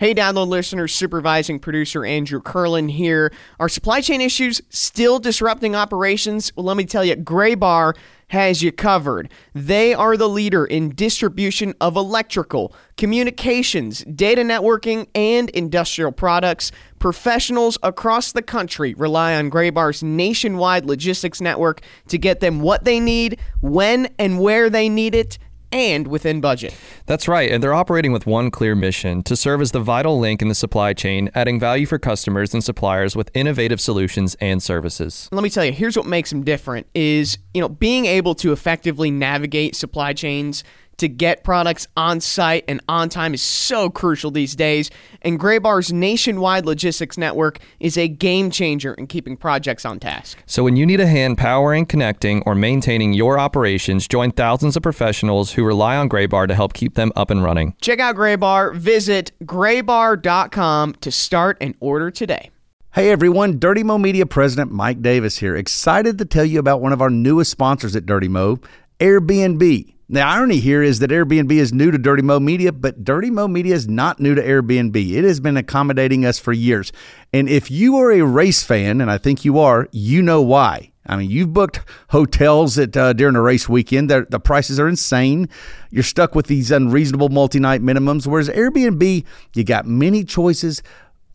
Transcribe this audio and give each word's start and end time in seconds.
Hey, 0.00 0.14
download 0.14 0.48
listeners, 0.48 0.94
supervising 0.94 1.58
producer 1.58 2.06
Andrew 2.06 2.40
Curlin 2.40 2.88
here. 2.88 3.30
Are 3.58 3.68
supply 3.68 4.00
chain 4.00 4.22
issues 4.22 4.62
still 4.70 5.18
disrupting 5.18 5.76
operations? 5.76 6.50
Well, 6.56 6.64
let 6.64 6.78
me 6.78 6.86
tell 6.86 7.04
you, 7.04 7.16
Graybar 7.16 7.94
has 8.28 8.62
you 8.62 8.72
covered. 8.72 9.30
They 9.54 9.92
are 9.92 10.16
the 10.16 10.26
leader 10.26 10.64
in 10.64 10.94
distribution 10.94 11.74
of 11.82 11.96
electrical, 11.96 12.74
communications, 12.96 14.02
data 14.04 14.40
networking, 14.40 15.06
and 15.14 15.50
industrial 15.50 16.12
products. 16.12 16.72
Professionals 16.98 17.76
across 17.82 18.32
the 18.32 18.40
country 18.40 18.94
rely 18.94 19.34
on 19.34 19.50
Graybar's 19.50 20.02
nationwide 20.02 20.86
logistics 20.86 21.42
network 21.42 21.82
to 22.08 22.16
get 22.16 22.40
them 22.40 22.60
what 22.60 22.84
they 22.84 23.00
need, 23.00 23.38
when 23.60 24.08
and 24.18 24.40
where 24.40 24.70
they 24.70 24.88
need 24.88 25.14
it 25.14 25.38
and 25.72 26.08
within 26.08 26.40
budget. 26.40 26.74
That's 27.06 27.28
right, 27.28 27.50
and 27.50 27.62
they're 27.62 27.74
operating 27.74 28.12
with 28.12 28.26
one 28.26 28.50
clear 28.50 28.74
mission 28.74 29.22
to 29.24 29.36
serve 29.36 29.60
as 29.60 29.72
the 29.72 29.80
vital 29.80 30.18
link 30.18 30.42
in 30.42 30.48
the 30.48 30.54
supply 30.54 30.92
chain, 30.92 31.30
adding 31.34 31.60
value 31.60 31.86
for 31.86 31.98
customers 31.98 32.54
and 32.54 32.62
suppliers 32.62 33.16
with 33.16 33.30
innovative 33.34 33.80
solutions 33.80 34.36
and 34.40 34.62
services. 34.62 35.28
Let 35.32 35.42
me 35.42 35.50
tell 35.50 35.64
you, 35.64 35.72
here's 35.72 35.96
what 35.96 36.06
makes 36.06 36.30
them 36.30 36.44
different 36.44 36.86
is, 36.94 37.38
you 37.54 37.60
know, 37.60 37.68
being 37.68 38.06
able 38.06 38.34
to 38.36 38.52
effectively 38.52 39.10
navigate 39.10 39.76
supply 39.76 40.12
chains 40.12 40.64
to 41.00 41.08
get 41.08 41.44
products 41.44 41.86
on 41.96 42.20
site 42.20 42.64
and 42.68 42.80
on 42.88 43.08
time 43.08 43.34
is 43.34 43.42
so 43.42 43.90
crucial 43.90 44.30
these 44.30 44.54
days. 44.54 44.90
And 45.22 45.40
Graybar's 45.40 45.92
nationwide 45.92 46.64
logistics 46.64 47.18
network 47.18 47.58
is 47.80 47.98
a 47.98 48.08
game 48.08 48.50
changer 48.50 48.94
in 48.94 49.06
keeping 49.06 49.36
projects 49.36 49.84
on 49.84 49.98
task. 49.98 50.42
So 50.46 50.62
when 50.62 50.76
you 50.76 50.86
need 50.86 51.00
a 51.00 51.06
hand 51.06 51.38
powering, 51.38 51.86
connecting, 51.86 52.42
or 52.46 52.54
maintaining 52.54 53.12
your 53.12 53.38
operations, 53.38 54.06
join 54.06 54.30
thousands 54.30 54.76
of 54.76 54.82
professionals 54.82 55.52
who 55.52 55.64
rely 55.64 55.96
on 55.96 56.08
Graybar 56.08 56.48
to 56.48 56.54
help 56.54 56.74
keep 56.74 56.94
them 56.94 57.12
up 57.16 57.30
and 57.30 57.42
running. 57.42 57.74
Check 57.80 57.98
out 57.98 58.14
Graybar. 58.14 58.74
Visit 58.76 59.32
graybar.com 59.42 60.94
to 60.94 61.10
start 61.10 61.56
and 61.60 61.74
order 61.80 62.10
today. 62.10 62.50
Hey 62.92 63.10
everyone, 63.10 63.60
Dirty 63.60 63.84
Mo 63.84 63.98
Media 63.98 64.26
President 64.26 64.72
Mike 64.72 65.00
Davis 65.00 65.38
here. 65.38 65.54
Excited 65.54 66.18
to 66.18 66.24
tell 66.24 66.44
you 66.44 66.58
about 66.58 66.80
one 66.80 66.92
of 66.92 67.00
our 67.00 67.08
newest 67.08 67.52
sponsors 67.52 67.94
at 67.94 68.04
Dirty 68.04 68.26
Mo, 68.26 68.58
Airbnb. 68.98 69.94
The 70.12 70.22
irony 70.22 70.58
here 70.58 70.82
is 70.82 70.98
that 70.98 71.10
Airbnb 71.10 71.52
is 71.52 71.72
new 71.72 71.92
to 71.92 71.96
Dirty 71.96 72.22
Mo 72.22 72.40
Media, 72.40 72.72
but 72.72 73.04
Dirty 73.04 73.30
Mo 73.30 73.46
Media 73.46 73.76
is 73.76 73.86
not 73.86 74.18
new 74.18 74.34
to 74.34 74.42
Airbnb. 74.42 74.96
It 74.96 75.22
has 75.22 75.38
been 75.38 75.56
accommodating 75.56 76.26
us 76.26 76.36
for 76.36 76.52
years. 76.52 76.90
And 77.32 77.48
if 77.48 77.70
you 77.70 77.96
are 77.98 78.10
a 78.10 78.22
race 78.22 78.64
fan, 78.64 79.00
and 79.00 79.08
I 79.08 79.18
think 79.18 79.44
you 79.44 79.60
are, 79.60 79.88
you 79.92 80.20
know 80.20 80.42
why. 80.42 80.90
I 81.06 81.14
mean, 81.14 81.30
you've 81.30 81.52
booked 81.52 81.82
hotels 82.08 82.76
at 82.76 82.96
uh, 82.96 83.12
during 83.12 83.36
a 83.36 83.40
race 83.40 83.68
weekend. 83.68 84.10
They're, 84.10 84.26
the 84.28 84.40
prices 84.40 84.80
are 84.80 84.88
insane. 84.88 85.48
You're 85.90 86.02
stuck 86.02 86.34
with 86.34 86.48
these 86.48 86.72
unreasonable 86.72 87.28
multi-night 87.28 87.80
minimums. 87.80 88.26
Whereas 88.26 88.48
Airbnb, 88.48 89.24
you 89.54 89.62
got 89.62 89.86
many 89.86 90.24
choices, 90.24 90.82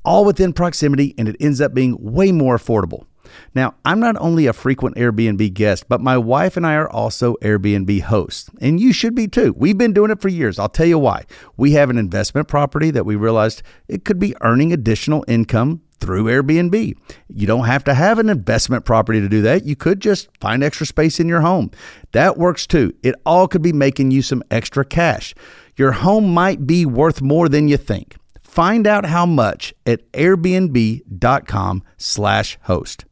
all 0.04 0.26
within 0.26 0.52
proximity, 0.52 1.16
and 1.18 1.30
it 1.30 1.38
ends 1.40 1.62
up 1.62 1.74
being 1.74 1.96
way 1.98 2.34
more 2.34 2.58
affordable. 2.58 3.06
Now, 3.54 3.76
I'm 3.86 4.00
not 4.00 4.16
only 4.20 4.48
a 4.48 4.54
frequent 4.54 4.96
Airbnb 4.96 5.54
guest, 5.54 5.88
but 5.88 6.02
my 6.02 6.18
wife 6.18 6.58
and 6.58 6.66
I 6.66 6.74
are 6.76 6.90
also 6.90 7.36
Airbnb 7.42 8.02
hosts. 8.02 8.50
And 8.62 8.80
you 8.80 8.94
should 8.94 9.16
be 9.16 9.28
too. 9.28 9.54
We've 9.58 9.78
been 9.78 9.94
doing 9.94 10.12
it 10.12 10.22
for 10.22 10.30
years. 10.30 10.60
I'll 10.60 10.70
tell 10.70 10.86
you 10.86 11.00
why. 11.00 11.26
We 11.58 11.72
have 11.74 11.90
an 11.90 11.98
investment 11.98 12.48
property 12.48 12.92
that 12.92 13.06
we 13.06 13.16
realized 13.16 13.64
it 13.88 14.06
could 14.06 14.20
be 14.20 14.36
earning 14.42 14.74
additional 14.74 15.26
income 15.28 15.82
through 16.00 16.26
Airbnb. 16.26 16.94
You 17.30 17.48
don't 17.48 17.66
have 17.66 17.84
to 17.86 17.94
have 17.94 18.20
an 18.20 18.28
investment 18.30 18.84
property 18.86 19.22
to 19.22 19.30
do 19.30 19.42
that. 19.42 19.66
You 19.66 19.76
could 19.76 20.00
just 20.00 20.30
find 20.40 20.64
extra 20.64 20.86
space 20.86 21.20
in 21.20 21.28
your 21.28 21.42
home. 21.42 21.72
That 22.12 22.38
works 22.38 22.68
too. 22.68 22.94
It 23.02 23.16
all 23.26 23.48
could 23.48 23.64
be 23.64 23.74
making 23.74 24.12
you 24.12 24.22
some 24.22 24.44
extra 24.52 24.86
cash. 24.86 25.34
Your 25.78 25.94
home 25.94 26.32
might 26.34 26.68
be 26.68 26.86
worth 26.86 27.22
more 27.22 27.50
than 27.50 27.68
you 27.68 27.76
think. 27.78 28.16
Find 28.42 28.88
out 28.88 29.06
how 29.06 29.26
much 29.26 29.74
at 29.86 30.10
airbnb.com/host. 30.14 33.06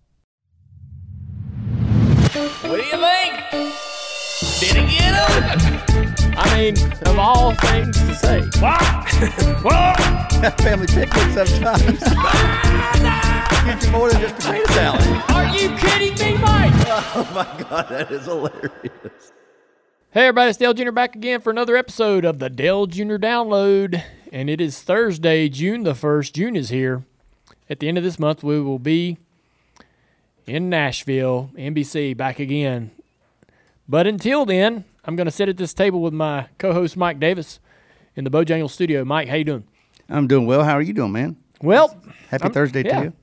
What 2.73 2.81
do 2.81 2.87
you 2.87 2.97
think? 2.97 3.33
Did 4.59 4.77
he 4.77 4.97
get 4.97 5.13
him? 5.29 6.33
I 6.35 6.57
mean, 6.57 6.75
of 7.05 7.19
all 7.19 7.53
things 7.53 7.95
to 7.99 8.15
say. 8.15 8.39
What? 8.59 8.81
what? 9.63 10.59
Family 10.59 10.87
picnic 10.87 11.45
sometimes. 11.45 11.99
Get 13.63 13.85
you 13.85 13.91
more 13.91 14.09
than 14.09 14.21
just 14.21 14.35
potato 14.37 14.65
salad. 14.73 15.23
Are 15.29 15.55
you 15.55 15.69
kidding 15.77 16.17
me, 16.17 16.41
Mike? 16.41 16.73
Oh 17.15 17.31
my 17.35 17.63
god, 17.63 17.89
that 17.89 18.11
is 18.11 18.25
hilarious. 18.25 19.31
Hey 20.09 20.25
everybody, 20.25 20.49
it's 20.49 20.57
Dale 20.57 20.73
Jr. 20.73 20.89
back 20.89 21.15
again 21.15 21.41
for 21.41 21.51
another 21.51 21.77
episode 21.77 22.25
of 22.25 22.39
the 22.39 22.49
Dale 22.49 22.87
Jr. 22.87 23.17
Download. 23.17 24.01
And 24.31 24.49
it 24.49 24.59
is 24.59 24.81
Thursday, 24.81 25.47
June 25.47 25.83
the 25.83 25.93
1st. 25.93 26.33
June 26.33 26.55
is 26.55 26.69
here. 26.69 27.03
At 27.69 27.79
the 27.79 27.87
end 27.87 27.99
of 27.99 28.03
this 28.03 28.17
month, 28.17 28.43
we 28.43 28.59
will 28.59 28.79
be 28.79 29.19
in 30.47 30.69
Nashville, 30.69 31.49
NBC, 31.55 32.15
back 32.15 32.39
again. 32.39 32.91
But 33.87 34.07
until 34.07 34.45
then, 34.45 34.85
I'm 35.05 35.15
going 35.15 35.25
to 35.25 35.31
sit 35.31 35.49
at 35.49 35.57
this 35.57 35.73
table 35.73 36.01
with 36.01 36.13
my 36.13 36.47
co-host 36.57 36.95
Mike 36.97 37.19
Davis 37.19 37.59
in 38.15 38.23
the 38.23 38.29
Bojangles 38.31 38.71
studio. 38.71 39.03
Mike, 39.05 39.27
how 39.27 39.35
you 39.35 39.43
doing? 39.43 39.65
I'm 40.09 40.27
doing 40.27 40.45
well. 40.45 40.63
How 40.63 40.73
are 40.73 40.81
you 40.81 40.93
doing, 40.93 41.11
man? 41.11 41.37
Well, 41.61 41.89
Happy 42.29 42.43
I'm- 42.43 42.53
Thursday 42.53 42.83
yeah. 42.85 42.99
to 42.99 43.03
you. 43.05 43.13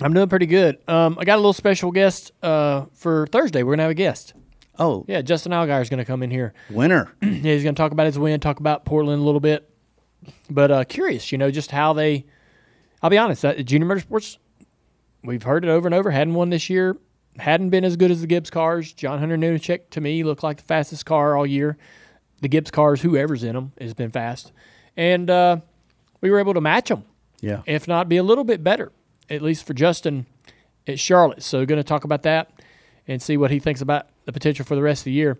I'm 0.00 0.14
doing 0.14 0.28
pretty 0.28 0.46
good. 0.46 0.78
Um, 0.88 1.16
I 1.20 1.24
got 1.24 1.34
a 1.34 1.36
little 1.36 1.52
special 1.52 1.92
guest 1.92 2.32
uh, 2.42 2.86
for 2.94 3.26
Thursday. 3.28 3.62
We're 3.62 3.72
gonna 3.74 3.82
have 3.82 3.90
a 3.90 3.94
guest. 3.94 4.32
Oh, 4.78 5.04
Yeah, 5.06 5.20
Justin 5.20 5.52
Allgaier 5.52 5.82
is 5.82 5.90
gonna 5.90 6.04
come 6.06 6.22
in 6.24 6.30
here. 6.30 6.54
winner. 6.70 7.12
yeah, 7.22 7.28
he's 7.28 7.62
gonna 7.62 7.74
talk 7.74 7.92
about 7.92 8.06
his 8.06 8.18
win, 8.18 8.40
talk 8.40 8.58
about 8.58 8.84
Portland 8.84 9.20
a 9.20 9.24
little 9.24 9.38
bit. 9.38 9.68
But 10.50 10.70
uh, 10.72 10.84
curious, 10.84 11.30
you 11.30 11.38
know, 11.38 11.50
just 11.52 11.70
how 11.70 11.92
they. 11.92 12.24
I'll 13.02 13.10
be 13.10 13.18
honest, 13.18 13.42
that 13.42 13.64
Junior 13.64 13.86
Motorsports, 13.86 14.38
we've 15.24 15.42
heard 15.42 15.64
it 15.64 15.68
over 15.68 15.86
and 15.88 15.94
over. 15.94 16.10
Hadn't 16.10 16.34
won 16.34 16.50
this 16.50 16.68
year. 16.70 16.96
Hadn't 17.38 17.70
been 17.70 17.84
as 17.84 17.96
good 17.96 18.10
as 18.10 18.20
the 18.20 18.26
Gibbs 18.26 18.50
cars. 18.50 18.92
John 18.92 19.18
Hunter 19.18 19.36
Nemechek 19.38 19.90
to 19.90 20.00
me 20.00 20.22
looked 20.22 20.42
like 20.42 20.58
the 20.58 20.62
fastest 20.64 21.06
car 21.06 21.36
all 21.36 21.46
year. 21.46 21.76
The 22.42 22.48
Gibbs 22.48 22.70
cars, 22.70 23.00
whoever's 23.02 23.42
in 23.44 23.54
them, 23.54 23.72
has 23.80 23.94
been 23.94 24.10
fast, 24.10 24.52
and 24.96 25.30
uh, 25.30 25.58
we 26.20 26.30
were 26.30 26.40
able 26.40 26.54
to 26.54 26.60
match 26.60 26.88
them 26.88 27.04
Yeah. 27.40 27.62
if 27.66 27.86
not 27.86 28.08
be 28.08 28.16
a 28.16 28.22
little 28.22 28.42
bit 28.44 28.64
better, 28.64 28.90
at 29.30 29.42
least 29.42 29.64
for 29.64 29.74
Justin 29.74 30.26
at 30.86 30.98
Charlotte. 30.98 31.42
So, 31.44 31.64
going 31.64 31.78
to 31.78 31.84
talk 31.84 32.02
about 32.04 32.22
that 32.24 32.50
and 33.06 33.22
see 33.22 33.36
what 33.36 33.50
he 33.52 33.60
thinks 33.60 33.80
about 33.80 34.08
the 34.24 34.32
potential 34.32 34.64
for 34.66 34.74
the 34.74 34.82
rest 34.82 35.02
of 35.02 35.04
the 35.04 35.12
year. 35.12 35.38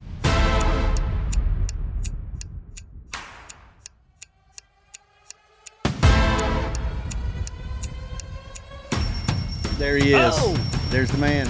There 9.83 9.97
he 9.97 10.15
is. 10.15 10.33
Oh. 10.39 10.55
There's 10.91 11.11
the 11.11 11.19
man. 11.19 11.49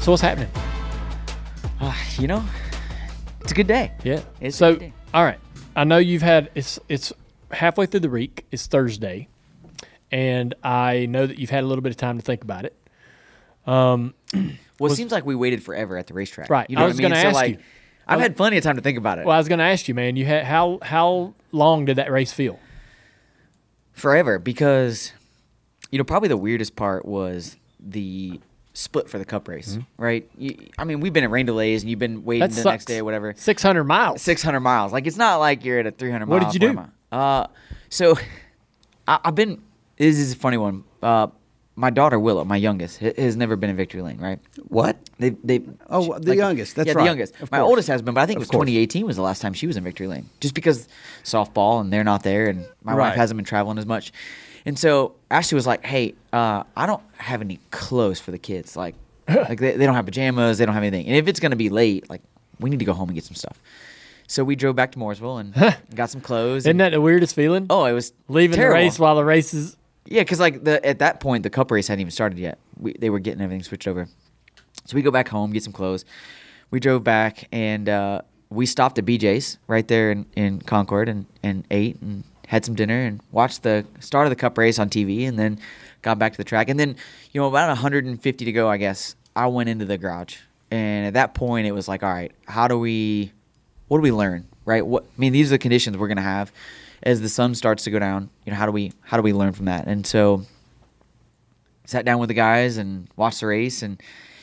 So, 0.00 0.12
what's 0.12 0.22
happening? 0.22 0.48
Uh, 1.80 1.92
you 2.20 2.28
know, 2.28 2.44
it's 3.40 3.50
a 3.50 3.54
good 3.56 3.66
day. 3.66 3.90
Yeah. 4.04 4.20
It's 4.40 4.56
so, 4.56 4.68
a 4.68 4.72
good 4.74 4.78
day. 4.78 4.92
all 5.12 5.24
right. 5.24 5.40
I 5.74 5.82
know 5.82 5.98
you've 5.98 6.22
had 6.22 6.52
it's 6.54 6.78
it's 6.88 7.12
halfway 7.50 7.86
through 7.86 7.98
the 7.98 8.10
week. 8.10 8.46
It's 8.52 8.68
Thursday, 8.68 9.26
and 10.12 10.54
I 10.62 11.06
know 11.06 11.26
that 11.26 11.36
you've 11.36 11.50
had 11.50 11.64
a 11.64 11.66
little 11.66 11.82
bit 11.82 11.90
of 11.90 11.96
time 11.96 12.16
to 12.16 12.24
think 12.24 12.44
about 12.44 12.64
it. 12.64 12.76
Um, 13.66 14.14
well, 14.78 14.92
it 14.92 14.94
seems 14.94 15.10
like 15.10 15.26
we 15.26 15.34
waited 15.34 15.64
forever 15.64 15.96
at 15.96 16.06
the 16.06 16.14
racetrack. 16.14 16.48
Right. 16.48 16.70
You 16.70 16.76
know 16.76 16.84
I 16.84 16.86
was 16.86 17.00
I 17.00 17.02
mean? 17.02 17.10
gonna 17.10 17.22
so 17.22 17.26
ask 17.26 17.34
like, 17.34 17.56
you. 17.56 17.62
I've 18.06 18.20
I- 18.20 18.22
had 18.22 18.36
plenty 18.36 18.56
of 18.56 18.62
time 18.62 18.76
to 18.76 18.82
think 18.82 18.98
about 18.98 19.18
it. 19.18 19.26
Well, 19.26 19.34
I 19.34 19.38
was 19.38 19.48
going 19.48 19.58
to 19.58 19.64
ask 19.64 19.88
you, 19.88 19.94
man. 19.96 20.14
You 20.14 20.26
had 20.26 20.44
how 20.44 20.78
how 20.80 21.34
long 21.50 21.84
did 21.84 21.96
that 21.96 22.12
race 22.12 22.32
feel? 22.32 22.60
Forever 23.98 24.38
because, 24.38 25.12
you 25.90 25.98
know, 25.98 26.04
probably 26.04 26.28
the 26.28 26.36
weirdest 26.36 26.76
part 26.76 27.04
was 27.04 27.56
the 27.80 28.40
split 28.74 29.08
for 29.08 29.18
the 29.18 29.24
cup 29.24 29.48
race, 29.48 29.72
Mm-hmm. 29.74 30.02
right? 30.02 30.30
You, 30.38 30.56
I 30.78 30.84
mean, 30.84 31.00
we've 31.00 31.12
been 31.12 31.24
at 31.24 31.30
rain 31.30 31.46
delays 31.46 31.82
and 31.82 31.90
you've 31.90 31.98
been 31.98 32.24
waiting 32.24 32.40
That 32.40 32.50
the 32.50 32.56
sucks. 32.56 32.64
next 32.72 32.84
day 32.86 32.98
or 32.98 33.04
whatever. 33.04 33.34
Six 33.36 33.62
hundred 33.62 33.84
miles. 33.84 34.22
600 34.22 34.60
miles. 34.60 34.92
Like, 34.92 35.06
it's 35.06 35.16
not 35.16 35.36
like 35.36 35.64
you're 35.64 35.78
at 35.80 35.86
a 35.86 35.90
300 35.90 36.28
What 36.28 36.42
mile. 36.42 36.50
did 36.52 36.62
you 36.62 36.68
do? 36.68 36.74
400. 36.74 36.92
Uh, 37.10 37.46
so 37.88 38.16
I, 39.08 39.18
I've 39.24 39.34
been, 39.34 39.62
this 39.96 40.16
is 40.18 40.32
a 40.32 40.36
funny 40.36 40.56
one. 40.58 40.84
Uh, 41.02 41.28
my 41.78 41.90
daughter 41.90 42.18
Willow, 42.18 42.44
my 42.44 42.56
youngest, 42.56 42.98
has 42.98 43.36
never 43.36 43.54
been 43.56 43.70
in 43.70 43.76
victory 43.76 44.02
lane. 44.02 44.18
Right? 44.18 44.40
What? 44.68 44.96
They, 45.18 45.30
they. 45.30 45.62
Oh, 45.88 46.18
the 46.18 46.34
youngest, 46.36 46.74
that's 46.76 46.88
yeah, 46.88 46.92
right. 46.94 47.02
the 47.02 47.06
youngest. 47.06 47.34
Of 47.40 47.50
my 47.52 47.58
course. 47.58 47.68
oldest 47.68 47.88
has 47.88 48.02
been, 48.02 48.14
but 48.14 48.20
I 48.20 48.26
think 48.26 48.36
it 48.36 48.40
was 48.40 48.48
2018 48.50 49.06
was 49.06 49.16
the 49.16 49.22
last 49.22 49.40
time 49.40 49.54
she 49.54 49.66
was 49.66 49.76
in 49.76 49.84
victory 49.84 50.08
lane, 50.08 50.28
just 50.40 50.54
because 50.54 50.88
softball 51.24 51.80
and 51.80 51.92
they're 51.92 52.04
not 52.04 52.22
there, 52.24 52.48
and 52.48 52.66
my 52.82 52.92
Right. 52.94 53.08
wife 53.08 53.16
hasn't 53.16 53.38
been 53.38 53.44
traveling 53.44 53.78
as 53.78 53.86
much, 53.86 54.12
and 54.66 54.78
so 54.78 55.14
Ashley 55.30 55.54
was 55.54 55.66
like, 55.66 55.84
"Hey, 55.86 56.14
uh, 56.32 56.64
I 56.76 56.86
don't 56.86 57.02
have 57.16 57.40
any 57.40 57.60
clothes 57.70 58.18
for 58.20 58.32
the 58.32 58.38
kids. 58.38 58.76
Like, 58.76 58.96
like 59.28 59.60
they, 59.60 59.76
they 59.76 59.86
don't 59.86 59.94
have 59.94 60.04
pajamas, 60.06 60.58
they 60.58 60.66
don't 60.66 60.74
have 60.74 60.82
anything, 60.84 61.06
and 61.06 61.16
if 61.16 61.28
it's 61.28 61.40
gonna 61.40 61.56
be 61.56 61.68
late, 61.70 62.10
like 62.10 62.22
we 62.60 62.70
need 62.70 62.80
to 62.80 62.84
go 62.84 62.92
home 62.92 63.08
and 63.08 63.14
get 63.14 63.24
some 63.24 63.36
stuff." 63.36 63.60
So 64.30 64.44
we 64.44 64.56
drove 64.56 64.76
back 64.76 64.92
to 64.92 64.98
Mooresville 64.98 65.40
and 65.40 65.76
got 65.94 66.10
some 66.10 66.20
clothes. 66.20 66.62
Isn't 66.64 66.72
and- 66.72 66.80
that 66.80 66.90
the 66.90 67.00
weirdest 67.00 67.34
feeling? 67.34 67.66
Oh, 67.70 67.86
it 67.86 67.92
was 67.92 68.12
leaving 68.28 68.56
terrible. 68.56 68.76
the 68.76 68.84
race 68.84 68.98
while 68.98 69.14
the 69.16 69.24
race 69.24 69.54
is. 69.54 69.74
Yeah, 70.10 70.22
because 70.22 70.40
like 70.40 70.64
the 70.64 70.84
at 70.84 71.00
that 71.00 71.20
point 71.20 71.42
the 71.42 71.50
cup 71.50 71.70
race 71.70 71.88
hadn't 71.88 72.00
even 72.00 72.10
started 72.10 72.38
yet. 72.38 72.58
We, 72.78 72.94
they 72.94 73.10
were 73.10 73.18
getting 73.18 73.42
everything 73.42 73.62
switched 73.62 73.86
over. 73.86 74.08
So 74.86 74.94
we 74.94 75.02
go 75.02 75.10
back 75.10 75.28
home, 75.28 75.52
get 75.52 75.62
some 75.62 75.72
clothes. 75.72 76.06
We 76.70 76.80
drove 76.80 77.04
back, 77.04 77.46
and 77.52 77.88
uh, 77.88 78.22
we 78.50 78.64
stopped 78.66 78.98
at 78.98 79.04
BJ's 79.04 79.58
right 79.66 79.86
there 79.86 80.10
in, 80.10 80.26
in 80.34 80.60
Concord 80.62 81.08
and, 81.08 81.26
and 81.42 81.64
ate 81.70 82.00
and 82.00 82.24
had 82.46 82.64
some 82.64 82.74
dinner 82.74 83.04
and 83.04 83.20
watched 83.30 83.62
the 83.62 83.84
start 84.00 84.26
of 84.26 84.30
the 84.30 84.36
cup 84.36 84.56
race 84.56 84.78
on 84.78 84.88
TV 84.88 85.28
and 85.28 85.38
then 85.38 85.58
got 86.00 86.18
back 86.18 86.32
to 86.32 86.38
the 86.38 86.44
track. 86.44 86.70
And 86.70 86.80
then, 86.80 86.96
you 87.32 87.40
know, 87.40 87.46
about 87.46 87.68
150 87.68 88.44
to 88.44 88.52
go, 88.52 88.68
I 88.68 88.78
guess, 88.78 89.14
I 89.36 89.46
went 89.48 89.68
into 89.68 89.84
the 89.84 89.98
garage. 89.98 90.38
And 90.70 91.06
at 91.06 91.14
that 91.14 91.34
point, 91.34 91.66
it 91.66 91.72
was 91.72 91.88
like, 91.88 92.02
all 92.02 92.12
right, 92.12 92.32
how 92.46 92.68
do 92.68 92.78
we, 92.78 93.32
what 93.88 93.98
do 93.98 94.02
we 94.02 94.12
learn, 94.12 94.46
right? 94.64 94.86
What 94.86 95.04
I 95.04 95.20
mean, 95.20 95.32
these 95.32 95.48
are 95.48 95.54
the 95.54 95.58
conditions 95.58 95.96
we're 95.98 96.08
gonna 96.08 96.22
have 96.22 96.52
as 97.02 97.20
the 97.20 97.28
sun 97.28 97.54
starts 97.54 97.84
to 97.84 97.90
go 97.90 97.98
down. 97.98 98.30
You 98.44 98.52
know, 98.52 98.58
how 98.58 98.66
do 98.66 98.72
we, 98.72 98.92
how 99.02 99.16
do 99.16 99.22
we 99.22 99.32
learn 99.32 99.52
from 99.52 99.66
that? 99.66 99.86
And 99.86 100.06
so, 100.06 100.42
sat 101.86 102.04
down 102.04 102.18
with 102.18 102.28
the 102.28 102.34
guys 102.34 102.76
and 102.76 103.08
watched 103.16 103.40
the 103.40 103.46
race 103.46 103.82
and 103.82 104.00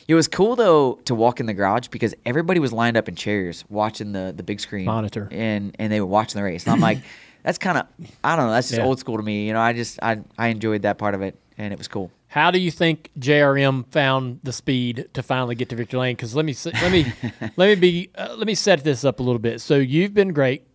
it 0.08 0.14
was 0.14 0.26
cool 0.28 0.56
though 0.56 0.94
to 1.04 1.14
walk 1.14 1.38
in 1.40 1.46
the 1.46 1.54
garage 1.54 1.88
because 1.88 2.12
everybody 2.24 2.58
was 2.60 2.72
lined 2.72 2.96
up 2.96 3.08
in 3.08 3.14
chairs 3.14 3.64
watching 3.68 4.10
the 4.12 4.32
the 4.36 4.42
big 4.42 4.58
screen 4.60 4.84
Monitor. 4.86 5.28
and 5.30 5.74
and 5.78 5.92
they 5.92 6.00
were 6.00 6.06
watching 6.08 6.38
the 6.40 6.44
race 6.44 6.64
and 6.64 6.72
i'm 6.72 6.80
like 6.80 6.98
that's 7.44 7.58
kind 7.58 7.78
of 7.78 7.86
i 8.24 8.34
don't 8.34 8.46
know 8.46 8.52
that's 8.52 8.68
just 8.68 8.80
Yeah. 8.80 8.84
old 8.86 8.98
school 8.98 9.16
to 9.16 9.22
me 9.22 9.46
you 9.46 9.52
know 9.52 9.60
i 9.60 9.72
just 9.72 9.98
i 10.02 10.18
i 10.36 10.48
enjoyed 10.48 10.82
that 10.82 10.98
part 10.98 11.14
of 11.14 11.22
it 11.22 11.38
and 11.56 11.72
it 11.72 11.78
was 11.78 11.86
cool 11.86 12.10
How 12.26 12.50
do 12.50 12.58
you 12.58 12.72
think 12.72 13.10
JRM 13.18 13.86
found 13.92 14.40
the 14.42 14.52
speed 14.52 15.08
to 15.14 15.22
finally 15.22 15.54
get 15.54 15.68
to 15.70 15.76
victory 15.76 16.00
lane? 16.00 16.16
Because 16.16 16.34
let 16.34 16.44
me 16.44 16.54
let 16.82 16.90
me 16.92 17.12
let 17.56 17.66
me 17.68 17.74
be 17.76 18.10
uh, 18.16 18.34
let 18.36 18.46
me 18.48 18.54
set 18.56 18.82
this 18.82 19.04
up 19.04 19.20
a 19.20 19.22
little 19.22 19.38
bit. 19.38 19.60
So 19.60 19.76
you've 19.76 20.12
been 20.14 20.32
great 20.34 20.66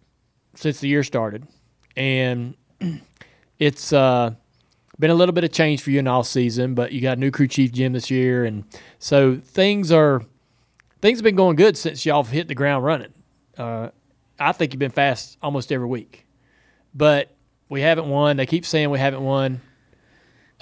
since 0.55 0.79
the 0.79 0.87
year 0.87 1.03
started, 1.03 1.45
and 1.95 2.55
it's 3.59 3.93
uh, 3.93 4.31
been 4.99 5.09
a 5.09 5.15
little 5.15 5.33
bit 5.33 5.43
of 5.43 5.51
change 5.51 5.81
for 5.81 5.91
you 5.91 5.99
in 5.99 6.07
all 6.07 6.23
season. 6.23 6.75
But 6.75 6.91
you 6.91 7.01
got 7.01 7.17
a 7.17 7.19
new 7.19 7.31
crew 7.31 7.47
chief 7.47 7.71
Jim 7.71 7.93
this 7.93 8.09
year, 8.09 8.45
and 8.45 8.63
so 8.99 9.37
things 9.37 9.91
are 9.91 10.21
things 11.01 11.19
have 11.19 11.23
been 11.23 11.35
going 11.35 11.55
good 11.55 11.77
since 11.77 12.05
y'all 12.05 12.23
hit 12.23 12.47
the 12.47 12.55
ground 12.55 12.85
running. 12.85 13.13
Uh, 13.57 13.89
I 14.39 14.51
think 14.51 14.73
you've 14.73 14.79
been 14.79 14.91
fast 14.91 15.37
almost 15.41 15.71
every 15.71 15.87
week, 15.87 16.25
but 16.93 17.29
we 17.69 17.81
haven't 17.81 18.09
won. 18.09 18.37
They 18.37 18.45
keep 18.45 18.65
saying 18.65 18.89
we 18.89 18.99
haven't 18.99 19.23
won. 19.23 19.61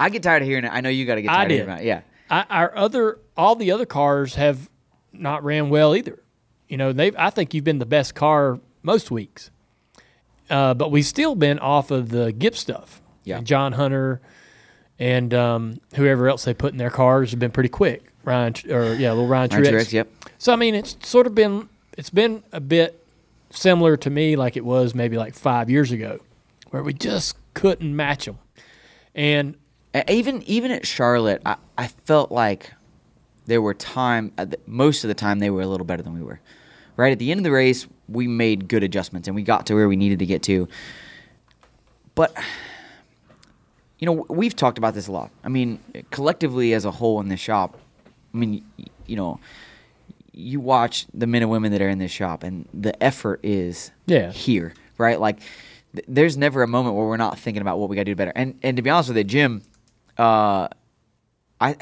i 0.00 0.08
get 0.10 0.20
tired 0.20 0.42
of 0.42 0.48
hearing 0.48 0.64
it 0.64 0.72
i 0.72 0.80
know 0.80 0.88
you 0.88 1.06
got 1.06 1.14
to 1.14 1.22
get 1.22 1.28
tired 1.28 1.48
of 1.52 1.56
hearing 1.58 1.78
it 1.78 1.84
yeah 1.84 2.00
I, 2.32 2.44
our 2.50 2.76
other 2.76 3.20
all 3.36 3.54
the 3.54 3.70
other 3.70 3.86
cars 3.86 4.34
have 4.36 4.68
not 5.12 5.44
ran 5.44 5.68
well 5.68 5.94
either. 5.94 6.18
You 6.66 6.78
know, 6.78 6.92
they 6.92 7.12
I 7.16 7.28
think 7.30 7.52
you've 7.52 7.62
been 7.62 7.78
the 7.78 7.86
best 7.86 8.14
car 8.14 8.58
most 8.82 9.10
weeks, 9.10 9.50
uh, 10.50 10.74
but 10.74 10.90
we've 10.90 11.06
still 11.06 11.34
been 11.34 11.58
off 11.58 11.90
of 11.90 12.08
the 12.10 12.32
Gibbs 12.32 12.58
stuff. 12.58 13.00
Yeah. 13.24 13.38
And 13.38 13.46
John 13.46 13.72
Hunter 13.72 14.20
and 14.98 15.32
um, 15.34 15.80
whoever 15.94 16.28
else 16.28 16.44
they 16.44 16.54
put 16.54 16.72
in 16.72 16.78
their 16.78 16.90
cars 16.90 17.30
have 17.30 17.40
been 17.40 17.50
pretty 17.50 17.68
quick. 17.68 18.04
Ryan 18.24 18.54
or 18.70 18.94
yeah, 18.94 19.10
little 19.10 19.26
Ryan, 19.26 19.50
Ryan 19.50 19.64
Truex. 19.64 19.70
Truex, 19.70 19.92
yep 19.92 20.08
So 20.38 20.52
I 20.52 20.56
mean, 20.56 20.74
it's 20.74 20.96
sort 21.08 21.26
of 21.26 21.34
been 21.34 21.68
it's 21.98 22.10
been 22.10 22.42
a 22.52 22.60
bit 22.60 23.04
similar 23.50 23.96
to 23.98 24.10
me, 24.10 24.36
like 24.36 24.56
it 24.56 24.64
was 24.64 24.94
maybe 24.94 25.16
like 25.16 25.34
five 25.34 25.68
years 25.68 25.90
ago, 25.92 26.20
where 26.70 26.82
we 26.82 26.92
just 26.92 27.36
couldn't 27.54 27.94
match 27.94 28.26
them. 28.26 28.38
And 29.14 29.56
even 30.08 30.42
even 30.44 30.70
at 30.70 30.86
Charlotte, 30.86 31.42
I, 31.44 31.56
I 31.76 31.88
felt 31.88 32.30
like 32.32 32.72
there 33.46 33.60
were 33.60 33.74
time. 33.74 34.32
uh, 34.38 34.46
Most 34.66 35.04
of 35.04 35.08
the 35.08 35.14
time, 35.14 35.40
they 35.40 35.50
were 35.50 35.62
a 35.62 35.66
little 35.66 35.86
better 35.86 36.02
than 36.02 36.14
we 36.14 36.22
were. 36.22 36.40
Right 36.96 37.12
at 37.12 37.18
the 37.18 37.30
end 37.30 37.40
of 37.40 37.44
the 37.44 37.50
race, 37.50 37.86
we 38.12 38.26
made 38.28 38.68
good 38.68 38.82
adjustments 38.82 39.28
and 39.28 39.34
we 39.34 39.42
got 39.42 39.66
to 39.66 39.74
where 39.74 39.88
we 39.88 39.96
needed 39.96 40.18
to 40.20 40.26
get 40.26 40.42
to. 40.44 40.68
But 42.14 42.36
you 43.98 44.06
know, 44.06 44.26
we've 44.28 44.56
talked 44.56 44.78
about 44.78 44.94
this 44.94 45.06
a 45.06 45.12
lot. 45.12 45.30
I 45.44 45.48
mean, 45.48 45.78
collectively 46.10 46.72
as 46.74 46.84
a 46.84 46.90
whole 46.90 47.20
in 47.20 47.28
this 47.28 47.40
shop, 47.40 47.78
I 48.34 48.36
mean, 48.36 48.64
you 49.06 49.14
know, 49.16 49.38
you 50.32 50.58
watch 50.60 51.06
the 51.14 51.26
men 51.26 51.42
and 51.42 51.50
women 51.50 51.70
that 51.72 51.80
are 51.82 51.88
in 51.88 51.98
this 51.98 52.10
shop, 52.10 52.42
and 52.42 52.66
the 52.74 53.00
effort 53.02 53.40
is 53.42 53.90
Yeah. 54.06 54.32
here, 54.32 54.72
right? 54.98 55.20
Like, 55.20 55.38
th- 55.94 56.04
there's 56.08 56.36
never 56.36 56.62
a 56.62 56.66
moment 56.66 56.96
where 56.96 57.04
we're 57.06 57.16
not 57.18 57.38
thinking 57.38 57.60
about 57.60 57.78
what 57.78 57.88
we 57.90 57.96
got 57.96 58.00
to 58.00 58.04
do 58.06 58.16
better. 58.16 58.32
And 58.34 58.58
and 58.62 58.76
to 58.76 58.82
be 58.82 58.90
honest 58.90 59.10
with 59.10 59.18
you, 59.18 59.24
Jim, 59.24 59.62
uh, 60.18 60.68
I 61.60 61.76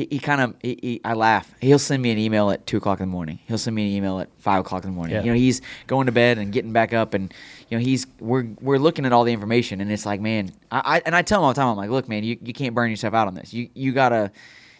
he, 0.00 0.08
he 0.10 0.18
kind 0.18 0.40
of 0.40 0.54
he, 0.62 0.78
he, 0.82 1.00
I 1.04 1.12
laugh. 1.14 1.52
He'll 1.60 1.78
send 1.78 2.02
me 2.02 2.10
an 2.10 2.18
email 2.18 2.50
at 2.50 2.66
two 2.66 2.78
o'clock 2.78 3.00
in 3.00 3.08
the 3.08 3.12
morning. 3.12 3.38
He'll 3.46 3.58
send 3.58 3.76
me 3.76 3.90
an 3.90 3.96
email 3.96 4.20
at 4.20 4.28
five 4.38 4.60
o'clock 4.60 4.84
in 4.84 4.90
the 4.90 4.96
morning. 4.96 5.14
Yeah. 5.14 5.22
You 5.22 5.32
know, 5.32 5.36
he's 5.36 5.60
going 5.86 6.06
to 6.06 6.12
bed 6.12 6.38
and 6.38 6.52
getting 6.52 6.72
back 6.72 6.94
up, 6.94 7.12
and 7.14 7.32
you 7.68 7.76
know, 7.76 7.84
he's 7.84 8.06
we're 8.18 8.46
we're 8.60 8.78
looking 8.78 9.04
at 9.04 9.12
all 9.12 9.24
the 9.24 9.32
information, 9.32 9.80
and 9.80 9.92
it's 9.92 10.06
like, 10.06 10.20
man, 10.20 10.52
I, 10.70 10.96
I 10.96 11.02
and 11.04 11.14
I 11.14 11.22
tell 11.22 11.40
him 11.40 11.44
all 11.44 11.52
the 11.52 11.60
time, 11.60 11.68
I'm 11.68 11.76
like, 11.76 11.90
look, 11.90 12.08
man, 12.08 12.24
you, 12.24 12.38
you 12.42 12.52
can't 12.52 12.74
burn 12.74 12.90
yourself 12.90 13.14
out 13.14 13.28
on 13.28 13.34
this. 13.34 13.52
You 13.52 13.68
you 13.74 13.92
gotta 13.92 14.32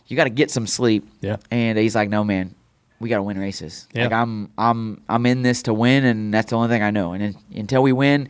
you 0.06 0.17
gotta 0.17 0.31
get 0.31 0.50
some 0.50 0.67
sleep. 0.67 1.06
Yeah. 1.20 1.37
And 1.50 1.78
he's 1.78 1.94
like, 1.94 2.08
no, 2.08 2.25
man, 2.25 2.55
we 2.99 3.08
gotta 3.08 3.22
win 3.22 3.38
races. 3.38 3.88
Yeah. 3.93 4.05
Like 4.05 4.12
I'm 4.12 4.50
I'm 4.56 5.02
I'm 5.08 5.26
in 5.26 5.43
this 5.43 5.62
to 5.64 5.75
win, 5.75 6.05
and 6.05 6.32
that's 6.32 6.50
the 6.50 6.56
only 6.56 6.69
thing 6.69 6.82
I 6.82 6.90
know. 6.90 7.12
And 7.12 7.22
un- 7.22 7.37
until 7.55 7.82
we 7.82 7.93
win. 7.93 8.28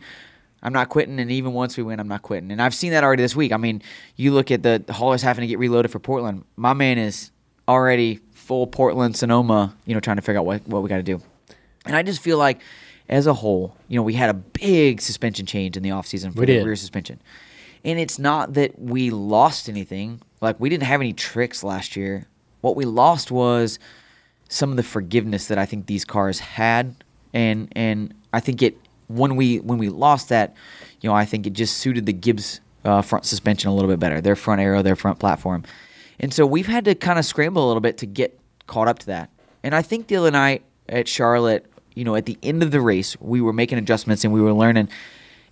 I'm 0.63 0.73
not 0.73 0.89
quitting, 0.89 1.19
and 1.19 1.31
even 1.31 1.53
once 1.53 1.75
we 1.75 1.83
win, 1.83 1.99
I'm 1.99 2.07
not 2.07 2.21
quitting. 2.21 2.51
And 2.51 2.61
I've 2.61 2.75
seen 2.75 2.91
that 2.91 3.03
already 3.03 3.23
this 3.23 3.35
week. 3.35 3.51
I 3.51 3.57
mean, 3.57 3.81
you 4.15 4.31
look 4.31 4.51
at 4.51 4.61
the 4.63 4.83
haulers 4.89 5.21
having 5.21 5.41
to 5.41 5.47
get 5.47 5.57
reloaded 5.59 5.91
for 5.91 5.99
Portland. 5.99 6.43
My 6.55 6.73
man 6.73 6.97
is 6.97 7.31
already 7.67 8.19
full 8.31 8.67
Portland 8.67 9.15
Sonoma, 9.15 9.75
you 9.85 9.93
know, 9.93 9.99
trying 9.99 10.17
to 10.17 10.21
figure 10.21 10.39
out 10.39 10.45
what, 10.45 10.67
what 10.67 10.83
we 10.83 10.89
got 10.89 10.97
to 10.97 11.03
do. 11.03 11.21
And 11.85 11.95
I 11.95 12.03
just 12.03 12.21
feel 12.21 12.37
like, 12.37 12.61
as 13.09 13.27
a 13.27 13.33
whole, 13.33 13.75
you 13.87 13.97
know, 13.97 14.03
we 14.03 14.13
had 14.13 14.29
a 14.29 14.33
big 14.33 15.01
suspension 15.01 15.45
change 15.45 15.75
in 15.75 15.83
the 15.83 15.89
offseason 15.89 16.33
for 16.33 16.41
We 16.41 16.45
the 16.45 16.53
did. 16.53 16.65
rear 16.65 16.75
suspension. 16.75 17.21
And 17.83 17.99
it's 17.99 18.19
not 18.19 18.53
that 18.53 18.79
we 18.79 19.09
lost 19.09 19.67
anything. 19.67 20.21
Like, 20.39 20.59
we 20.59 20.69
didn't 20.69 20.83
have 20.83 21.01
any 21.01 21.13
tricks 21.13 21.63
last 21.63 21.95
year. 21.95 22.27
What 22.61 22.75
we 22.75 22.85
lost 22.85 23.31
was 23.31 23.79
some 24.47 24.69
of 24.69 24.77
the 24.77 24.83
forgiveness 24.83 25.47
that 25.47 25.57
I 25.57 25.65
think 25.65 25.87
these 25.87 26.05
cars 26.05 26.39
had, 26.39 27.03
and 27.33 27.71
and 27.75 28.13
I 28.33 28.39
think 28.39 28.61
it 28.61 28.77
when 29.15 29.35
we 29.35 29.59
when 29.59 29.77
we 29.77 29.89
lost 29.89 30.29
that, 30.29 30.55
you 31.01 31.09
know, 31.09 31.15
I 31.15 31.25
think 31.25 31.47
it 31.47 31.53
just 31.53 31.77
suited 31.77 32.05
the 32.05 32.13
Gibbs 32.13 32.61
uh, 32.85 33.01
front 33.01 33.25
suspension 33.25 33.69
a 33.69 33.75
little 33.75 33.89
bit 33.89 33.99
better, 33.99 34.21
their 34.21 34.35
front 34.35 34.61
aero, 34.61 34.81
their 34.81 34.95
front 34.95 35.19
platform, 35.19 35.63
and 36.19 36.33
so 36.33 36.45
we've 36.45 36.67
had 36.67 36.85
to 36.85 36.95
kind 36.95 37.19
of 37.19 37.25
scramble 37.25 37.65
a 37.65 37.67
little 37.67 37.81
bit 37.81 37.97
to 37.99 38.05
get 38.05 38.39
caught 38.67 38.87
up 38.87 38.99
to 38.99 39.05
that. 39.07 39.29
And 39.63 39.75
I 39.75 39.81
think 39.81 40.07
the 40.07 40.15
other 40.15 40.31
night 40.31 40.63
at 40.89 41.07
Charlotte, 41.07 41.65
you 41.93 42.03
know, 42.03 42.15
at 42.15 42.25
the 42.25 42.37
end 42.41 42.63
of 42.63 42.71
the 42.71 42.81
race, 42.81 43.19
we 43.19 43.41
were 43.41 43.53
making 43.53 43.77
adjustments 43.77 44.23
and 44.23 44.33
we 44.33 44.41
were 44.41 44.53
learning, 44.53 44.89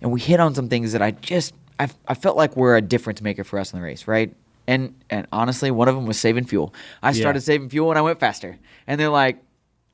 and 0.00 0.10
we 0.10 0.20
hit 0.20 0.40
on 0.40 0.54
some 0.54 0.68
things 0.68 0.92
that 0.92 1.02
I 1.02 1.12
just 1.12 1.54
I, 1.80 1.88
I 2.06 2.14
felt 2.14 2.36
like 2.36 2.56
were 2.56 2.76
a 2.76 2.82
difference 2.82 3.22
maker 3.22 3.42
for 3.42 3.58
us 3.58 3.72
in 3.72 3.78
the 3.78 3.84
race, 3.84 4.06
right? 4.06 4.34
And 4.66 4.94
and 5.08 5.26
honestly, 5.32 5.70
one 5.70 5.88
of 5.88 5.94
them 5.94 6.06
was 6.06 6.18
saving 6.18 6.44
fuel. 6.44 6.74
I 7.02 7.12
started 7.12 7.40
saving 7.40 7.70
fuel 7.70 7.90
and 7.90 7.98
I 7.98 8.02
went 8.02 8.20
faster. 8.20 8.58
And 8.86 9.00
they're 9.00 9.08
like, 9.08 9.42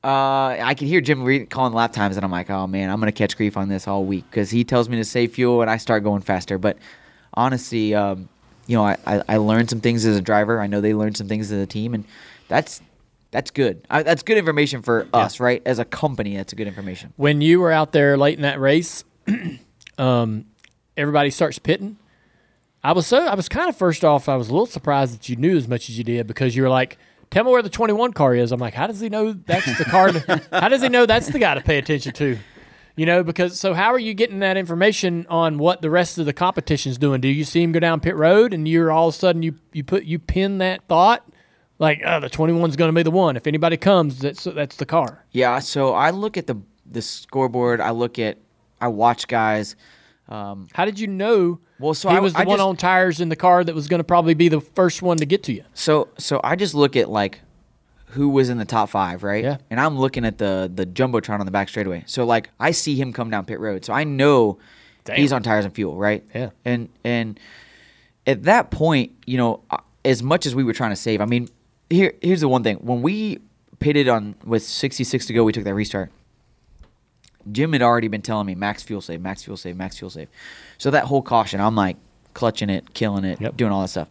uh, 0.03 0.57
I 0.59 0.75
can 0.75 0.87
hear 0.87 1.01
Jim 1.01 1.23
read, 1.23 1.49
calling 1.49 1.73
lap 1.73 1.91
times, 1.91 2.17
and 2.17 2.23
I'm 2.23 2.31
like, 2.31 2.49
oh 2.49 2.67
man, 2.67 2.89
I'm 2.89 2.99
gonna 2.99 3.11
catch 3.11 3.35
grief 3.35 3.57
on 3.57 3.67
this 3.67 3.87
all 3.87 4.03
week 4.03 4.25
because 4.29 4.49
he 4.49 4.63
tells 4.63 4.89
me 4.89 4.97
to 4.97 5.03
save 5.03 5.33
fuel 5.33 5.61
and 5.61 5.69
I 5.69 5.77
start 5.77 6.03
going 6.03 6.21
faster. 6.21 6.57
But 6.57 6.77
honestly, 7.33 7.95
um, 7.95 8.29
you 8.67 8.75
know, 8.75 8.83
I, 8.83 8.97
I, 9.05 9.21
I 9.27 9.37
learned 9.37 9.69
some 9.69 9.81
things 9.81 10.05
as 10.05 10.15
a 10.15 10.21
driver. 10.21 10.61
I 10.61 10.67
know 10.67 10.81
they 10.81 10.93
learned 10.93 11.17
some 11.17 11.27
things 11.27 11.51
as 11.51 11.61
a 11.61 11.65
team, 11.65 11.93
and 11.93 12.05
that's 12.47 12.81
that's 13.31 13.51
good. 13.51 13.85
I, 13.89 14.03
that's 14.03 14.23
good 14.23 14.37
information 14.37 14.81
for 14.81 15.07
us, 15.13 15.39
right? 15.39 15.61
As 15.65 15.79
a 15.79 15.85
company, 15.85 16.37
that's 16.37 16.53
good 16.53 16.67
information. 16.67 17.13
when 17.17 17.41
you 17.41 17.59
were 17.59 17.71
out 17.71 17.91
there 17.91 18.17
late 18.17 18.37
in 18.37 18.43
that 18.43 18.59
race, 18.59 19.03
um, 19.97 20.45
everybody 20.95 21.29
starts 21.29 21.59
pitting. 21.59 21.97
I 22.83 22.93
was 22.93 23.07
so 23.07 23.25
I 23.25 23.35
was 23.35 23.49
kind 23.49 23.67
of 23.67 23.75
first 23.75 24.05
off, 24.05 24.29
I 24.29 24.35
was 24.35 24.49
a 24.49 24.51
little 24.51 24.65
surprised 24.65 25.15
that 25.15 25.27
you 25.27 25.35
knew 25.35 25.57
as 25.57 25.67
much 25.67 25.89
as 25.89 25.97
you 25.97 26.03
did 26.03 26.27
because 26.27 26.55
you 26.55 26.63
were 26.63 26.69
like, 26.69 26.97
"Tell 27.31 27.43
me 27.43 27.51
where 27.51 27.61
the 27.61 27.69
21 27.69 28.13
car 28.13 28.35
is." 28.35 28.51
I'm 28.51 28.59
like, 28.59 28.73
"How 28.73 28.87
does 28.87 28.99
he 28.99 29.09
know 29.09 29.33
that's 29.33 29.77
the 29.77 29.85
car? 29.85 30.11
To, 30.11 30.41
how 30.51 30.69
does 30.69 30.81
he 30.81 30.89
know 30.89 31.05
that's 31.05 31.27
the 31.27 31.39
guy 31.39 31.55
to 31.55 31.61
pay 31.61 31.77
attention 31.77 32.13
to?" 32.13 32.37
You 32.95 33.05
know, 33.05 33.23
because 33.23 33.59
so 33.59 33.75
how 33.75 33.93
are 33.93 33.99
you 33.99 34.15
getting 34.15 34.39
that 34.39 34.57
information 34.57 35.27
on 35.29 35.59
what 35.59 35.81
the 35.83 35.89
rest 35.89 36.17
of 36.17 36.25
the 36.25 36.33
competition's 36.33 36.97
doing? 36.97 37.21
Do 37.21 37.27
you 37.27 37.43
see 37.43 37.61
him 37.61 37.71
go 37.71 37.79
down 37.79 37.99
pit 37.99 38.15
road 38.15 38.53
and 38.53 38.67
you're 38.67 38.91
all 38.91 39.09
of 39.09 39.13
a 39.13 39.17
sudden 39.17 39.43
you 39.43 39.53
you 39.71 39.83
put 39.83 40.03
you 40.05 40.17
pin 40.17 40.57
that 40.59 40.81
thought 40.87 41.23
like, 41.79 42.01
"Oh, 42.03 42.19
the 42.19 42.29
21's 42.29 42.75
going 42.75 42.89
to 42.89 42.95
be 42.95 43.03
the 43.03 43.11
one. 43.11 43.37
If 43.37 43.45
anybody 43.45 43.77
comes, 43.77 44.19
that's 44.19 44.43
that's 44.45 44.77
the 44.77 44.85
car." 44.85 45.25
Yeah, 45.31 45.59
so 45.59 45.93
I 45.93 46.09
look 46.09 46.37
at 46.37 46.47
the 46.47 46.55
the 46.85 47.01
scoreboard. 47.01 47.81
I 47.81 47.91
look 47.91 48.17
at 48.17 48.39
I 48.81 48.87
watch 48.87 49.27
guys. 49.27 49.75
Um, 50.29 50.67
How 50.73 50.85
did 50.85 50.99
you 50.99 51.07
know? 51.07 51.59
Well, 51.79 51.93
so 51.93 52.09
he 52.09 52.17
I- 52.17 52.19
was 52.19 52.33
the 52.33 52.39
I 52.39 52.43
one 52.45 52.57
just- 52.57 52.67
on 52.67 52.75
tires 52.77 53.19
in 53.21 53.29
the 53.29 53.35
car 53.35 53.63
that 53.63 53.73
was 53.75 53.87
going 53.87 53.99
to 53.99 54.03
probably 54.03 54.33
be 54.33 54.49
the 54.49 54.61
first 54.61 55.01
one 55.01 55.17
to 55.17 55.25
get 55.25 55.43
to 55.43 55.53
you. 55.53 55.63
So 55.73 56.09
so 56.17 56.39
I 56.43 56.55
just 56.55 56.73
look 56.73 56.95
at 56.95 57.09
like 57.09 57.41
who 58.11 58.29
was 58.29 58.49
in 58.49 58.57
the 58.57 58.65
top 58.65 58.89
five, 58.89 59.21
right? 59.23 59.43
Yeah. 59.43 59.57
And 59.69 59.79
I'm 59.79 59.97
looking 59.99 60.25
at 60.25 60.37
the 60.37 60.71
the 60.73 60.85
jumbotron 60.85 61.39
on 61.39 61.45
the 61.45 61.51
back 61.51 61.69
straightaway. 61.69 62.03
So 62.07 62.25
like 62.25 62.49
I 62.59 62.71
see 62.71 62.95
him 62.95 63.13
come 63.13 63.29
down 63.29 63.45
pit 63.45 63.59
road, 63.59 63.85
so 63.85 63.93
I 63.93 64.03
know 64.05 64.57
Damn. 65.05 65.17
he's 65.17 65.31
on 65.33 65.43
tires 65.43 65.65
and 65.65 65.73
fuel, 65.75 65.95
right? 65.97 66.23
Yeah. 66.33 66.49
And 66.65 66.89
and 67.03 67.39
at 68.25 68.43
that 68.43 68.71
point, 68.71 69.11
you 69.25 69.37
know, 69.37 69.61
uh, 69.69 69.77
as 70.03 70.23
much 70.23 70.45
as 70.45 70.55
we 70.55 70.63
were 70.63 70.73
trying 70.73 70.91
to 70.91 70.95
save, 70.95 71.21
I 71.21 71.25
mean, 71.25 71.47
here 71.89 72.13
here's 72.21 72.41
the 72.41 72.47
one 72.49 72.63
thing: 72.63 72.77
when 72.77 73.01
we 73.01 73.39
pitted 73.79 74.07
on 74.09 74.35
with 74.43 74.63
66 74.63 75.25
to 75.27 75.33
go, 75.33 75.43
we 75.43 75.51
took 75.51 75.63
that 75.65 75.73
restart. 75.75 76.11
Jim 77.51 77.73
had 77.73 77.81
already 77.81 78.07
been 78.07 78.21
telling 78.21 78.45
me 78.47 78.55
max 78.55 78.83
fuel 78.83 79.01
save, 79.01 79.21
max 79.21 79.43
fuel 79.43 79.57
save, 79.57 79.75
max 79.75 79.97
fuel 79.97 80.09
save. 80.09 80.27
So 80.77 80.91
that 80.91 81.05
whole 81.05 81.21
caution, 81.21 81.59
I'm 81.59 81.75
like, 81.75 81.97
clutching 82.33 82.69
it, 82.69 82.93
killing 82.93 83.23
it, 83.23 83.41
Yep. 83.41 83.57
doing 83.57 83.71
all 83.71 83.81
that 83.81 83.87
stuff. 83.89 84.09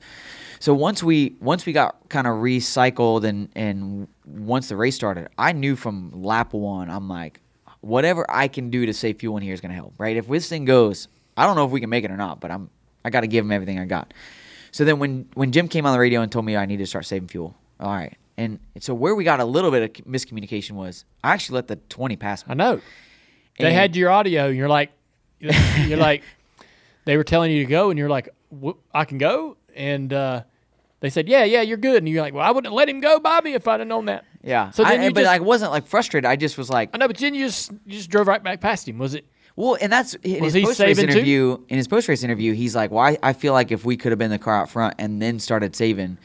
So 0.59 0.73
once 0.75 1.03
we 1.03 1.37
once 1.41 1.67
we 1.67 1.73
got 1.73 1.97
kind 2.09 2.27
of 2.27 2.37
recycled 2.37 3.25
and 3.25 3.49
and 3.55 4.09
once 4.25 4.69
the 4.69 4.77
race 4.77 4.95
started, 4.97 5.29
I 5.39 5.53
knew 5.53 5.77
from 5.77 6.23
lap 6.23 6.53
one, 6.55 6.91
I'm 6.91 7.09
like, 7.09 7.41
whatever 7.83 8.25
I 8.29 8.49
can 8.49 8.71
do 8.71 8.87
to 8.87 8.93
save 8.93 9.19
fuel 9.19 9.37
in 9.37 9.43
here 9.43 9.53
is 9.55 9.61
gonna 9.61 9.75
help, 9.75 9.95
right? 9.99 10.17
If 10.17 10.27
this 10.29 10.49
thing 10.49 10.65
goes, 10.65 11.09
I 11.37 11.47
don't 11.47 11.57
know 11.57 11.67
if 11.67 11.71
we 11.71 11.81
can 11.81 11.91
make 11.91 12.05
it 12.05 12.11
or 12.11 12.17
not, 12.17 12.41
but 12.41 12.51
I'm 12.51 12.71
I 13.05 13.11
got 13.11 13.21
to 13.21 13.29
give 13.29 13.45
him 13.45 13.53
everything 13.53 13.79
I 13.79 13.85
got. 13.85 14.13
So 14.73 14.85
then 14.85 14.99
when 14.99 15.29
when 15.35 15.53
Jim 15.53 15.69
came 15.69 15.87
on 15.87 15.93
the 15.93 15.99
radio 16.01 16.23
and 16.23 16.33
told 16.33 16.45
me 16.45 16.57
I 16.57 16.67
needed 16.67 16.83
to 16.83 16.89
start 16.89 17.05
saving 17.07 17.29
fuel, 17.29 17.55
all 17.79 17.93
right. 17.93 18.17
And 18.39 18.59
so 18.81 18.93
where 18.95 19.15
we 19.15 19.25
got 19.25 19.39
a 19.41 19.45
little 19.45 19.71
bit 19.71 19.83
of 20.01 20.05
miscommunication 20.07 20.73
was 20.73 21.05
I 21.23 21.33
actually 21.33 21.57
let 21.57 21.69
the 21.69 21.77
20 21.77 22.17
pass 22.17 22.47
me. 22.47 22.51
I 22.53 22.55
know. 22.55 22.81
They 23.59 23.67
And- 23.67 23.75
had 23.75 23.97
your 23.97 24.11
audio, 24.11 24.49
and 24.49 24.57
you're 24.57 24.69
like, 24.69 24.91
you're 25.41 25.97
like, 25.99 26.23
they 27.05 27.17
were 27.17 27.25
telling 27.25 27.51
you 27.53 27.65
to 27.65 27.71
go, 27.71 27.91
and 27.91 27.99
you're 27.99 28.09
like, 28.09 28.29
"Wh- 28.63 28.77
I 28.93 29.05
can 29.05 29.19
go, 29.19 29.57
and 29.75 30.13
uh, 30.13 30.43
they 31.01 31.11
said, 31.11 31.29
yeah, 31.29 31.45
yeah, 31.45 31.63
you're 31.63 31.77
good, 31.77 31.99
and 31.99 32.09
you're 32.09 32.23
like, 32.23 32.35
well, 32.35 32.45
I 32.47 32.51
wouldn't 32.51 32.75
let 32.75 32.89
him 32.89 33.01
go, 33.01 33.19
Bobby, 33.21 33.53
if 33.53 33.67
I'd 33.69 33.81
have 33.81 33.89
known 33.89 34.07
that. 34.07 34.25
Yeah. 34.43 34.71
So 34.71 34.83
then 34.85 35.01
I, 35.01 35.05
you 35.07 35.13
but 35.13 35.23
just- 35.23 35.33
I 35.33 35.39
wasn't 35.41 35.71
like 35.73 35.87
frustrated. 35.87 36.27
I 36.27 36.37
just 36.37 36.57
was 36.59 36.71
like, 36.71 36.91
I 36.95 36.99
know, 36.99 37.07
but 37.09 37.17
then 37.19 37.35
you 37.35 37.47
just 37.47 37.71
you 37.87 37.93
just 37.99 38.11
drove 38.11 38.27
right 38.29 38.43
back 38.43 38.61
past 38.61 38.89
him. 38.89 38.99
Was 38.99 39.15
it? 39.15 39.25
Well, 39.57 39.77
and 39.81 39.91
that's 39.91 40.15
in 40.23 40.43
Was 40.45 40.53
his 40.53 40.65
post 40.65 40.81
race 40.81 40.97
saving 40.97 41.11
too? 41.13 41.19
interview. 41.19 41.59
In 41.69 41.77
his 41.79 41.89
post 41.89 42.09
race 42.09 42.23
interview, 42.23 42.53
he's 42.53 42.77
like, 42.77 42.91
"Well, 42.91 43.03
I, 43.05 43.17
I 43.23 43.33
feel 43.33 43.53
like 43.55 43.73
if 43.73 43.85
we 43.85 43.97
could 43.97 44.13
have 44.13 44.19
been 44.19 44.31
the 44.31 44.39
car 44.39 44.55
out 44.61 44.69
front 44.71 44.95
and 44.99 45.21
then 45.23 45.39
started 45.41 45.75
saving, 45.75 46.19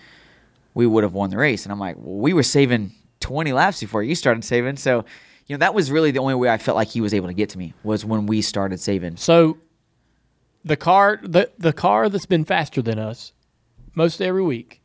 we 0.74 0.86
would 0.86 1.04
have 1.04 1.14
won 1.14 1.30
the 1.30 1.38
race." 1.38 1.64
And 1.64 1.72
I'm 1.72 1.80
like, 1.80 1.96
"Well, 1.98 2.18
we 2.18 2.34
were 2.34 2.44
saving 2.44 2.92
20 3.22 3.54
laps 3.54 3.80
before 3.80 4.04
you 4.04 4.16
started 4.16 4.44
saving, 4.44 4.76
so 4.76 5.06
you 5.48 5.56
know 5.56 5.60
that 5.60 5.74
was 5.74 5.92
really 5.92 6.12
the 6.12 6.20
only 6.20 6.36
way 6.36 6.50
I 6.50 6.58
felt 6.58 6.76
like 6.76 6.90
he 6.90 7.02
was 7.02 7.14
able 7.14 7.28
to 7.28 7.34
get 7.34 7.50
to 7.50 7.58
me 7.58 7.74
was 7.84 8.06
when 8.06 8.26
we 8.26 8.42
started 8.42 8.80
saving." 8.80 9.18
So 9.18 9.58
the 10.64 10.78
car 10.78 11.20
the 11.24 11.50
the 11.58 11.74
car 11.74 12.10
that's 12.10 12.26
been 12.26 12.46
faster 12.46 12.82
than 12.82 13.00
us 13.00 13.34
most 13.96 14.22
every 14.22 14.44
week, 14.44 14.82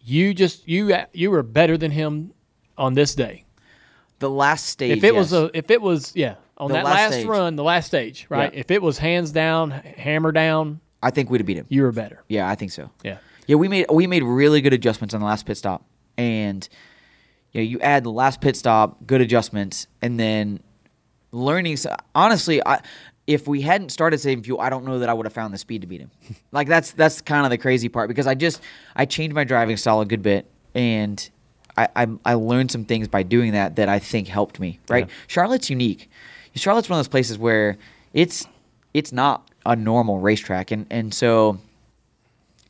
you 0.00 0.34
just 0.34 0.68
you 0.68 0.94
you 1.12 1.30
were 1.30 1.42
better 1.42 1.76
than 1.78 1.90
him 1.90 2.32
on 2.76 2.94
this 2.94 3.14
day. 3.14 3.44
The 4.18 4.30
last 4.30 4.66
stage. 4.66 4.98
If 4.98 5.04
it 5.04 5.14
was 5.14 5.32
a 5.32 5.50
if 5.56 5.70
it 5.70 5.80
was 5.80 6.12
yeah 6.14 6.34
on 6.56 6.68
The 6.68 6.74
that 6.74 6.84
last 6.84 7.12
last, 7.12 7.26
run, 7.26 7.56
the 7.56 7.64
last 7.64 7.86
stage, 7.86 8.26
right? 8.28 8.52
Yeah. 8.52 8.60
If 8.60 8.70
it 8.70 8.80
was 8.80 8.98
hands 8.98 9.32
down, 9.32 9.70
hammer 9.70 10.30
down, 10.32 10.80
I 11.02 11.10
think 11.10 11.30
we'd 11.30 11.40
have 11.40 11.46
beat 11.46 11.56
him. 11.56 11.66
you 11.68 11.82
were 11.82 11.92
better. 11.92 12.22
Yeah, 12.28 12.48
I 12.48 12.54
think 12.54 12.70
so. 12.72 12.90
Yeah. 13.02 13.18
Yeah, 13.46 13.56
we 13.56 13.68
made 13.68 13.86
we 13.90 14.06
made 14.06 14.22
really 14.22 14.60
good 14.60 14.72
adjustments 14.72 15.14
on 15.14 15.20
the 15.20 15.26
last 15.26 15.44
pit 15.46 15.56
stop, 15.56 15.84
and 16.16 16.66
you 17.54 17.60
know 17.62 17.64
you 17.66 17.80
add 17.80 18.04
the 18.04 18.10
last 18.12 18.42
pit 18.42 18.56
stop, 18.56 19.06
good 19.06 19.22
adjustments, 19.22 19.86
and 20.02 20.20
then 20.20 20.60
learning. 21.32 21.72
s- 21.74 21.86
Honestly, 22.14 22.60
I, 22.66 22.80
if 23.26 23.48
we 23.48 23.62
hadn't 23.62 23.88
started 23.88 24.18
saving 24.20 24.44
fuel, 24.44 24.60
I 24.60 24.68
don't 24.68 24.84
know 24.84 24.98
that 24.98 25.08
I 25.08 25.14
would 25.14 25.24
have 25.24 25.32
found 25.32 25.54
the 25.54 25.58
speed 25.58 25.80
to 25.80 25.86
beat 25.86 26.00
him. 26.02 26.10
like 26.52 26.68
that's 26.68 26.90
that's 26.92 27.22
kind 27.22 27.46
of 27.46 27.50
the 27.50 27.56
crazy 27.58 27.88
part 27.88 28.08
because 28.08 28.26
I 28.26 28.34
just 28.34 28.60
I 28.94 29.06
changed 29.06 29.34
my 29.34 29.44
driving 29.44 29.78
style 29.78 30.02
a 30.02 30.06
good 30.06 30.20
bit, 30.22 30.50
and 30.74 31.30
I 31.76 31.88
I, 31.96 32.06
I 32.24 32.34
learned 32.34 32.70
some 32.70 32.84
things 32.84 33.08
by 33.08 33.22
doing 33.22 33.52
that 33.52 33.76
that 33.76 33.88
I 33.88 33.98
think 33.98 34.28
helped 34.28 34.60
me. 34.60 34.78
Right, 34.90 35.08
Charlotte's 35.26 35.70
unique. 35.70 36.10
Charlotte's 36.56 36.88
one 36.90 36.98
of 36.98 37.04
those 37.06 37.10
places 37.10 37.38
where 37.38 37.78
it's 38.12 38.46
it's 38.92 39.10
not 39.12 39.48
a 39.64 39.74
normal 39.74 40.18
racetrack, 40.18 40.70
and 40.70 40.86
and 40.90 41.14
so 41.14 41.58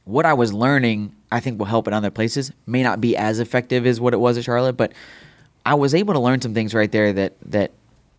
what 0.05 0.27
I 0.27 0.35
was 0.35 0.53
learning, 0.53 1.15
I 1.35 1.41
think 1.41 1.59
will 1.59 1.67
help 1.67 1.89
in 1.89 1.95
other 1.95 2.11
places. 2.13 2.53
May 2.65 2.83
not 2.85 3.01
be 3.01 3.17
as 3.17 3.41
effective 3.41 3.87
as 3.87 4.01
what 4.01 4.15
it 4.15 4.19
was 4.19 4.39
at 4.39 4.45
Charlotte, 4.45 4.77
but 4.77 4.93
I 5.67 5.75
was 5.75 5.95
able 5.95 6.15
to 6.15 6.21
learn 6.21 6.41
some 6.41 6.55
things 6.55 6.75
right 6.75 6.91
there 6.93 7.13
that 7.13 7.35
that 7.47 7.73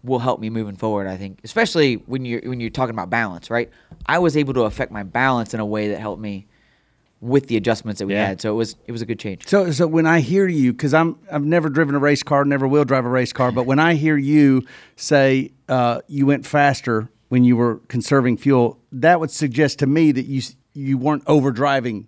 will 0.04 0.20
help 0.20 0.40
me 0.42 0.50
moving 0.50 0.76
forward. 0.76 1.08
I 1.08 1.16
think, 1.16 1.40
especially 1.44 1.96
when 1.96 2.26
you're 2.26 2.42
when 2.42 2.60
you're 2.60 2.70
talking 2.70 2.94
about 2.94 3.10
balance, 3.10 3.50
right? 3.50 3.70
I 4.06 4.20
was 4.20 4.36
able 4.36 4.54
to 4.56 4.62
affect 4.64 4.92
my 4.92 5.04
balance 5.04 5.54
in 5.54 5.60
a 5.62 5.66
way 5.66 5.88
that 5.90 6.00
helped 6.00 6.22
me 6.22 6.46
with 7.22 7.48
the 7.48 7.56
adjustments 7.56 8.00
that 8.00 8.08
we 8.08 8.14
Yeah. 8.14 8.28
had. 8.28 8.42
So 8.42 8.52
it 8.52 8.56
was 8.56 8.76
it 8.86 8.92
was 8.92 9.02
a 9.02 9.06
good 9.06 9.18
change. 9.20 9.48
So, 9.48 9.72
so 9.72 9.88
when 9.88 10.06
I 10.06 10.20
hear 10.20 10.46
you, 10.48 10.74
because 10.74 10.94
I'm 10.94 11.18
I've 11.32 11.46
never 11.46 11.70
driven 11.70 11.96
a 11.96 12.00
race 12.00 12.22
car, 12.22 12.44
never 12.44 12.68
will 12.68 12.84
drive 12.84 13.06
a 13.06 13.10
race 13.10 13.32
car, 13.32 13.52
but 13.54 13.66
when 13.66 13.80
I 13.80 13.94
hear 13.96 14.18
you 14.18 14.64
say 14.98 15.52
uh, 15.70 16.02
you 16.08 16.26
went 16.26 16.46
faster 16.46 17.08
when 17.30 17.46
you 17.46 17.56
were 17.56 17.78
conserving 17.88 18.38
fuel, 18.38 18.78
that 18.92 19.20
would 19.22 19.32
suggest 19.32 19.80
to 19.80 19.88
me 19.88 20.12
that 20.12 20.26
you 20.26 20.42
you 20.74 20.98
weren't 20.98 21.24
overdriving. 21.26 22.06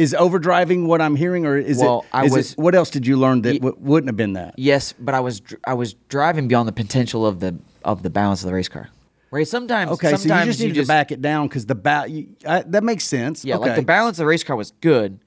Is 0.00 0.14
overdriving 0.18 0.86
what 0.86 1.00
I'm 1.02 1.14
hearing, 1.16 1.44
or 1.46 1.56
is 1.58 1.78
Well, 1.78 2.00
it? 2.00 2.06
I 2.12 2.22
was- 2.22 2.52
it, 2.52 2.58
what 2.58 2.74
else 2.74 2.88
did 2.90 3.06
you 3.06 3.16
learn 3.16 3.42
that 3.42 3.52
Ye- 3.54 3.58
w- 3.58 3.76
wouldn't 3.78 4.08
have 4.08 4.16
been 4.16 4.32
that? 4.32 4.54
Yes, 4.56 4.94
but 4.98 5.14
I 5.14 5.20
was 5.20 5.42
I 5.66 5.74
was 5.74 5.94
driving 6.08 6.48
beyond 6.48 6.66
the 6.68 6.72
potential 6.72 7.26
of 7.26 7.40
the 7.40 7.56
of 7.84 8.02
the 8.02 8.10
balance 8.10 8.42
of 8.42 8.46
the 8.48 8.54
race 8.54 8.68
car. 8.68 8.88
Right? 9.30 9.46
Sometimes 9.46 9.90
Okay, 9.92 10.16
so 10.16 10.34
you 10.38 10.44
just 10.46 10.58
needed 10.60 10.80
to 10.80 10.86
back 10.86 11.12
it 11.12 11.20
down 11.22 11.46
because 11.48 11.66
the 11.66 11.74
ba- 11.76 12.06
you, 12.08 12.28
I, 12.46 12.62
that 12.62 12.82
makes 12.82 13.04
sense. 13.04 13.44
Yeah, 13.44 13.56
like 13.58 13.76
the 13.76 13.82
balance 13.82 14.16
of 14.18 14.22
the 14.22 14.26
race 14.26 14.42
car 14.42 14.56
was 14.56 14.72
good. 14.80 15.20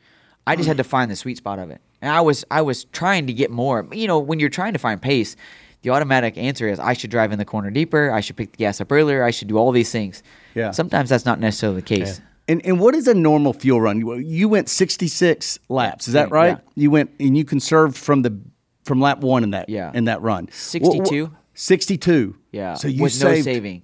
I 0.46 0.56
just 0.58 0.68
had 0.68 0.78
to 0.78 0.84
find 0.96 1.10
the 1.10 1.16
sweet 1.16 1.38
spot 1.38 1.60
of 1.60 1.70
it. 1.70 1.80
And 2.02 2.12
I 2.12 2.22
was 2.22 2.44
I 2.52 2.62
was 2.64 2.84
trying 2.86 3.28
to 3.28 3.34
get 3.34 3.52
more. 3.52 3.88
You 3.94 4.08
know, 4.08 4.20
when 4.20 4.40
you're 4.40 4.50
trying 4.50 4.74
to 4.74 4.80
find 4.80 5.02
pace, 5.02 5.36
the 5.84 5.92
automatic 5.92 6.38
answer 6.38 6.68
is 6.68 6.80
I 6.80 6.94
should 6.94 7.12
drive 7.12 7.32
in 7.32 7.38
the 7.40 7.46
corner 7.46 7.70
deeper, 7.70 8.12
I 8.12 8.22
should 8.22 8.36
pick 8.38 8.52
the 8.52 8.58
gas 8.58 8.82
up 8.82 8.92
earlier, 8.92 9.24
I 9.24 9.32
should 9.32 9.48
do 9.50 9.58
all 9.58 9.72
these 9.72 9.92
things. 9.92 10.24
Yeah. 10.56 10.72
Sometimes 10.72 11.10
that's 11.10 11.26
not 11.26 11.40
necessarily 11.40 11.80
the 11.82 11.86
case. 11.86 12.20
And 12.48 12.66
and 12.66 12.80
what 12.80 12.94
is 12.96 13.08
a 13.08 13.14
normal 13.14 13.54
fuel 13.54 13.80
run? 13.80 14.00
You, 14.00 14.16
you 14.16 14.50
went 14.50 14.68
66 14.70 15.60
laps, 15.70 16.08
is 16.08 16.14
that 16.14 16.30
right? 16.30 16.58
yeah. 16.58 16.70
You 16.76 16.92
went 16.92 17.12
and 17.20 17.38
you 17.38 17.46
conserved 17.46 17.96
from 17.98 18.22
the 18.22 18.38
from 18.84 19.00
lap 19.00 19.20
1 19.22 19.44
in 19.44 19.52
that 19.52 19.70
Yeah. 19.70 19.92
in 19.94 20.06
that 20.06 20.22
run. 20.22 20.50
62? 20.52 21.32
62. 21.54 22.36
Yeah. 22.52 22.74
So 22.74 22.88
you 22.90 23.04
with 23.04 23.14
saved 23.14 23.46
no 23.46 23.54
saving. 23.54 23.82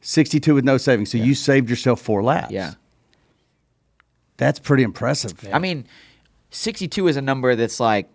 62 0.00 0.54
with 0.54 0.64
no 0.64 0.78
saving. 0.78 1.04
So 1.06 1.18
you 1.18 1.34
saved 1.34 1.68
yourself 1.68 2.00
4 2.00 2.22
laps. 2.22 2.52
Yeah. 2.52 2.72
That's 4.36 4.58
pretty 4.58 4.82
impressive. 4.82 5.32
I 5.52 5.58
mean, 5.58 5.86
62 6.50 7.08
is 7.08 7.16
a 7.16 7.22
number 7.22 7.54
that's 7.54 7.78
like 7.80 8.08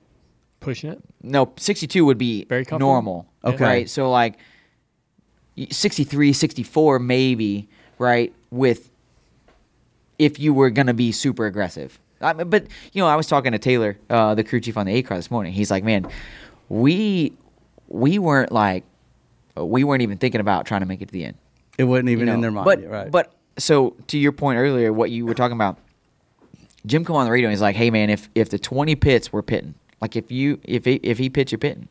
Pushing 0.60 0.90
it. 0.92 1.00
no, 1.24 1.54
62 1.58 2.04
would 2.06 2.18
be 2.18 2.46
Very 2.46 2.66
comfortable. 2.66 2.92
normal. 2.94 3.28
Okay. 3.46 3.64
Right? 3.64 3.90
So 3.90 4.10
like 4.12 4.38
y- 5.58 5.68
63, 5.72 6.34
64 6.34 7.00
maybe, 7.00 7.70
right? 7.98 8.34
With 8.52 8.90
if 10.20 10.38
you 10.38 10.54
were 10.54 10.70
going 10.70 10.88
to 10.88 10.94
be 10.94 11.12
super 11.12 11.46
aggressive. 11.46 11.98
I 12.22 12.34
mean, 12.34 12.50
but 12.50 12.68
you 12.92 13.02
know, 13.02 13.08
I 13.08 13.16
was 13.16 13.28
talking 13.28 13.54
to 13.54 13.60
Taylor, 13.60 13.98
uh, 14.10 14.36
the 14.36 14.44
crew 14.44 14.60
chief 14.60 14.78
on 14.78 14.86
the 14.86 14.94
A 14.94 15.02
car 15.02 15.18
this 15.18 15.32
morning. 15.32 15.54
He's 15.54 15.72
like, 15.72 15.84
"Man, 15.84 16.06
we 16.68 17.34
we 17.88 18.20
weren't 18.20 18.52
like 18.52 18.84
we 19.56 19.84
weren't 19.84 20.02
even 20.02 20.18
thinking 20.18 20.42
about 20.42 20.66
trying 20.66 20.82
to 20.82 20.86
make 20.86 21.02
it 21.02 21.08
to 21.08 21.14
the 21.14 21.26
end." 21.26 21.38
It 21.78 21.86
wasn't 21.86 22.10
even 22.10 22.20
you 22.20 22.26
know. 22.26 22.34
in 22.34 22.42
their 22.42 22.52
mind. 22.52 22.66
But 22.66 22.86
right. 22.88 23.10
but 23.10 23.34
so 23.58 23.96
to 24.08 24.18
your 24.18 24.34
point 24.34 24.60
earlier, 24.60 24.92
what 24.92 25.12
you 25.12 25.26
were 25.26 25.34
talking 25.34 25.56
about, 25.56 25.78
Jim 26.86 27.06
come 27.06 27.16
on 27.16 27.26
the 27.26 27.32
radio 27.32 27.48
and 27.48 27.54
he's 27.54 27.62
like, 27.62 27.78
"Hey 27.78 27.90
man, 27.90 28.10
if 28.10 28.30
if 28.36 28.50
the 28.50 28.60
twenty 28.60 28.96
pits 28.96 29.32
were 29.32 29.42
pitting, 29.42 29.76
like 30.02 30.18
if 30.18 30.30
you 30.30 30.60
if 30.64 30.84
he, 30.84 30.96
if 30.96 31.18
he 31.18 31.30
pits, 31.30 31.54
you're 31.54 31.60
pitting," 31.60 31.88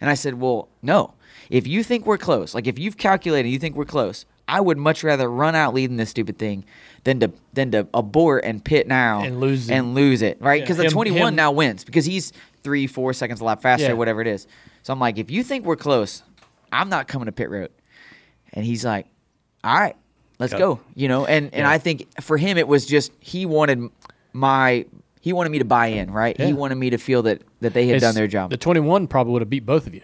and 0.00 0.10
I 0.10 0.14
said, 0.14 0.40
"Well, 0.40 0.68
no. 0.82 1.14
If 1.48 1.66
you 1.66 1.82
think 1.82 2.06
we're 2.06 2.18
close, 2.18 2.54
like 2.54 2.66
if 2.66 2.78
you've 2.78 2.96
calculated, 2.96 3.48
you 3.48 3.58
think 3.60 3.76
we're 3.76 3.84
close." 3.84 4.24
I 4.50 4.60
would 4.60 4.78
much 4.78 5.04
rather 5.04 5.30
run 5.30 5.54
out 5.54 5.74
leading 5.74 5.96
this 5.96 6.10
stupid 6.10 6.38
thing 6.38 6.64
than 7.04 7.20
to 7.20 7.30
than 7.52 7.70
to 7.72 7.86
abort 7.94 8.44
and 8.44 8.64
pit 8.64 8.86
now 8.88 9.22
And 9.22 9.38
lose 9.40 9.70
it. 9.70 9.74
and 9.74 9.94
lose 9.94 10.22
it, 10.22 10.40
right? 10.40 10.60
Yeah, 10.60 10.64
Because 10.64 10.76
the 10.78 10.88
21 10.88 11.34
now 11.36 11.52
wins 11.52 11.84
because 11.84 12.04
he's 12.04 12.32
three, 12.62 12.86
four 12.86 13.12
seconds 13.12 13.40
a 13.40 13.44
lap 13.44 13.62
faster, 13.62 13.86
Yeah. 13.86 13.92
whatever 13.94 14.20
it 14.20 14.26
is. 14.26 14.46
So 14.82 14.92
I'm 14.92 14.98
like, 15.00 15.18
if 15.18 15.30
you 15.30 15.42
think 15.42 15.64
we're 15.64 15.76
close, 15.76 16.22
I'm 16.72 16.88
not 16.88 17.06
coming 17.08 17.26
to 17.26 17.32
pit 17.32 17.48
road. 17.50 17.70
And 18.52 18.64
he's 18.64 18.84
like, 18.84 19.06
all 19.64 19.78
right, 19.78 19.96
let's 20.38 20.52
go. 20.52 20.80
You 20.94 21.08
know, 21.08 21.24
and, 21.26 21.46
and 21.46 21.60
Yeah. 21.62 21.70
I 21.70 21.78
think 21.78 22.08
for 22.20 22.36
him, 22.36 22.58
it 22.58 22.66
was 22.68 22.84
just 22.86 23.12
he 23.20 23.46
wanted 23.46 23.88
my, 24.32 24.84
he 25.20 25.32
wanted 25.32 25.50
me 25.50 25.58
to 25.60 25.64
buy 25.64 25.86
in, 25.88 26.10
right? 26.10 26.36
Yeah. 26.38 26.46
He 26.46 26.52
wanted 26.52 26.74
me 26.76 26.90
to 26.90 26.98
feel 26.98 27.22
that, 27.22 27.42
that 27.60 27.72
they 27.74 27.86
had 27.86 27.96
It's- 27.96 28.02
done 28.08 28.14
their 28.16 28.26
job. 28.26 28.50
The 28.50 28.56
21 28.56 29.06
probably 29.06 29.32
would 29.34 29.42
have 29.42 29.50
beat 29.50 29.64
both 29.64 29.86
of 29.86 29.94
you. 29.94 30.02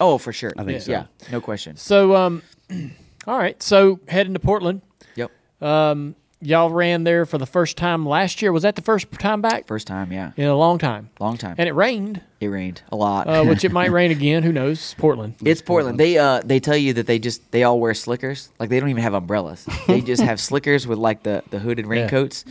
oh, 0.00 0.16
for 0.18 0.32
sure. 0.32 0.52
I 0.56 0.64
think 0.64 0.80
so. 0.82 0.92
Yeah, 0.92 1.06
no 1.32 1.40
question. 1.40 1.76
So, 1.76 2.14
um, 2.14 2.42
all 3.28 3.38
right. 3.38 3.62
So 3.62 4.00
heading 4.08 4.32
to 4.34 4.40
Portland. 4.40 4.82
Yep. 5.14 5.30
Um, 5.62 6.16
y'all 6.40 6.70
ran 6.70 7.04
there 7.04 7.26
for 7.26 7.36
the 7.38 7.46
first 7.46 7.76
time 7.76 8.06
last 8.06 8.40
year. 8.42 8.52
Was 8.52 8.62
that 8.62 8.76
the 8.76 8.82
first 8.82 9.10
time 9.12 9.40
back 9.42 9.66
First 9.66 9.86
time, 9.86 10.12
yeah. 10.12 10.32
in 10.36 10.46
a 10.46 10.56
long 10.56 10.78
time? 10.78 11.10
Long 11.20 11.36
time. 11.36 11.54
And 11.58 11.68
it 11.68 11.72
rained, 11.72 12.20
it 12.40 12.46
rained 12.48 12.82
a 12.90 12.96
lot. 12.96 13.26
uh, 13.28 13.44
which 13.44 13.64
it 13.64 13.72
might 13.72 13.90
rain 13.92 14.10
again. 14.10 14.42
Who 14.42 14.52
knows? 14.52 14.78
It's 14.78 14.94
Portland. 14.94 15.34
It's 15.44 15.60
Portland. 15.62 15.98
They 16.00 16.16
uh 16.18 16.40
they 16.44 16.58
tell 16.60 16.76
you 16.76 16.92
that 16.94 17.06
they 17.06 17.18
just 17.18 17.50
they 17.52 17.62
all 17.64 17.78
wear 17.80 17.94
slickers. 17.94 18.50
Like 18.58 18.68
they 18.70 18.80
don't 18.80 18.88
even 18.90 19.02
have 19.02 19.14
umbrellas. 19.14 19.66
they 19.86 20.00
just 20.00 20.22
have 20.22 20.40
slickers 20.40 20.86
with 20.86 20.98
like 20.98 21.22
the 21.22 21.42
the 21.50 21.58
hooded 21.58 21.86
raincoats. 21.86 22.44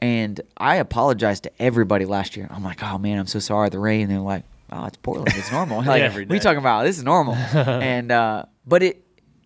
And 0.00 0.40
I 0.56 0.76
apologized 0.76 1.44
to 1.44 1.52
everybody 1.62 2.04
last 2.04 2.36
year. 2.36 2.48
I'm 2.50 2.64
like, 2.64 2.82
oh 2.82 2.98
man, 2.98 3.18
I'm 3.18 3.26
so 3.26 3.38
sorry. 3.38 3.68
The 3.70 3.78
rain. 3.78 4.02
And 4.02 4.10
they're 4.10 4.18
like, 4.20 4.44
oh, 4.70 4.84
it's 4.86 4.96
Portland. 4.98 5.32
It's 5.36 5.50
normal. 5.52 5.82
Like, 5.84 6.00
Yeah. 6.00 6.08
what 6.12 6.30
are 6.30 6.34
you 6.34 6.40
talking 6.40 6.58
about? 6.58 6.84
This 6.84 6.98
is 6.98 7.04
normal. 7.04 7.34
and 7.34 8.10
uh, 8.12 8.44
but 8.66 8.82
it 8.82 9.03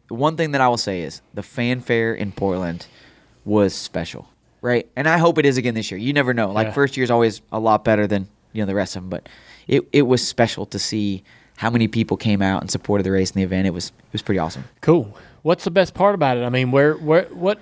one 0.09 0.37
thing 0.37 0.53
that 0.53 0.61
I 0.61 0.69
will 0.69 0.77
say 0.79 1.03
is 1.03 1.21
the 1.35 1.43
fanfare 1.43 2.15
in 2.15 2.33
Portland 2.33 2.87
was 3.45 3.75
special, 3.75 4.29
right? 4.63 4.89
And 4.97 5.09
I 5.09 5.19
hope 5.19 5.39
it 5.39 5.47
is 5.47 5.57
again 5.57 5.75
this 5.75 5.91
year. 5.91 5.99
You 5.99 6.13
never 6.13 6.35
know. 6.35 6.51
Like 6.51 6.69
Yeah. 6.69 6.73
first 6.73 6.97
year 6.97 7.05
is 7.05 7.11
always 7.11 7.41
a 7.53 7.59
lot 7.59 7.85
better 7.85 8.07
than 8.07 8.29
you 8.53 8.63
know 8.63 8.67
the 8.67 8.75
rest 8.75 8.97
of 8.97 9.03
them, 9.03 9.11
but 9.11 9.29
it 9.67 9.87
it 9.93 10.03
was 10.03 10.27
special 10.27 10.67
to 10.67 10.79
see 10.79 11.23
how 11.57 11.71
many 11.71 11.89
people 11.89 12.17
came 12.17 12.41
out 12.41 12.61
and 12.63 12.71
supported 12.71 13.03
the 13.05 13.11
race 13.11 13.31
and 13.31 13.39
the 13.41 13.43
event. 13.45 13.67
It 13.67 13.71
was 13.75 13.89
it 13.89 14.13
was 14.13 14.23
pretty 14.23 14.39
awesome. 14.39 14.65
Cool. 14.81 15.17
What's 15.43 15.65
the 15.65 15.71
best 15.71 15.95
part 15.95 16.15
about 16.15 16.37
it? 16.37 16.43
I 16.45 16.49
mean, 16.51 16.73
where, 16.73 16.95
where, 16.95 17.25
what, 17.33 17.59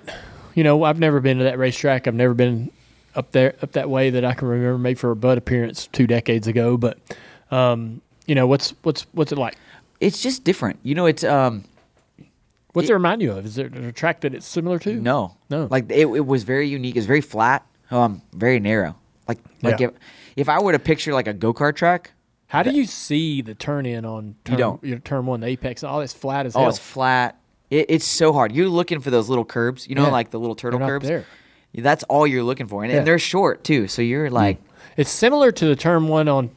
You 0.55 0.63
know, 0.63 0.83
I've 0.83 0.99
never 0.99 1.19
been 1.19 1.37
to 1.37 1.43
that 1.43 1.57
racetrack. 1.59 2.07
I've 2.07 2.15
never 2.15 2.33
been 2.33 2.71
up 3.15 3.31
there 3.31 3.55
up 3.61 3.73
that 3.73 3.89
way 3.89 4.09
that 4.09 4.25
I 4.25 4.33
can 4.33 4.47
remember. 4.47 4.77
Maybe 4.77 4.95
for 4.95 5.11
a 5.11 5.15
Bud 5.15 5.37
appearance 5.37 5.87
two 5.87 6.07
decades 6.07 6.47
ago, 6.47 6.77
but 6.77 6.97
um, 7.51 8.01
you 8.25 8.35
know, 8.35 8.47
what's 8.47 8.73
what's 8.83 9.05
what's 9.13 9.31
it 9.31 9.37
like? 9.37 9.55
It's 9.99 10.21
just 10.21 10.43
different. 10.43 10.79
You 10.83 10.95
know, 10.95 11.05
it's 11.05 11.23
um 11.23 11.63
What's 12.77 12.89
It- 12.89 12.93
it, 12.93 12.95
remind 12.95 13.21
you 13.21 13.31
of? 13.33 13.45
Is 13.45 13.55
there 13.55 13.67
a 13.67 13.91
track 13.91 14.21
that 14.21 14.33
it's 14.33 14.45
similar 14.45 14.79
to? 14.79 14.93
no, 14.95 15.35
No. 15.49 15.67
Like 15.69 15.85
it, 15.91 16.07
it 16.07 16.25
was 16.25 16.43
very 16.43 16.67
unique. 16.67 16.95
It's 16.95 17.05
very 17.05 17.21
flat. 17.21 17.65
Um, 17.91 18.21
very 18.33 18.59
narrow. 18.59 18.95
Like 19.27 19.39
like 19.61 19.79
Yeah. 19.79 19.87
if 19.87 19.93
if 20.35 20.49
I 20.49 20.61
were 20.61 20.71
to 20.71 20.79
picture 20.79 21.13
like 21.13 21.27
a 21.27 21.33
go 21.33 21.53
kart 21.53 21.75
track, 21.75 22.11
How 22.47 22.63
do 22.63 22.71
you 22.71 22.85
see 22.85 23.41
the 23.41 23.55
turn 23.55 23.85
in 23.85 24.05
on 24.05 24.35
turn, 24.45 24.57
don't. 24.57 24.83
your 24.83 24.99
turn 24.99 25.25
one, 25.25 25.41
the 25.41 25.47
apex? 25.47 25.83
All 25.83 25.99
it's 26.01 26.13
flat 26.13 26.45
as 26.45 26.55
oh, 26.55 26.59
hell. 26.61 26.69
it's 26.69 26.77
flat. 26.79 27.37
It, 27.69 27.87
it's 27.89 28.05
so 28.05 28.31
hard. 28.31 28.53
You're 28.53 28.69
looking 28.69 29.01
for 29.01 29.09
those 29.09 29.27
little 29.27 29.43
curbs. 29.43 29.87
You 29.89 29.95
know, 29.95 30.05
Yeah. 30.05 30.11
like 30.11 30.29
the 30.31 30.39
little 30.39 30.55
turtle 30.55 30.79
curbs. 30.79 31.07
there. 31.07 31.25
That's 31.75 32.03
all 32.05 32.25
you're 32.25 32.43
looking 32.43 32.67
for, 32.67 32.83
and, 32.83 32.91
Yeah. 32.91 32.99
and 32.99 33.07
they're 33.07 33.19
short 33.19 33.63
too. 33.63 33.87
So 33.87 34.01
you're 34.01 34.29
like, 34.29 34.59
It's 34.95 35.09
similar 35.11 35.51
to 35.51 35.65
the 35.65 35.75
turn 35.75 36.07
one 36.07 36.27
on 36.27 36.49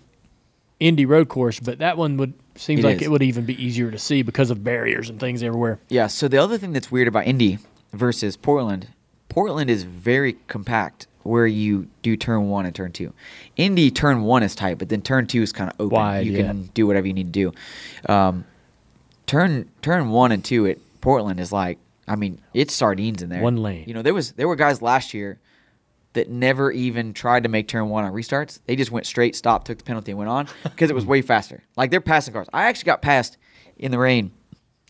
Indy 0.79 1.05
Road 1.05 1.29
Course, 1.29 1.61
but 1.61 1.79
that 1.79 1.97
one 1.99 2.17
would 2.17 2.33
seems 2.55 2.81
It 2.81 2.87
like 2.87 2.97
is. 2.97 3.03
it 3.03 3.11
would 3.11 3.23
even 3.23 3.45
be 3.45 3.63
easier 3.63 3.91
to 3.91 3.99
see 3.99 4.23
because 4.23 4.51
of 4.51 4.63
barriers 4.65 5.09
and 5.11 5.19
things 5.19 5.43
everywhere. 5.43 5.79
Yeah. 5.89 6.07
So 6.07 6.29
the 6.29 6.39
other 6.39 6.59
thing 6.59 6.73
that's 6.73 6.91
weird 6.91 7.09
about 7.09 7.27
Indy 7.27 7.59
versus 7.93 8.37
Portland, 8.37 8.89
Portland 9.29 9.71
is 9.71 9.85
very 9.85 10.35
compact 10.49 11.07
where 11.23 11.47
you 11.47 11.89
do 12.03 12.17
turn 12.17 12.49
one 12.49 12.67
and 12.67 12.75
turn 12.75 12.93
two. 12.93 13.13
Indy 13.57 13.91
turn 13.91 14.23
one 14.23 14.43
is 14.43 14.55
tight, 14.55 14.79
but 14.79 14.89
then 14.89 15.03
turn 15.03 15.27
two 15.27 15.43
is 15.43 15.53
kind 15.53 15.71
of 15.71 15.77
open. 15.81 15.97
Wide, 15.97 16.27
you 16.27 16.33
yeah. 16.33 16.47
can 16.47 16.63
do 16.75 16.87
whatever 16.87 17.07
you 17.07 17.13
need 17.13 17.33
to 17.33 17.53
do. 18.07 18.13
Um, 18.13 18.45
turn 19.27 19.69
turn 19.83 20.11
one 20.11 20.33
and 20.33 20.45
two 20.45 20.67
at 20.67 20.79
Portland 21.01 21.39
is 21.41 21.53
like, 21.53 21.79
I 22.09 22.17
mean, 22.17 22.41
it's 22.55 22.75
sardines 22.75 23.23
in 23.23 23.29
there. 23.29 23.43
One 23.43 23.59
lane. 23.59 23.85
You 23.87 23.95
know, 23.95 24.03
there 24.03 24.15
was 24.15 24.33
there 24.33 24.49
were 24.49 24.57
guys 24.57 24.81
last 24.83 25.15
year 25.15 25.39
that 26.13 26.29
never 26.29 26.73
even 26.73 27.13
tried 27.15 27.45
to 27.45 27.49
make 27.49 27.69
turn 27.69 27.89
one 27.89 28.05
on 28.05 28.13
restarts. 28.13 28.61
They 28.67 28.77
just 28.77 28.91
went 28.91 29.07
straight, 29.07 29.37
stopped, 29.37 29.67
took 29.67 29.79
the 29.79 29.85
penalty, 29.85 30.11
and 30.13 30.19
went 30.19 30.31
on 30.31 30.49
because 30.65 30.91
it 30.91 30.95
was 30.95 31.07
way 31.15 31.23
faster. 31.23 31.63
Like 31.77 31.91
they're 31.91 32.01
passing 32.01 32.35
cars. 32.35 32.49
I 32.53 32.65
actually 32.65 32.87
got 32.87 33.03
passed 33.03 33.37
in 33.77 33.91
the 33.91 33.99
rain. 33.99 34.33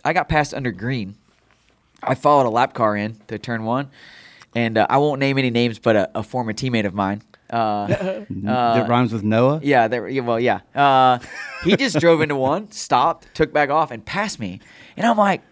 I 0.04 0.12
got 0.12 0.28
passed 0.28 0.54
under 0.54 0.70
green. 0.70 1.16
I 2.02 2.14
followed 2.14 2.46
a 2.46 2.50
lap 2.50 2.72
car 2.72 2.96
in 2.96 3.16
to 3.28 3.38
turn 3.38 3.64
one, 3.64 3.90
and 4.54 4.78
uh, 4.78 4.86
I 4.88 4.96
won't 4.96 5.20
name 5.20 5.36
any 5.36 5.50
names, 5.50 5.78
but 5.78 5.96
a, 5.96 6.18
a 6.18 6.22
former 6.22 6.54
teammate 6.54 6.86
of 6.86 6.94
mine. 6.94 7.22
Uh, 7.50 7.86
that 8.30 8.86
rhymes 8.88 9.12
with 9.12 9.24
Noah. 9.24 9.60
yeah, 9.62 9.88
there, 9.88 10.08
yeah, 10.08 10.22
well, 10.22 10.40
yeah. 10.40 10.60
Uh, 10.74 11.18
he 11.64 11.76
just 11.76 11.98
drove 11.98 12.20
into 12.22 12.36
one, 12.36 12.70
stopped, 12.70 13.26
took 13.34 13.52
back 13.52 13.68
off, 13.68 13.90
and 13.90 14.04
passed 14.04 14.38
me. 14.38 14.60
And 14.96 15.06
I'm 15.06 15.18
like, 15.18 15.42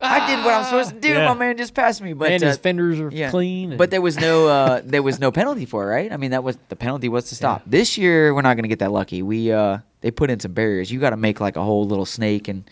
I 0.00 0.28
did 0.28 0.44
what 0.44 0.54
I'm 0.54 0.64
supposed 0.64 0.90
to 0.90 1.00
do. 1.00 1.08
Yeah. 1.08 1.26
My 1.26 1.34
man 1.34 1.56
just 1.56 1.74
passed 1.74 2.00
me. 2.00 2.12
But 2.12 2.30
and 2.30 2.42
his 2.42 2.56
uh, 2.56 2.60
fenders 2.60 3.00
are 3.00 3.10
yeah. 3.10 3.30
clean. 3.30 3.70
and- 3.72 3.78
But 3.78 3.90
there 3.90 4.00
was 4.00 4.16
no 4.18 4.46
uh, 4.56 4.80
there 4.84 5.02
was 5.02 5.18
no 5.18 5.32
penalty 5.32 5.64
for 5.66 5.84
it, 5.84 5.94
right? 5.94 6.12
I 6.12 6.16
mean, 6.16 6.30
that 6.30 6.44
was 6.44 6.56
the 6.68 6.76
penalty 6.76 7.08
was 7.08 7.28
to 7.30 7.34
stop. 7.34 7.62
This 7.66 7.98
year, 7.98 8.32
we're 8.34 8.42
not 8.42 8.54
going 8.54 8.62
to 8.62 8.68
get 8.68 8.78
that 8.78 8.92
lucky. 8.92 9.22
We 9.22 9.50
uh, 9.50 9.78
they 10.00 10.10
put 10.10 10.30
in 10.30 10.38
some 10.40 10.52
barriers. 10.52 10.90
You 10.92 11.00
got 11.00 11.10
to 11.10 11.16
make 11.16 11.40
like 11.40 11.56
a 11.56 11.62
whole 11.62 11.86
little 11.86 12.06
snake, 12.06 12.46
and 12.48 12.68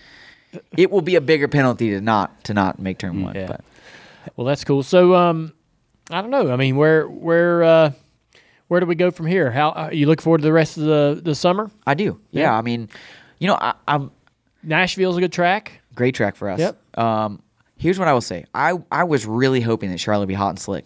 it 0.76 0.90
will 0.90 1.02
be 1.02 1.16
a 1.16 1.21
bigger 1.21 1.49
penalty 1.49 1.90
to 1.90 2.00
not 2.00 2.45
to 2.45 2.54
not 2.54 2.78
make 2.78 2.99
turn 2.99 3.23
one. 3.23 3.35
Yeah. 3.35 3.47
But 3.49 3.61
well, 4.37 4.47
that's 4.47 4.62
cool. 4.64 4.83
So, 4.83 5.14
um, 5.14 5.52
I 6.11 6.21
don't 6.21 6.30
know. 6.30 6.52
I 6.52 6.56
mean, 6.56 6.76
where 6.76 7.09
where 7.09 7.64
uh, 7.64 7.92
where 8.68 8.78
do 8.80 8.87
we 8.87 8.95
go 8.95 9.11
from 9.11 9.26
here? 9.26 9.50
How 9.50 9.71
uh, 9.71 9.90
you 9.92 10.06
look 10.06 10.23
forward 10.23 10.38
to 10.38 10.45
the 10.45 10.52
rest 10.52 10.76
of 10.76 10.85
the 10.85 11.21
the 11.23 11.35
summer? 11.35 11.71
I 11.87 11.95
do. 11.95 12.21
Yeah, 12.30 12.42
Yeah. 12.42 12.59
I 12.59 12.62
mean, 12.62 12.88
you 13.40 13.49
know, 13.49 13.54
I, 13.61 13.75
I'm 13.88 14.12
Nashville's 14.62 15.16
a 15.16 15.21
good 15.21 15.33
track. 15.33 15.80
great 15.95 16.14
track 16.14 16.37
for 16.37 16.49
us. 16.50 16.59
Yep. 16.61 16.80
Um, 16.97 17.43
here's 17.76 17.99
what 17.99 18.09
I 18.09 18.12
will 18.12 18.21
say. 18.21 18.45
I 18.55 18.75
I 18.91 19.05
was 19.05 19.26
really 19.26 19.61
hoping 19.61 19.91
that 19.91 19.99
Charlotte 20.00 20.23
would 20.23 20.29
be 20.29 20.35
hot 20.35 20.50
and 20.50 20.59
slick. 20.59 20.85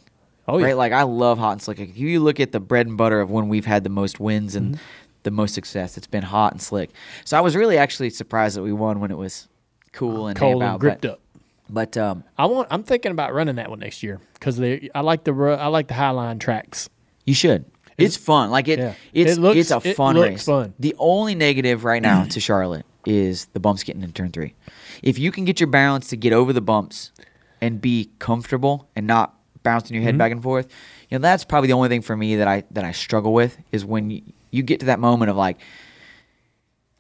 Oh 0.48 0.58
yeah. 0.58 0.66
Right? 0.66 0.76
Like 0.76 0.92
I 0.92 1.02
love 1.04 1.38
hot 1.38 1.52
and 1.52 1.62
slick. 1.62 1.78
Like, 1.78 1.90
if 1.90 1.98
you 1.98 2.20
look 2.20 2.40
at 2.40 2.52
the 2.52 2.60
bread 2.60 2.86
and 2.86 2.96
butter 2.96 3.20
of 3.20 3.30
when 3.30 3.48
we've 3.48 3.66
had 3.66 3.84
the 3.84 3.90
most 3.90 4.18
wins 4.20 4.54
and 4.56 4.74
Mm-hmm. 4.74 4.82
the 5.22 5.30
most 5.30 5.54
success, 5.54 5.96
it's 5.96 6.06
been 6.06 6.22
hot 6.22 6.52
and 6.52 6.60
slick. 6.62 6.90
So 7.24 7.36
I 7.36 7.40
was 7.40 7.54
really 7.54 7.78
actually 7.78 8.10
surprised 8.10 8.56
that 8.56 8.62
we 8.62 8.72
won 8.72 9.00
when 9.00 9.10
it 9.10 9.18
was 9.18 9.48
cool 9.92 10.26
and 10.28 10.36
Cold 10.38 10.62
and 10.62 10.80
gripped 10.80 11.02
but, 11.02 11.10
up. 11.10 11.20
But 11.68 11.96
um, 11.96 12.24
I 12.36 12.46
want. 12.46 12.66
I'm 12.70 12.82
thinking 12.82 13.12
about 13.12 13.32
running 13.32 13.56
that 13.56 13.70
one 13.70 13.78
next 13.78 14.02
year 14.02 14.18
because 14.34 14.56
they. 14.56 14.90
I 14.94 15.02
like 15.02 15.22
the 15.24 15.32
I 15.32 15.68
like 15.68 15.86
the 15.88 15.94
Highline 15.94 16.40
tracks. 16.40 16.88
you 17.24 17.34
should. 17.34 17.64
It's 17.96 18.16
fun. 18.16 18.50
Like 18.50 18.66
it. 18.66 18.78
Yeah. 18.78 18.94
It's 19.12 19.32
It 19.36 19.40
looks- 19.40 19.58
it's 19.58 19.70
a 19.70 19.80
it 19.84 19.94
fun 19.94 20.16
looks 20.16 20.28
race. 20.30 20.44
fun. 20.46 20.72
The 20.80 20.96
only 20.98 21.34
negative 21.34 21.84
right 21.84 22.00
now 22.00 22.24
to 22.24 22.40
Charlotte 22.48 22.86
is 23.06 23.44
the 23.52 23.60
bumps 23.60 23.82
getting 23.84 24.02
in 24.02 24.10
turn 24.12 24.32
three. 24.32 24.54
If 25.02 25.18
you 25.18 25.30
can 25.32 25.44
get 25.44 25.60
your 25.60 25.66
balance 25.66 26.08
to 26.08 26.16
get 26.16 26.32
over 26.32 26.52
the 26.52 26.60
bumps 26.60 27.12
and 27.60 27.80
be 27.80 28.10
comfortable 28.18 28.88
and 28.96 29.06
not 29.06 29.34
bouncing 29.62 29.94
your 29.94 30.02
head 30.02 30.12
Mm-hmm. 30.12 30.18
back 30.18 30.32
and 30.32 30.42
forth, 30.42 30.68
you 31.10 31.18
know 31.18 31.22
that's 31.22 31.44
probably 31.44 31.68
the 31.68 31.72
only 31.74 31.88
thing 31.88 32.02
for 32.02 32.16
me 32.16 32.36
that 32.36 32.48
I 32.48 32.64
that 32.72 32.84
I 32.84 32.92
struggle 32.92 33.32
with 33.32 33.58
is 33.72 33.84
when 33.84 34.10
you, 34.10 34.22
you 34.50 34.62
get 34.62 34.80
to 34.80 34.86
that 34.86 34.98
moment 35.00 35.30
of 35.30 35.36
like. 35.36 35.58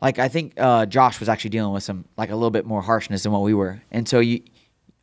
Like 0.02 0.18
I 0.18 0.28
think 0.28 0.54
uh, 0.56 0.86
Josh 0.86 1.20
was 1.20 1.28
actually 1.28 1.50
dealing 1.50 1.74
with 1.74 1.82
some 1.82 2.06
like 2.16 2.30
a 2.30 2.34
little 2.34 2.50
bit 2.50 2.64
more 2.64 2.80
harshness 2.80 3.22
than 3.24 3.32
what 3.32 3.42
we 3.42 3.52
were, 3.52 3.82
and 3.90 4.08
so 4.08 4.20
you, 4.20 4.40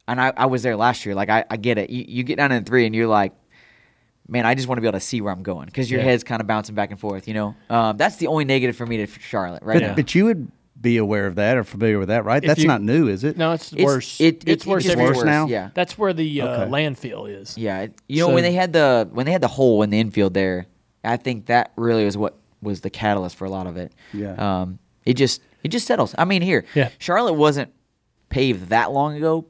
and 0.08 0.20
I, 0.20 0.34
I 0.36 0.48
was 0.48 0.64
there 0.64 0.76
last 0.76 1.06
year. 1.06 1.14
Like 1.14 1.30
I, 1.30 1.46
I 1.52 1.58
get 1.58 1.78
it. 1.78 1.92
You, 1.92 2.04
you 2.08 2.24
get 2.24 2.38
down 2.38 2.52
in 2.52 2.64
three, 2.64 2.84
and 2.88 2.96
you're 2.96 3.06
like, 3.06 3.34
man, 4.28 4.48
I 4.48 4.56
just 4.56 4.68
want 4.68 4.78
to 4.78 4.82
be 4.82 4.88
able 4.88 4.98
to 4.98 5.06
see 5.06 5.22
where 5.22 5.32
I'm 5.32 5.44
going 5.44 5.68
because 5.68 5.92
your 5.92 6.00
Yeah. 6.00 6.08
head's 6.08 6.24
kind 6.24 6.42
of 6.42 6.48
bouncing 6.48 6.74
back 6.74 6.90
and 6.90 7.00
forth. 7.00 7.28
You 7.28 7.36
know, 7.36 7.56
um, 7.70 7.98
that's 7.98 8.16
the 8.16 8.26
only 8.26 8.44
negative 8.46 8.76
for 8.76 8.88
me 8.88 8.98
to 8.98 9.06
Charlotte 9.20 9.62
right 9.62 9.76
But, 9.76 9.88
now. 9.88 9.94
but 9.94 10.16
you 10.16 10.26
would 10.26 10.52
be 10.80 10.98
aware 10.98 11.26
of 11.28 11.36
that 11.36 11.58
or 11.58 11.64
familiar 11.64 11.98
with 12.00 12.10
that, 12.10 12.24
right? 12.26 12.44
If 12.44 12.48
That's 12.48 12.62
you- 12.62 12.68
not 12.68 12.82
new, 12.82 13.08
is 13.08 13.24
it? 13.24 13.36
No, 13.38 13.54
it's, 13.54 13.74
It's 13.74 13.84
worse. 13.84 14.22
It, 14.22 14.44
it's 14.48 14.66
worse. 14.66 14.86
It's 14.86 14.94
everywhere. 14.94 15.16
worse 15.16 15.24
now? 15.26 15.48
Yeah, 15.48 15.70
That's 15.74 15.98
where 15.98 16.14
the 16.14 16.42
uh, 16.42 16.48
Okay. 16.48 16.72
landfill 16.72 17.28
is. 17.30 17.58
yeah. 17.58 17.82
It- 17.82 17.96
You 18.08 18.22
know 18.28 18.34
when 18.34 18.44
they 18.44 18.54
had 18.54 18.74
the 18.74 19.10
when 19.12 19.26
they 19.26 19.32
had 19.32 19.42
the 19.42 19.48
hole 19.48 19.82
in 19.84 19.90
the 19.90 20.00
infield 20.00 20.34
there, 20.34 20.68
I 21.04 21.18
think 21.18 21.48
that 21.48 21.72
really 21.76 22.06
was 22.06 22.16
what 22.18 22.38
was 22.62 22.82
the 22.82 22.90
catalyst 22.90 23.36
for 23.36 23.46
a 23.46 23.50
lot 23.50 23.66
of 23.68 23.78
it. 23.78 23.92
Yeah. 24.14 24.34
Um, 24.62 24.80
it 25.06 25.14
just 25.16 25.42
it 25.64 25.70
just 25.70 25.88
settles. 25.88 26.14
I 26.18 26.26
mean, 26.26 26.42
here, 26.42 26.66
Yeah. 26.76 26.90
Charlotte 27.00 27.34
wasn't 27.34 27.72
paved 28.30 28.70
that 28.70 28.92
long 28.92 29.16
ago, 29.16 29.46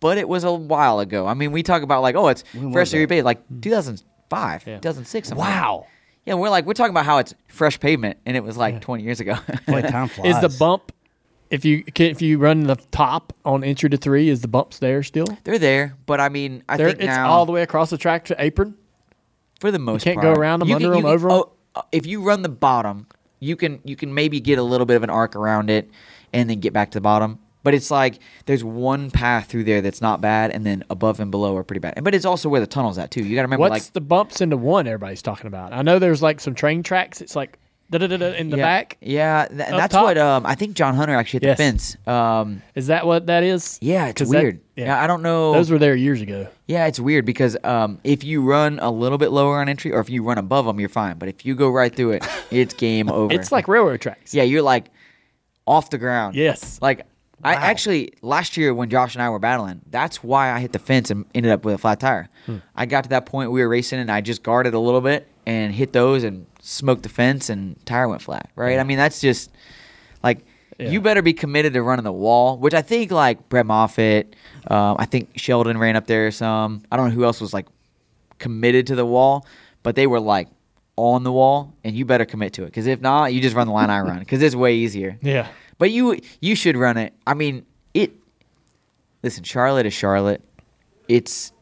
but 0.00 0.18
it 0.18 0.28
was 0.28 0.42
a 0.44 0.52
while 0.52 0.98
ago. 1.00 1.26
I 1.26 1.34
mean, 1.34 1.52
we 1.52 1.62
talk 1.62 1.82
about 1.82 2.02
like, 2.02 2.16
oh, 2.16 2.28
it's 2.28 2.42
When 2.52 2.66
was 2.66 2.72
freshly 2.74 3.04
that? 3.04 3.14
repaved, 3.14 3.24
like 3.24 3.42
2005, 3.60 4.64
Yeah. 4.66 4.78
2006. 4.78 5.28
something 5.28 5.38
like 5.44 5.52
that. 5.54 5.60
Wow. 5.62 5.86
Yeah, 6.24 6.34
we're 6.34 6.50
like 6.50 6.66
we're 6.66 6.74
talking 6.74 6.92
about 6.92 7.04
how 7.04 7.18
it's 7.18 7.34
fresh 7.48 7.80
pavement, 7.80 8.18
and 8.26 8.36
it 8.36 8.44
was 8.44 8.56
like 8.56 8.80
20 8.80 9.02
years 9.02 9.20
ago. 9.20 9.34
Boy, 9.66 9.82
time 9.82 10.08
flies. 10.08 10.36
Is 10.36 10.40
the 10.40 10.56
bump 10.58 10.92
if 11.50 11.64
you 11.64 11.82
can, 11.84 12.06
if 12.10 12.22
you 12.22 12.38
run 12.38 12.64
the 12.64 12.76
top 12.76 13.32
on 13.44 13.64
entry 13.64 13.90
to 13.90 13.96
three? 13.96 14.28
Is 14.28 14.40
the 14.40 14.48
bumps 14.48 14.78
there 14.78 15.02
still? 15.02 15.26
They're 15.44 15.58
there, 15.58 15.96
but 16.06 16.20
I 16.20 16.28
mean, 16.28 16.62
I 16.68 16.76
There, 16.76 16.88
think 16.88 17.00
it's 17.00 17.06
now 17.08 17.28
all 17.30 17.44
the 17.46 17.52
way 17.52 17.62
across 17.62 17.90
the 17.90 17.98
track 17.98 18.24
to 18.26 18.36
apron. 18.42 18.76
for 19.60 19.70
the 19.70 19.78
most 19.78 20.04
part. 20.04 20.06
You 20.06 20.12
can't 20.14 20.24
part, 20.24 20.34
go 20.36 20.40
around 20.40 20.62
'em, 20.62 20.68
you 20.68 20.74
under 20.76 20.88
can, 20.88 20.92
'em, 20.92 20.96
you 20.98 21.02
can- 21.04 21.12
over 21.12 21.28
'em? 21.30 21.34
oh, 21.36 21.52
uh, 21.74 21.82
if 21.92 22.06
you 22.06 22.22
run 22.22 22.42
the 22.42 22.48
bottom, 22.48 23.06
you 23.40 23.56
can 23.56 23.80
you 23.84 23.96
can 23.96 24.14
maybe 24.14 24.38
get 24.40 24.58
a 24.58 24.62
little 24.62 24.86
bit 24.86 24.96
of 24.96 25.02
an 25.02 25.10
arc 25.10 25.34
around 25.36 25.70
it, 25.70 25.90
and 26.32 26.48
then 26.48 26.60
get 26.60 26.72
back 26.72 26.90
to 26.92 26.98
the 26.98 27.02
bottom. 27.02 27.38
But 27.62 27.74
it's 27.74 27.90
like 27.90 28.18
there's 28.46 28.64
one 28.64 29.10
path 29.10 29.46
through 29.48 29.64
there 29.64 29.80
that's 29.80 30.00
not 30.00 30.20
bad, 30.20 30.50
and 30.50 30.66
then 30.66 30.82
above 30.90 31.20
and 31.20 31.30
below 31.30 31.56
are 31.56 31.62
pretty 31.64 31.80
bad. 31.80 32.02
But 32.02 32.14
it's 32.14 32.24
also 32.24 32.48
where 32.48 32.60
the 32.60 32.66
tunnel's 32.66 32.98
at 32.98 33.10
too. 33.10 33.22
You 33.22 33.34
got 33.36 33.42
to 33.42 33.46
remember, 33.46 33.60
What's 33.60 33.86
like 33.86 33.92
the 33.92 34.00
bumps 34.00 34.40
into 34.40 34.56
one? 34.56 34.86
Everybody's 34.86 35.22
talking 35.22 35.46
about. 35.46 35.72
I 35.72 35.82
know 35.82 35.98
there's 35.98 36.22
like 36.22 36.40
some 36.40 36.54
train 36.54 36.82
tracks. 36.82 37.20
It's 37.20 37.36
like 37.36 37.58
da 37.90 37.98
da 37.98 38.06
da 38.08 38.16
da 38.16 38.32
in 38.32 38.48
the 38.50 38.56
yeah, 38.56 38.62
back. 38.64 38.96
Yeah, 39.00 39.46
th- 39.48 39.60
and 39.60 39.78
that's 39.78 39.92
top. 39.94 40.04
what 40.04 40.18
um 40.18 40.44
I 40.46 40.54
think 40.56 40.74
John 40.74 40.94
Hunter 40.94 41.14
actually 41.14 41.40
hit 41.46 41.48
Yes. 41.48 41.58
the 41.58 41.62
fence. 41.62 41.96
Um, 42.08 42.62
Is 42.74 42.88
that 42.88 43.06
what 43.06 43.26
that 43.26 43.42
is? 43.44 43.78
yeah, 43.80 44.06
it's 44.08 44.20
'Cause 44.20 44.30
that- 44.30 44.42
weird. 44.42 44.60
yeah. 44.76 45.00
I 45.02 45.06
don't 45.06 45.22
know. 45.22 45.52
Those 45.52 45.70
were 45.70 45.78
there 45.78 45.94
years 45.94 46.20
ago. 46.22 46.48
Yeah, 46.66 46.86
it's 46.86 46.98
weird 46.98 47.24
because 47.26 47.56
um, 47.64 48.00
if 48.02 48.24
you 48.24 48.42
run 48.42 48.78
a 48.80 48.90
little 48.90 49.18
bit 49.18 49.30
lower 49.30 49.60
on 49.60 49.68
entry, 49.68 49.92
or 49.92 50.00
if 50.00 50.08
you 50.10 50.24
run 50.24 50.38
above 50.38 50.64
them, 50.64 50.80
you're 50.80 50.88
fine. 50.88 51.18
But 51.18 51.28
if 51.28 51.44
you 51.46 51.54
go 51.54 51.68
right 51.70 51.94
through 51.94 52.12
it, 52.12 52.26
it's 52.50 52.72
game 52.74 53.08
over. 53.12 53.32
It's 53.32 53.52
like 53.52 53.68
railroad 53.68 54.00
tracks. 54.00 54.34
yeah, 54.34 54.42
you're 54.42 54.62
like 54.62 54.86
off 55.66 55.90
the 55.90 55.98
ground. 55.98 56.34
Yes. 56.34 56.78
Like 56.82 57.06
I 57.44 57.54
actually 57.54 58.12
last 58.22 58.56
year 58.56 58.72
when 58.72 58.88
Josh 58.90 59.14
and 59.14 59.22
I 59.22 59.28
were 59.30 59.38
battling, 59.38 59.80
that's 59.90 60.22
why 60.22 60.50
I 60.52 60.60
hit 60.60 60.72
the 60.72 60.78
fence 60.78 61.10
and 61.10 61.24
ended 61.34 61.50
up 61.52 61.64
with 61.64 61.74
a 61.74 61.78
flat 61.78 61.98
tire. 62.00 62.28
Hmm. 62.46 62.58
I 62.76 62.86
got 62.86 63.04
to 63.04 63.10
that 63.10 63.26
point 63.26 63.50
we 63.50 63.60
were 63.62 63.68
racing 63.68 63.98
and 64.00 64.10
I 64.10 64.20
just 64.20 64.42
guarded 64.42 64.74
a 64.74 64.78
little 64.78 65.00
bit 65.00 65.26
and 65.46 65.74
hit 65.74 65.92
those 65.92 66.22
and 66.24 66.46
smoked 66.60 67.02
the 67.02 67.08
fence 67.08 67.48
and 67.50 67.84
tire 67.84 68.08
went 68.08 68.22
flat. 68.22 68.50
Right? 68.54 68.78
I 68.78 68.84
mean 68.84 68.96
that's 68.98 69.20
just 69.20 69.50
like 70.22 70.44
Yeah. 70.78 70.90
you 70.90 71.00
better 71.00 71.20
be 71.22 71.32
committed 71.32 71.72
to 71.74 71.82
running 71.82 72.04
the 72.04 72.12
wall, 72.12 72.58
which 72.58 72.74
I 72.74 72.82
think 72.82 73.10
like 73.10 73.48
Brett 73.48 73.66
Moffitt, 73.66 74.36
um, 74.68 74.96
I 74.98 75.06
think 75.06 75.30
Sheldon 75.36 75.78
ran 75.78 75.96
up 75.96 76.06
there 76.06 76.30
some. 76.30 76.82
I 76.92 76.96
don't 76.96 77.08
know 77.08 77.14
who 77.14 77.24
else 77.24 77.40
was 77.40 77.52
like 77.52 77.66
committed 78.38 78.86
to 78.88 78.94
the 78.94 79.06
wall, 79.06 79.46
but 79.82 79.96
they 79.96 80.06
were 80.06 80.20
like 80.20 80.48
on 80.96 81.24
the 81.24 81.32
wall, 81.32 81.72
and 81.84 81.96
you 81.96 82.04
better 82.04 82.24
commit 82.24 82.52
to 82.54 82.62
it 82.62 82.66
because 82.66 82.86
if 82.86 83.00
not, 83.00 83.32
you 83.32 83.40
just 83.40 83.56
run 83.56 83.66
the 83.66 83.72
line 83.72 83.90
I 83.90 84.00
run 84.00 84.18
because 84.18 84.42
it's 84.42 84.54
way 84.54 84.74
easier. 84.76 85.18
Yeah. 85.22 85.48
But 85.78 85.90
you 85.90 86.18
you 86.40 86.54
should 86.54 86.76
run 86.76 86.96
it. 86.96 87.12
I 87.26 87.34
mean, 87.34 87.64
it. 87.94 88.12
Listen, 89.22 89.42
Charlotte 89.44 89.86
is 89.86 89.94
Charlotte. 89.94 90.42
It's 91.08 91.52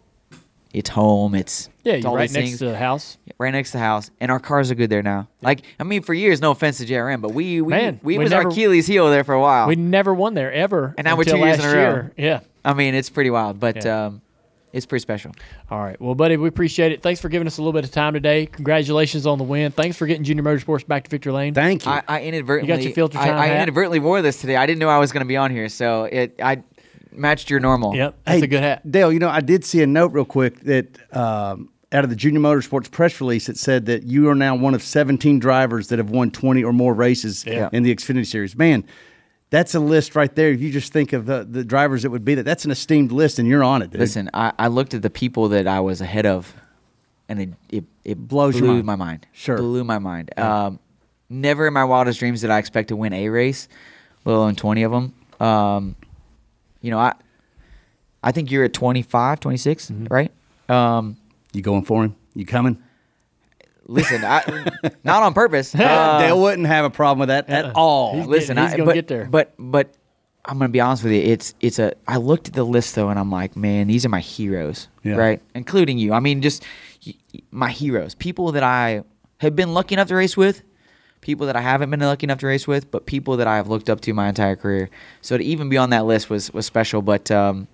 it's 0.73 0.90
home. 0.90 1.35
It's 1.35 1.69
Yeah, 1.85 1.95
it's 1.95 2.03
you're 2.05 2.11
all 2.11 2.16
right 2.16 2.29
these 2.29 2.35
next 2.37 2.47
things. 2.51 2.59
to 2.61 2.66
the 2.66 2.77
house. 2.77 3.19
right 3.38 3.51
next 3.51 3.71
to 3.73 3.79
the 3.79 3.83
house, 3.83 4.11
and 4.21 4.31
our 4.31 4.38
cars 4.38 4.71
are 4.71 4.75
good 4.75 4.90
there 4.90 5.03
now. 5.03 5.29
Like 5.43 5.62
I 5.79 5.85
mean, 5.85 6.03
for 6.03 6.12
years, 6.14 6.40
no 6.40 6.51
offense 6.51 6.79
to 6.79 6.87
JRM, 6.87 7.21
but 7.23 7.33
we 7.33 7.61
we 7.61 7.71
Man, 7.71 8.01
we, 8.03 8.19
we 8.19 8.25
was 8.25 8.31
never- 8.31 8.45
our 8.45 8.51
Achilles 8.51 8.87
heel 8.87 9.11
there 9.11 9.25
for 9.25 9.35
a 9.35 9.40
while. 9.40 9.66
We 9.69 9.77
never 9.77 10.12
won 10.14 10.35
there 10.35 10.53
ever. 10.53 10.95
And 10.99 11.05
now 11.07 11.16
we're 11.16 11.25
two 11.25 11.38
years 11.38 11.59
in 11.59 11.64
a 11.64 11.69
row. 11.69 11.81
year. 11.81 12.12
Yeah. 12.16 12.40
I 12.64 12.75
mean, 12.75 12.95
it's 12.95 13.11
pretty 13.11 13.31
wild. 13.31 13.59
But 13.59 13.85
Yeah. 13.85 14.07
um, 14.07 14.23
it's 14.72 14.87
pretty 14.87 15.02
special. 15.02 15.33
All 15.70 15.80
right. 15.80 16.00
Well, 16.00 16.14
buddy, 16.14 16.37
we 16.37 16.48
appreciate 16.48 16.92
it. 16.92 17.02
Thanks 17.02 17.20
for 17.20 17.28
giving 17.28 17.46
us 17.46 17.59
a 17.59 17.62
little 17.62 17.72
bit 17.72 17.85
of 17.85 17.90
time 17.90 18.12
today. 18.12 18.46
Congratulations 18.46 19.26
on 19.26 19.38
the 19.38 19.44
win. 19.44 19.72
Thanks 19.72 19.96
for 19.96 20.06
getting 20.06 20.24
Junior 20.24 20.42
Motorsports 20.42 20.87
back 20.87 21.04
to 21.04 21.11
Victory 21.11 21.33
Lane. 21.33 21.54
Thank 21.54 21.87
you. 21.87 21.92
I, 21.92 22.02
I 22.06 22.22
inadvertently 22.22 22.83
your 22.85 22.92
filter 22.92 23.18
I, 23.18 23.26
time 23.26 23.38
I 23.38 23.46
hat? 23.48 23.62
inadvertently 23.62 23.98
wore 24.00 24.22
this 24.22 24.40
today. 24.40 24.56
I 24.56 24.66
didn't 24.66 24.78
know 24.78 24.88
I 24.88 24.98
was 24.98 25.12
going 25.12 25.22
to 25.24 25.28
be 25.28 25.37
on 25.37 25.50
here, 25.50 25.68
so 25.68 26.04
it 26.04 26.37
I 26.42 26.62
matched 27.12 27.50
your 27.50 27.61
normal. 27.61 27.94
Yep. 27.94 28.18
That's 28.24 28.42
a 28.42 28.46
good 28.46 28.62
hat. 28.62 28.90
Dale, 28.90 29.12
you 29.12 29.18
know, 29.18 29.28
I 29.28 29.40
did 29.40 29.64
see 29.64 29.83
a 29.83 29.87
note 29.87 30.12
real 30.12 30.24
quick 30.24 30.61
that 30.61 30.96
um, 31.16 31.70
out 31.92 32.04
of 32.04 32.11
the 32.11 32.16
Junior 32.16 32.40
Motorsports 32.40 32.90
press 32.90 33.20
release, 33.20 33.48
it 33.48 33.56
said 33.59 33.87
that 33.87 34.04
you 34.04 34.28
are 34.28 34.35
now 34.35 34.54
one 34.54 34.74
of 34.74 34.83
17 34.83 35.38
drivers 35.40 35.88
that 35.88 35.98
have 35.98 36.11
won 36.11 36.30
20 36.30 36.62
or 36.62 36.72
more 36.72 36.94
races 36.94 37.44
Yeah. 37.44 37.68
in 37.72 37.83
the 37.83 37.94
Xfinity 37.94 38.26
Series. 38.26 38.56
Man, 38.56 38.85
that's 39.51 39.75
a 39.75 39.81
list 39.81 40.15
right 40.17 40.35
there. 40.35 40.51
If 40.51 40.61
you 40.61 40.71
just 40.71 40.93
think 40.93 41.13
of 41.13 41.27
the, 41.27 41.45
the 41.49 41.65
drivers 41.65 42.03
that 42.03 42.11
would 42.11 42.25
be 42.25 42.35
that, 42.37 42.45
that's 42.45 42.65
an 42.65 42.71
esteemed 42.71 43.13
list, 43.13 43.39
and 43.39 43.47
you're 43.49 43.65
on 43.65 43.83
it, 43.83 43.91
dude. 43.91 44.01
Listen, 44.01 44.31
I, 44.33 44.53
I 44.59 44.69
looked 44.69 44.95
at 44.95 45.03
the 45.03 45.11
people 45.11 45.49
that 45.51 45.67
I 45.67 45.81
was 45.81 46.01
ahead 46.01 46.25
of, 46.27 46.55
and 47.29 47.41
it 47.41 47.49
it, 47.69 47.85
it 48.05 48.19
Blows 48.29 48.59
blew 48.59 48.75
mind. 48.75 48.85
my 48.87 48.97
mind. 48.97 49.27
Sure. 49.33 49.57
blew 49.57 49.85
my 49.85 49.99
mind. 49.99 50.37
Um, 50.39 50.79
never 51.29 51.67
in 51.67 51.75
my 51.75 51.85
wildest 51.85 52.19
dreams 52.21 52.41
did 52.41 52.51
I 52.51 52.59
expect 52.59 52.89
to 52.89 52.97
win 52.97 53.13
a 53.13 53.29
race, 53.29 53.69
let 54.25 54.35
alone 54.35 54.55
twenty 54.57 54.83
of 54.85 54.93
them. 54.93 55.15
Um, 55.41 55.97
you 56.81 56.91
know, 56.91 56.99
I 56.99 57.15
I 58.23 58.33
think 58.33 58.51
you're 58.51 58.65
at 58.65 58.73
25, 58.75 59.41
26, 59.41 59.91
Mm-hmm. 59.91 60.05
right? 60.11 60.31
Um, 60.69 61.17
You 61.55 61.63
going 61.63 61.85
for 61.85 62.05
him? 62.05 62.15
You 62.35 62.45
coming? 62.45 62.83
Listen, 63.90 64.24
I, 64.24 64.42
not 65.05 65.22
on 65.22 65.35
purpose. 65.35 65.74
Uh, 65.81 66.18
Dale 66.20 66.40
wouldn't 66.40 66.66
have 66.68 66.85
a 66.85 66.90
problem 66.90 67.18
with 67.20 67.29
that 67.29 67.48
at 67.48 67.74
all. 67.74 68.16
He's 68.16 68.26
listen, 68.26 68.57
getting- 68.57 68.64
he's 68.68 68.74
I, 68.74 68.76
gonna 68.79 68.87
but, 68.87 68.94
get 68.94 69.09
there. 69.09 69.24
But 69.26 69.53
but 69.59 69.92
I'm 70.44 70.59
gonna 70.59 70.68
be 70.70 70.81
honest 70.81 71.05
with 71.05 71.12
you. 71.12 71.20
It's 71.22 71.55
it's 71.61 71.79
a. 71.79 71.92
I 72.09 72.16
looked 72.16 72.48
at 72.48 72.55
the 72.55 72.64
list 72.64 72.94
though, 72.94 73.09
and 73.11 73.18
I'm 73.18 73.31
like, 73.31 73.57
man, 73.57 73.88
these 73.88 74.07
are 74.07 74.09
my 74.09 74.20
heroes, 74.20 74.88
Yeah. 75.03 75.16
right? 75.16 75.42
Including 75.55 75.98
you. 75.98 76.12
I 76.14 76.20
mean, 76.20 76.40
just 76.42 76.64
y- 77.07 77.14
y- 77.35 77.40
my 77.50 77.70
heroes, 77.70 78.14
people 78.14 78.53
that 78.53 78.62
I 78.62 79.03
have 79.38 79.55
been 79.57 79.74
lucky 79.74 79.94
enough 79.94 80.09
to 80.09 80.14
race 80.14 80.37
with, 80.37 80.62
people 81.20 81.46
that 81.46 81.57
I 81.57 81.61
haven't 81.61 81.90
been 81.90 82.00
lucky 82.00 82.24
enough 82.24 82.38
to 82.40 82.46
race 82.46 82.66
with, 82.66 82.90
but 82.90 83.05
people 83.07 83.37
that 83.38 83.46
I 83.46 83.57
have 83.57 83.68
looked 83.68 83.90
up 83.90 84.00
to 84.03 84.12
my 84.14 84.29
entire 84.29 84.57
career. 84.57 84.88
So 85.22 85.37
to 85.37 85.44
even 85.44 85.68
be 85.68 85.76
on 85.76 85.90
that 85.90 86.07
list 86.07 86.31
was 86.31 86.53
was 86.53 86.64
special. 86.66 87.03
But 87.03 87.31
um, 87.31 87.66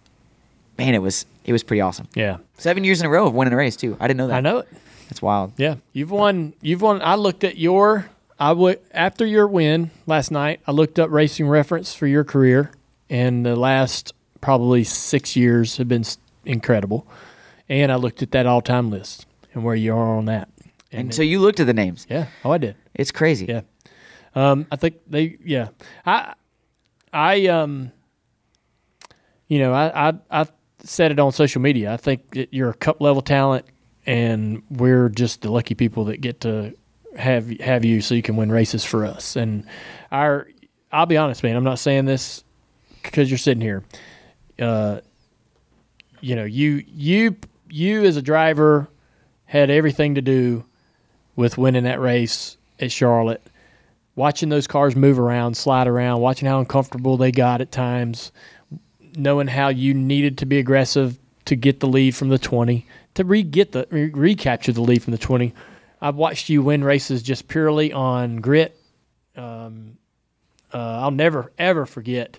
man, 0.79 0.95
it 0.95 1.03
was 1.03 1.25
it 1.45 1.53
was 1.53 1.63
pretty 1.63 1.81
awesome. 1.81 2.09
Yeah. 2.15 2.39
Seven 2.59 2.83
years 2.85 3.01
in 3.01 3.07
a 3.07 3.11
row 3.11 3.27
of 3.27 3.35
winning 3.35 3.53
a 3.55 3.57
race 3.57 3.77
too. 3.77 3.97
I 4.01 4.09
didn't 4.09 4.19
know 4.19 4.27
that. 4.29 4.37
I 4.37 4.41
know 4.41 4.59
it. 4.59 4.69
That's 5.09 5.23
wild. 5.23 5.53
Yeah, 5.57 5.77
you've 5.93 6.11
won. 6.11 6.55
You've 6.61 6.83
won. 6.83 7.01
I 7.03 7.15
looked 7.15 7.45
at 7.45 7.57
your. 7.57 8.11
I 8.39 8.53
would 8.53 8.81
after 8.93 9.25
your 9.25 9.47
win 9.47 9.91
last 10.07 10.31
night. 10.31 10.61
I 10.67 10.73
looked 10.73 10.99
up 10.99 11.11
racing 11.11 11.49
reference 11.49 11.95
for 11.95 12.07
your 12.07 12.25
career, 12.25 12.71
and 13.09 13.47
the 13.47 13.57
last 13.57 14.13
probably 14.41 14.85
six 14.85 15.37
years 15.37 15.77
have 15.79 15.89
been 15.89 16.05
incredible. 16.45 17.07
And 17.69 17.91
I 17.91 17.97
looked 17.97 18.23
at 18.23 18.31
that 18.31 18.47
all-time 18.47 18.91
list 18.91 19.27
and 19.53 19.65
where 19.65 19.75
you 19.75 19.93
are 19.93 20.17
on 20.17 20.27
that. 20.27 20.49
And 20.93 21.13
so 21.13 21.23
you 21.23 21.41
looked 21.41 21.59
at 21.59 21.67
the 21.67 21.75
names. 21.75 22.07
yeah, 22.09 22.29
oh, 22.45 22.53
I 22.53 22.59
did. 22.59 22.77
It's 22.95 23.11
crazy. 23.11 23.47
Yeah. 23.47 23.63
Um, 24.35 24.67
I 24.71 24.77
think 24.77 24.97
they. 25.07 25.37
Yeah. 25.45 25.69
I. 26.05 26.35
I. 27.13 27.47
Um. 27.47 27.93
You 29.49 29.59
know, 29.61 29.73
I. 29.73 30.09
I. 30.09 30.15
I 30.31 30.47
said 30.81 31.11
it 31.11 31.19
on 31.19 31.33
social 31.33 31.61
media. 31.61 31.93
I 31.93 31.97
think 31.97 32.35
that 32.35 32.53
you're 32.53 32.71
a 32.71 32.75
cup 32.75 33.01
level 33.01 33.23
talent, 33.23 33.67
and 34.07 34.63
we're 34.71 35.09
just 35.09 35.43
the 35.43 35.51
lucky 35.51 35.75
people 35.75 36.07
that 36.07 36.21
get 36.21 36.41
to 36.43 36.75
have 37.17 37.49
have 37.61 37.85
you, 37.85 38.01
so 38.01 38.15
you 38.15 38.23
can 38.23 38.37
win 38.37 38.51
races 38.51 38.85
for 38.85 39.05
us. 39.05 39.37
And 39.37 39.65
our. 40.11 40.49
I'll 40.93 41.07
be 41.07 41.17
honest, 41.17 41.43
man. 41.43 41.57
I'm 41.57 41.65
not 41.65 41.79
saying 41.79 42.05
this 42.05 42.45
because 43.03 43.31
you're 43.31 43.39
sitting 43.39 43.61
here. 43.61 43.85
Uh. 44.59 45.01
You 46.21 46.35
know, 46.35 46.45
you 46.45 46.83
you 46.87 47.37
you 47.69 48.05
as 48.05 48.17
a 48.17 48.23
driver 48.23 48.89
had 49.45 49.71
everything 49.71 50.15
to 50.15 50.23
do 50.23 50.65
with 51.37 51.59
winning 51.59 51.85
that 51.85 52.01
race 52.01 52.57
at 52.81 52.91
Charlotte 52.91 53.43
watching 54.17 54.49
those 54.49 54.67
cars 54.67 54.97
move 54.97 55.19
around, 55.19 55.57
slide 55.57 55.87
around, 55.87 56.21
watching 56.21 56.49
how 56.49 56.59
uncomfortable 56.59 57.17
they 57.17 57.31
got 57.31 57.61
at 57.61 57.71
times, 57.71 58.33
knowing 59.17 59.47
how 59.47 59.69
you 59.69 59.95
needed 59.95 60.39
to 60.39 60.47
be 60.47 60.59
aggressive 60.59 61.19
to 61.45 61.55
get 61.55 61.79
the 61.79 61.87
lead 61.87 62.17
from 62.17 62.31
the 62.31 62.39
20, 62.39 62.85
to 63.17 63.25
re 63.25 63.43
get 63.43 63.73
the 63.73 63.87
re- 63.91 64.11
recapture 64.11 64.73
the 64.73 64.81
lead 64.81 65.03
from 65.03 65.13
the 65.13 65.19
20. 65.19 65.53
I've 66.01 66.17
watched 66.17 66.49
you 66.49 66.63
win 66.63 66.85
races 66.85 67.23
just 67.23 67.49
purely 67.49 67.93
on 67.93 68.37
grit. 68.37 68.79
Um, 69.35 69.99
uh, 70.73 71.01
I'll 71.03 71.11
never 71.11 71.53
ever 71.59 71.87
forget 71.87 72.39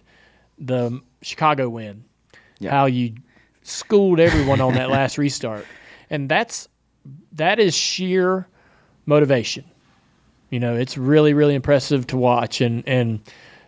the 0.57 1.01
Chicago 1.21 1.69
win. 1.69 2.05
How 2.67 2.85
you 2.85 3.15
schooled 3.61 4.19
everyone 4.19 4.61
on 4.61 4.73
that 4.73 4.89
last 4.91 5.17
restart, 5.17 5.65
and 6.09 6.27
that's 6.29 6.67
that 7.33 7.59
is 7.59 7.75
sheer 7.75 8.47
motivation. 9.05 9.65
You 10.49 10.59
know, 10.59 10.75
it's 10.75 10.97
really, 10.97 11.33
really 11.33 11.55
impressive 11.55 12.07
to 12.07 12.17
watch, 12.17 12.61
and 12.61 12.87
and 12.87 13.19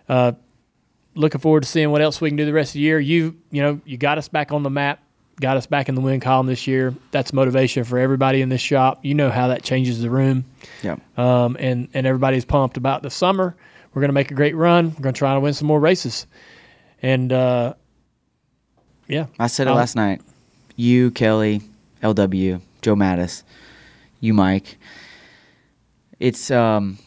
uh, 0.08 0.32
looking 1.16 1.42
forward 1.42 1.64
to 1.64 1.70
seeing 1.70 1.92
what 1.92 2.02
else 2.02 2.22
we 2.22 2.30
can 2.30 2.38
do 2.38 2.46
the 2.46 2.54
rest 2.54 2.70
of 2.70 2.74
the 2.74 2.80
year. 2.80 3.00
You, 3.00 3.38
you 3.52 3.62
know, 3.62 3.82
you 3.86 3.98
got 3.98 4.18
us 4.18 4.28
back 4.28 4.52
on 4.52 4.64
the 4.64 4.70
map, 4.70 5.04
got 5.42 5.58
us 5.58 5.66
back 5.66 5.90
in 5.90 5.96
the 5.96 6.02
win 6.02 6.20
column 6.20 6.48
this 6.48 6.68
year. 6.68 6.94
That's 7.12 7.32
motivation 7.34 7.84
for 7.84 7.98
everybody 8.00 8.42
in 8.42 8.50
this 8.50 8.62
shop. 8.62 9.00
You 9.04 9.14
know 9.16 9.30
how 9.30 9.48
that 9.50 9.64
changes 9.64 10.02
the 10.02 10.10
room, 10.10 10.46
Yeah. 10.84 10.98
um, 11.18 11.56
and 11.60 11.88
and 11.94 12.06
everybody's 12.08 12.46
pumped 12.46 12.78
about 12.78 13.02
the 13.04 13.10
summer. 13.10 13.56
We're 13.94 14.02
going 14.02 14.10
to 14.10 14.14
make 14.14 14.32
a 14.32 14.36
great 14.36 14.56
run. 14.56 14.88
We're 14.92 15.02
going 15.04 15.14
to 15.16 15.18
try 15.20 15.34
to 15.34 15.40
win 15.40 15.54
some 15.54 15.68
more 15.68 15.80
races, 15.80 16.28
and 17.02 17.32
uh, 17.34 17.74
yeah, 19.08 19.26
I 19.40 19.48
said 19.48 19.68
it 19.68 19.72
Um, 19.72 19.78
last 19.78 19.96
night. 19.96 20.22
You, 20.76 21.12
Kelly, 21.12 21.62
LW, 22.04 22.62
Joe 22.82 22.96
Mattis, 22.96 23.44
you, 24.22 24.34
Mike. 24.34 24.78
It's 26.20 26.52
um, 26.52 26.98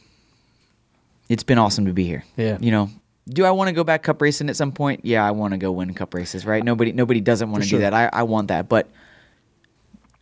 it's 1.29 1.43
been 1.43 1.59
awesome 1.59 1.87
to 1.87 1.93
be 1.93 2.05
here. 2.05 2.25
Yeah. 2.37 2.59
You 2.61 2.71
know, 2.71 2.91
do 3.29 3.45
I 3.45 3.51
want 3.51 3.69
to 3.69 3.73
go 3.73 3.85
back 3.85 4.03
cup 4.03 4.21
racing 4.21 4.49
at 4.49 4.57
some 4.57 4.73
point? 4.73 5.05
Yeah, 5.05 5.27
I 5.27 5.31
want 5.31 5.53
to 5.53 5.59
go 5.59 5.73
win 5.73 5.95
cup 5.95 6.15
races. 6.15 6.45
Right? 6.45 6.65
Nobody, 6.65 6.93
nobody 6.93 7.21
doesn't 7.21 7.51
want 7.51 7.63
to 7.63 7.69
sure. 7.69 7.79
do 7.79 7.83
that. 7.83 7.95
I, 7.95 8.11
I 8.13 8.23
want 8.25 8.49
that, 8.49 8.69
but 8.69 8.89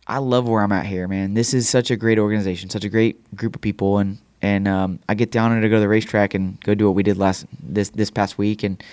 I 0.07 0.17
love 0.17 0.47
where 0.47 0.61
I'm 0.61 0.71
at 0.71 0.85
here, 0.85 1.07
man. 1.07 1.33
This 1.33 1.53
is 1.53 1.69
such 1.69 1.91
a 1.91 1.95
great 1.95 2.19
organization, 2.19 2.69
such 2.69 2.83
a 2.83 2.89
great 2.89 3.35
group 3.35 3.55
of 3.55 3.61
people, 3.61 3.97
and 3.99 4.17
and 4.41 4.67
um, 4.67 4.99
I 5.07 5.13
get 5.13 5.31
down 5.31 5.51
there 5.51 5.61
to 5.61 5.69
go 5.69 5.75
to 5.75 5.79
the 5.79 5.87
racetrack 5.87 6.33
and 6.33 6.59
go 6.61 6.73
do 6.73 6.85
what 6.85 6.95
we 6.95 7.03
did 7.03 7.17
last 7.17 7.45
this 7.61 7.89
this 7.89 8.11
past 8.11 8.37
week, 8.37 8.63
and 8.63 8.83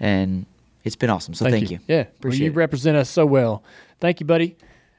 and 0.00 0.46
it's 0.84 0.96
been 0.96 1.10
awesome. 1.10 1.34
So 1.34 1.48
thank, 1.48 1.70
you. 1.70 1.78
Yeah, 1.86 1.96
well, 1.96 2.06
Appreciate 2.18 2.46
you 2.46 2.52
it. 2.52 2.56
represent 2.56 2.96
us 2.96 3.08
so 3.08 3.26
well. 3.26 3.62
Thank 4.00 4.20
you, 4.20 4.26
buddy, 4.26 4.56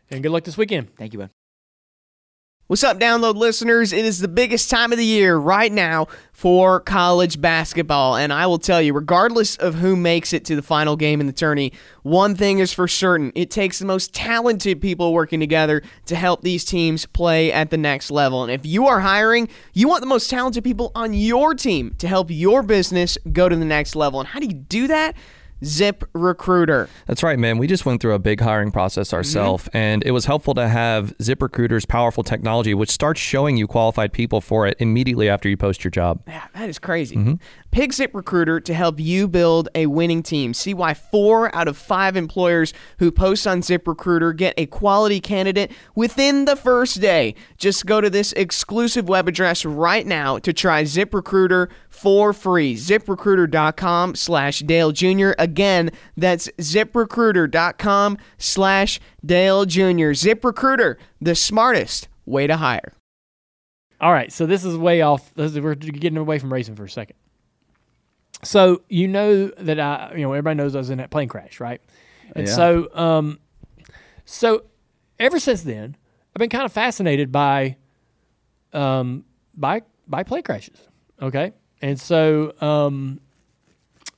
and 0.09 0.23
good 0.23 0.31
luck 0.31 0.43
this 0.43 0.57
weekend. 0.57 0.95
Thank 0.95 1.13
you, 1.13 1.19
bud. 1.19 1.36
What's 2.67 2.83
up, 2.83 2.99
download 2.99 3.35
listeners? 3.35 3.93
It 3.93 4.03
is 4.03 4.19
the 4.19 4.27
biggest 4.27 4.69
time 4.69 4.91
of 4.91 4.97
the 4.97 5.05
year 5.05 5.37
right 5.37 5.71
now 5.71 6.07
for 6.33 6.81
college 6.81 7.39
basketball. 7.39 8.17
And 8.17 8.33
I 8.33 8.45
will 8.45 8.59
tell 8.59 8.81
you, 8.81 8.93
regardless 8.93 9.55
of 9.55 9.75
who 9.75 9.95
makes 9.95 10.33
it 10.33 10.43
to 10.43 10.55
the 10.57 10.61
final 10.61 10.97
game 10.97 11.21
in 11.21 11.27
the 11.27 11.31
tourney, 11.31 11.71
one 12.03 12.35
thing 12.35 12.59
is 12.59 12.73
for 12.73 12.85
certain 12.85 13.31
it 13.35 13.49
takes 13.49 13.79
the 13.79 13.85
most 13.85 14.13
talented 14.13 14.81
people 14.81 15.13
working 15.13 15.39
together 15.39 15.81
to 16.07 16.17
help 16.17 16.41
these 16.41 16.65
teams 16.65 17.05
play 17.05 17.53
at 17.53 17.69
the 17.69 17.77
next 17.77 18.11
level. 18.11 18.43
And 18.43 18.51
if 18.51 18.65
you 18.65 18.85
are 18.87 18.99
hiring, 18.99 19.47
you 19.71 19.87
want 19.87 20.01
the 20.01 20.07
most 20.07 20.29
talented 20.29 20.65
people 20.65 20.91
on 20.93 21.13
your 21.13 21.55
team 21.55 21.95
to 21.99 22.07
help 22.09 22.27
your 22.29 22.63
business 22.63 23.17
go 23.31 23.47
to 23.47 23.55
the 23.55 23.63
next 23.63 23.95
level. 23.95 24.19
And 24.19 24.27
how 24.27 24.41
do 24.41 24.45
you 24.45 24.53
do 24.53 24.87
that? 24.87 25.15
Zip 25.63 26.03
Recruiter. 26.13 26.89
That's 27.07 27.23
right, 27.23 27.39
man. 27.39 27.57
We 27.57 27.67
just 27.67 27.85
went 27.85 28.01
through 28.01 28.13
a 28.13 28.19
big 28.19 28.39
hiring 28.39 28.71
process 28.71 29.07
mm-hmm. 29.07 29.17
ourselves, 29.17 29.69
and 29.73 30.03
it 30.05 30.11
was 30.11 30.25
helpful 30.25 30.53
to 30.55 30.67
have 30.67 31.13
Zip 31.21 31.41
Recruiter's 31.41 31.85
powerful 31.85 32.23
technology, 32.23 32.73
which 32.73 32.89
starts 32.89 33.19
showing 33.19 33.57
you 33.57 33.67
qualified 33.67 34.13
people 34.13 34.41
for 34.41 34.67
it 34.67 34.77
immediately 34.79 35.29
after 35.29 35.49
you 35.49 35.57
post 35.57 35.83
your 35.83 35.91
job. 35.91 36.21
Yeah, 36.27 36.45
that 36.53 36.69
is 36.69 36.79
crazy. 36.79 37.15
Mm-hmm. 37.15 37.33
Pick 37.71 37.93
Zip 37.93 38.13
Recruiter 38.13 38.59
to 38.59 38.73
help 38.73 38.99
you 38.99 39.27
build 39.27 39.69
a 39.75 39.87
winning 39.87 40.23
team. 40.23 40.53
See 40.53 40.73
why 40.73 40.93
four 40.93 41.53
out 41.55 41.67
of 41.67 41.77
five 41.77 42.15
employers 42.15 42.73
who 42.99 43.11
post 43.11 43.45
on 43.45 43.61
Zip 43.61 43.87
Recruiter 43.87 44.33
get 44.33 44.53
a 44.57 44.65
quality 44.65 45.19
candidate 45.19 45.71
within 45.95 46.45
the 46.45 46.55
first 46.55 47.01
day. 47.01 47.35
Just 47.57 47.85
go 47.85 48.01
to 48.01 48.09
this 48.09 48.33
exclusive 48.33 49.09
web 49.09 49.27
address 49.27 49.65
right 49.65 50.05
now 50.05 50.39
to 50.39 50.53
try 50.53 50.83
ZipRecruiter 50.83 51.69
for 51.97 52.33
free. 52.33 52.75
ZipRecruiter.com 52.75 54.15
slash 54.15 54.59
Dale 54.59 54.91
Jr. 54.91 55.31
Again, 55.39 55.89
that's 56.15 56.47
ZipRecruiter.com 56.57 58.17
slash 58.37 58.99
Dale 59.25 59.65
Jr. 59.65 60.13
ZipRecruiter, 60.13 60.95
the 61.21 61.35
smartest 61.35 62.07
way 62.25 62.47
to 62.47 62.57
hire. 62.57 62.93
All 63.99 64.11
right, 64.13 64.31
so 64.31 64.45
this 64.45 64.63
is 64.63 64.77
way 64.77 65.01
off. 65.01 65.31
Is, 65.37 65.59
we're 65.59 65.73
getting 65.75 66.17
away 66.17 66.37
from 66.39 66.53
racing 66.53 66.75
for 66.75 66.83
a 66.85 66.89
second. 66.89 67.15
So 68.43 68.83
you 68.89 69.07
know 69.07 69.47
that 69.47 69.79
I, 69.79 70.11
you 70.15 70.21
know, 70.21 70.31
everybody 70.33 70.55
knows 70.55 70.75
I 70.75 70.77
was 70.77 70.91
in 70.91 70.99
that 70.99 71.09
plane 71.09 71.27
crash, 71.27 71.59
right? 71.59 71.81
And 72.35 72.45
Yeah. 72.47 72.53
so, 72.53 72.95
um, 72.95 73.39
so 74.25 74.65
ever 75.17 75.39
since 75.39 75.63
then, 75.63 75.95
I've 76.35 76.39
been 76.39 76.49
kind 76.49 76.65
of 76.65 76.71
fascinated 76.71 77.31
by, 77.31 77.77
um, 78.73 79.25
by 79.55 79.81
by 80.07 80.21
plane 80.21 80.43
crashes. 80.43 80.77
Okay, 81.19 81.51
and 81.81 81.99
so 81.99 82.53
um, 82.61 83.19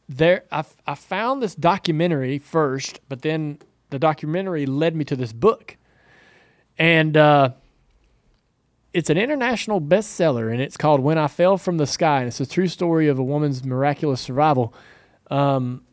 there, 0.07 0.43
I, 0.51 0.63
I 0.87 0.95
found 0.95 1.41
this 1.41 1.55
documentary 1.55 2.39
first, 2.39 2.99
but 3.09 3.21
then 3.21 3.59
the 3.89 3.99
documentary 3.99 4.65
led 4.65 4.95
me 4.95 5.05
to 5.05 5.15
this 5.15 5.33
book, 5.33 5.77
and 6.77 7.15
uh, 7.15 7.51
it's 8.93 9.09
an 9.09 9.17
international 9.17 9.81
bestseller, 9.81 10.51
and 10.51 10.61
it's 10.61 10.77
called 10.77 10.99
"When 11.01 11.17
I 11.17 11.27
Fell 11.27 11.57
from 11.57 11.77
the 11.77 11.85
Sky," 11.85 12.19
and 12.19 12.27
it's 12.27 12.39
a 12.39 12.45
true 12.45 12.67
story 12.67 13.07
of 13.07 13.19
a 13.19 13.23
woman's 13.23 13.63
miraculous 13.63 14.21
survival. 14.21 14.73
Um, 15.29 15.83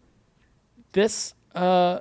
this 0.92 1.34
uh, 1.54 2.00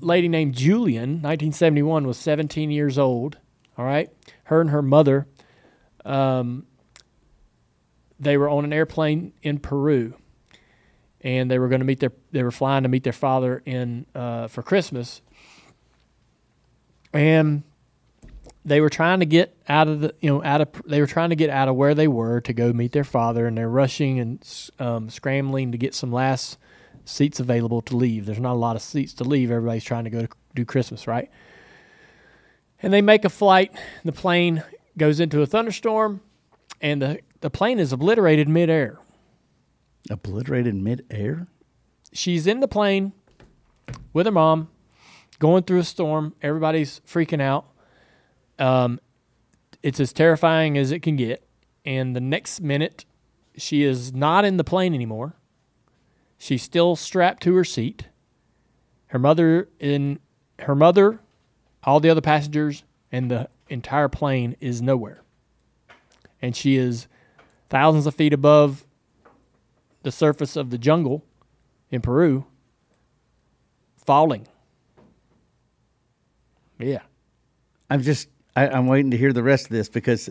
lady 0.00 0.28
named 0.28 0.54
Julian, 0.54 1.20
1971, 1.22 2.06
was 2.06 2.16
17 2.16 2.70
years 2.70 2.98
old. 2.98 3.38
All 3.76 3.84
right, 3.84 4.08
her 4.44 4.60
and 4.60 4.70
her 4.70 4.82
mother, 4.82 5.26
um, 6.04 6.66
they 8.18 8.36
were 8.36 8.48
on 8.48 8.64
an 8.64 8.72
airplane 8.72 9.32
in 9.42 9.58
Peru, 9.58 10.14
and 11.20 11.50
they 11.50 11.58
were 11.58 11.68
going 11.68 11.80
to 11.80 11.86
meet 11.86 12.00
their. 12.00 12.12
They 12.32 12.42
were 12.42 12.50
flying 12.50 12.82
to 12.84 12.88
meet 12.88 13.04
their 13.04 13.12
father 13.12 13.62
in 13.64 14.06
uh, 14.14 14.48
for 14.48 14.62
Christmas, 14.62 15.20
and 17.12 17.62
they 18.64 18.80
were 18.80 18.90
trying 18.90 19.20
to 19.20 19.26
get 19.26 19.56
out 19.68 19.88
of 19.88 20.00
the 20.00 20.14
you 20.20 20.30
know 20.30 20.42
out 20.42 20.60
of 20.60 20.68
they 20.86 21.00
were 21.00 21.06
trying 21.06 21.30
to 21.30 21.36
get 21.36 21.50
out 21.50 21.68
of 21.68 21.76
where 21.76 21.94
they 21.94 22.08
were 22.08 22.40
to 22.40 22.52
go 22.52 22.72
meet 22.72 22.92
their 22.92 23.04
father 23.04 23.46
and 23.46 23.58
they're 23.58 23.68
rushing 23.68 24.18
and 24.18 24.70
um, 24.78 25.10
scrambling 25.10 25.72
to 25.72 25.78
get 25.78 25.94
some 25.94 26.12
last 26.12 26.58
seats 27.04 27.40
available 27.40 27.82
to 27.82 27.96
leave. 27.96 28.26
There's 28.26 28.40
not 28.40 28.54
a 28.54 28.58
lot 28.58 28.76
of 28.76 28.82
seats 28.82 29.12
to 29.14 29.24
leave. 29.24 29.50
Everybody's 29.50 29.84
trying 29.84 30.04
to 30.04 30.10
go 30.10 30.22
to 30.22 30.28
do 30.54 30.64
christmas 30.64 31.06
right? 31.06 31.30
And 32.82 32.92
they 32.92 33.02
make 33.02 33.24
a 33.24 33.30
flight. 33.30 33.72
The 34.04 34.12
plane 34.12 34.62
goes 34.96 35.20
into 35.20 35.42
a 35.42 35.46
thunderstorm 35.46 36.20
and 36.80 37.02
the, 37.02 37.18
the 37.44 37.50
plane 37.50 37.78
is 37.78 37.92
obliterated 37.92 38.48
midair 38.48 38.98
Obliterated 40.10 40.74
midair? 40.74 41.46
she's 42.12 42.46
in 42.46 42.60
the 42.60 42.68
plane 42.68 43.12
with 44.12 44.26
her 44.26 44.32
mom 44.32 44.68
going 45.38 45.62
through 45.62 45.80
a 45.80 45.84
storm 45.84 46.34
everybody's 46.40 47.00
freaking 47.06 47.42
out 47.42 47.66
um, 48.58 49.00
it's 49.84 50.00
as 50.00 50.12
terrifying 50.12 50.78
as 50.78 50.90
it 50.92 51.02
can 51.02 51.16
get. 51.16 51.46
And 51.84 52.16
the 52.16 52.20
next 52.20 52.60
minute, 52.60 53.04
she 53.56 53.82
is 53.82 54.14
not 54.14 54.44
in 54.44 54.56
the 54.56 54.64
plane 54.64 54.94
anymore. 54.94 55.36
She's 56.38 56.62
still 56.62 56.96
strapped 56.96 57.42
to 57.44 57.54
her 57.54 57.64
seat. 57.64 58.06
Her 59.08 59.18
mother 59.18 59.68
in 59.78 60.18
her 60.60 60.74
mother, 60.74 61.20
all 61.84 62.00
the 62.00 62.10
other 62.10 62.20
passengers, 62.20 62.84
and 63.12 63.30
the 63.30 63.48
entire 63.68 64.08
plane 64.08 64.56
is 64.60 64.80
nowhere. 64.80 65.22
And 66.40 66.56
she 66.56 66.76
is 66.76 67.06
thousands 67.74 68.06
of 68.06 68.14
feet 68.14 68.32
above 68.32 68.84
the 70.04 70.12
surface 70.12 70.54
of 70.54 70.70
the 70.70 70.78
jungle 70.78 71.24
in 71.90 72.00
Peru, 72.00 72.44
falling. 74.06 74.46
Yeah. 76.78 77.00
I'm 77.90 78.00
just, 78.02 78.28
I, 78.54 78.68
I'm 78.68 78.86
waiting 78.86 79.10
to 79.10 79.16
hear 79.16 79.32
the 79.32 79.42
rest 79.42 79.64
of 79.66 79.70
this 79.72 79.88
because 79.88 80.30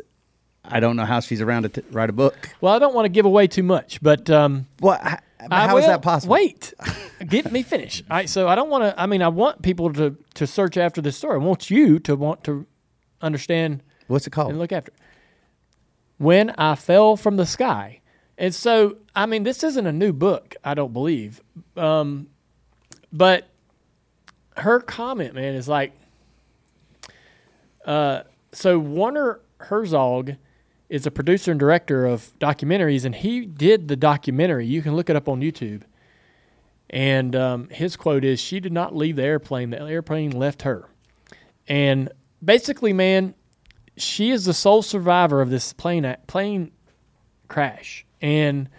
I 0.63 0.79
don't 0.79 0.95
know 0.95 1.03
how 1.03 1.19
she's 1.19 1.41
around 1.41 1.63
to 1.63 1.69
t- 1.69 1.81
write 1.91 2.09
a 2.09 2.13
book. 2.13 2.49
Well, 2.61 2.73
I 2.73 2.79
don't 2.79 2.93
want 2.93 3.05
to 3.05 3.09
give 3.09 3.25
away 3.25 3.47
too 3.47 3.63
much, 3.63 4.01
but 4.01 4.29
um, 4.29 4.65
What? 4.79 5.01
How, 5.01 5.17
I 5.51 5.67
how 5.67 5.77
is 5.77 5.81
will- 5.83 5.89
that 5.89 6.01
possible? 6.01 6.31
Wait, 6.35 6.73
get 7.27 7.51
me 7.51 7.61
finish. 7.61 8.01
All 8.09 8.15
right, 8.15 8.29
so 8.29 8.47
I 8.47 8.55
don't 8.55 8.69
want 8.69 8.85
to. 8.85 9.01
I 9.01 9.05
mean, 9.07 9.21
I 9.21 9.27
want 9.27 9.61
people 9.61 9.91
to 9.93 10.15
to 10.35 10.47
search 10.47 10.77
after 10.77 11.01
this 11.01 11.17
story. 11.17 11.35
I 11.35 11.43
want 11.43 11.69
you 11.69 11.99
to 11.99 12.15
want 12.15 12.45
to 12.45 12.65
understand 13.21 13.83
What's 14.07 14.25
it 14.25 14.29
called? 14.29 14.51
and 14.51 14.59
look 14.59 14.71
after. 14.71 14.91
it. 14.93 14.97
When 16.23 16.51
I 16.51 16.75
fell 16.75 17.17
from 17.17 17.35
the 17.35 17.45
sky, 17.45 17.99
and 18.37 18.55
so 18.55 18.97
I 19.13 19.25
mean, 19.25 19.43
this 19.43 19.61
isn't 19.61 19.85
a 19.85 19.91
new 19.91 20.13
book. 20.13 20.55
I 20.63 20.73
don't 20.73 20.93
believe, 20.93 21.41
um, 21.75 22.27
but 23.11 23.49
her 24.55 24.79
comment, 24.79 25.35
man, 25.35 25.53
is 25.53 25.67
like, 25.67 25.91
uh, 27.85 28.21
so 28.53 28.79
Werner 28.79 29.41
Herzog 29.59 30.35
is 30.87 31.05
a 31.05 31.11
producer 31.11 31.51
and 31.51 31.59
director 31.59 32.05
of 32.05 32.31
documentaries, 32.39 33.03
and 33.03 33.15
he 33.15 33.45
did 33.45 33.89
the 33.89 33.97
documentary. 33.97 34.65
You 34.65 34.81
can 34.81 34.95
look 34.95 35.09
it 35.09 35.17
up 35.17 35.27
on 35.27 35.41
YouTube. 35.41 35.81
And 36.89 37.35
um, 37.35 37.67
his 37.67 37.97
quote 37.97 38.23
is, 38.23 38.39
"She 38.39 38.61
did 38.61 38.71
not 38.71 38.95
leave 38.95 39.17
the 39.17 39.23
airplane; 39.23 39.71
the 39.71 39.81
airplane 39.81 40.31
left 40.31 40.61
her." 40.61 40.87
And 41.67 42.13
basically, 42.41 42.93
man, 42.93 43.33
she 43.97 44.31
is 44.31 44.45
the 44.45 44.53
sole 44.53 44.81
survivor 44.81 45.41
of 45.41 45.49
this 45.49 45.73
plane 45.73 46.15
plane 46.27 46.71
crash. 47.47 48.05
And 48.21 48.69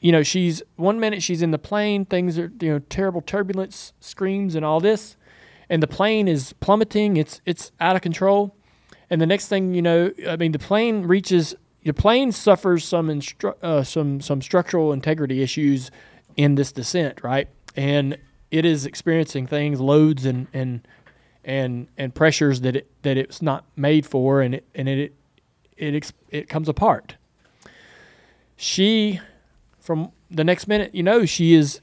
you 0.00 0.10
know, 0.10 0.22
she's 0.22 0.62
one 0.76 0.98
minute 0.98 1.22
she's 1.22 1.42
in 1.42 1.52
the 1.52 1.58
plane, 1.58 2.04
things 2.04 2.38
are 2.38 2.52
you 2.60 2.72
know 2.72 2.78
terrible 2.90 3.20
turbulence, 3.20 3.92
screams, 4.00 4.54
and 4.54 4.64
all 4.64 4.80
this, 4.80 5.16
and 5.68 5.82
the 5.82 5.86
plane 5.86 6.28
is 6.28 6.52
plummeting. 6.54 7.16
It's 7.16 7.40
it's 7.46 7.70
out 7.80 7.96
of 7.96 8.02
control. 8.02 8.56
And 9.10 9.20
the 9.20 9.26
next 9.26 9.48
thing 9.48 9.74
you 9.74 9.82
know, 9.82 10.10
I 10.26 10.36
mean, 10.36 10.52
the 10.52 10.58
plane 10.58 11.02
reaches 11.02 11.54
the 11.84 11.92
plane 11.92 12.32
suffers 12.32 12.84
some 12.84 13.08
instru- 13.08 13.56
uh, 13.62 13.84
some 13.84 14.20
some 14.20 14.42
structural 14.42 14.92
integrity 14.92 15.42
issues 15.42 15.90
in 16.36 16.54
this 16.54 16.72
descent, 16.72 17.22
right? 17.22 17.48
And 17.76 18.18
it 18.50 18.64
is 18.64 18.86
experiencing 18.86 19.46
things, 19.46 19.80
loads 19.80 20.24
and 20.24 20.46
and 20.52 20.86
and 21.44 21.88
and 21.96 22.14
pressures 22.14 22.60
that 22.62 22.76
it 22.76 23.02
that 23.02 23.16
it's 23.16 23.42
not 23.42 23.64
made 23.76 24.06
for, 24.06 24.40
and 24.40 24.54
it 24.54 24.66
and 24.74 24.88
it 24.88 25.14
it 25.76 25.94
ex- 25.94 26.12
it 26.30 26.48
comes 26.48 26.68
apart. 26.68 27.16
She, 28.56 29.20
from 29.80 30.12
the 30.30 30.44
next 30.44 30.68
minute, 30.68 30.94
you 30.94 31.02
know, 31.02 31.24
she 31.24 31.54
is 31.54 31.80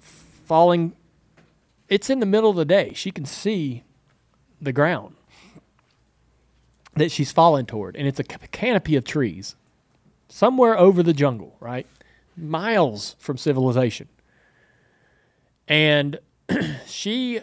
falling. 0.00 0.94
It's 1.88 2.10
in 2.10 2.18
the 2.18 2.26
middle 2.26 2.50
of 2.50 2.56
the 2.56 2.64
day. 2.64 2.92
She 2.94 3.12
can 3.12 3.24
see 3.24 3.84
the 4.60 4.72
ground 4.72 5.14
that 6.94 7.12
she's 7.12 7.30
falling 7.30 7.66
toward, 7.66 7.94
and 7.94 8.08
it's 8.08 8.18
a 8.18 8.24
canopy 8.24 8.96
of 8.96 9.04
trees 9.04 9.54
somewhere 10.28 10.78
over 10.78 11.02
the 11.02 11.12
jungle, 11.12 11.56
right? 11.60 11.86
Miles 12.36 13.16
from 13.18 13.38
civilization. 13.38 14.08
And 15.68 16.18
she 16.86 17.40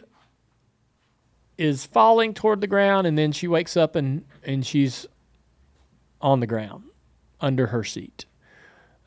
is 1.58 1.86
falling 1.86 2.34
toward 2.34 2.62
the 2.62 2.68
ground, 2.68 3.08
and 3.08 3.18
then 3.18 3.32
she 3.32 3.48
wakes 3.48 3.78
up 3.78 3.96
and, 3.96 4.26
and 4.44 4.66
she's 4.66 5.06
on 6.22 6.40
the 6.40 6.48
ground 6.48 6.84
under 7.42 7.68
her 7.68 7.84
seat. 7.84 8.26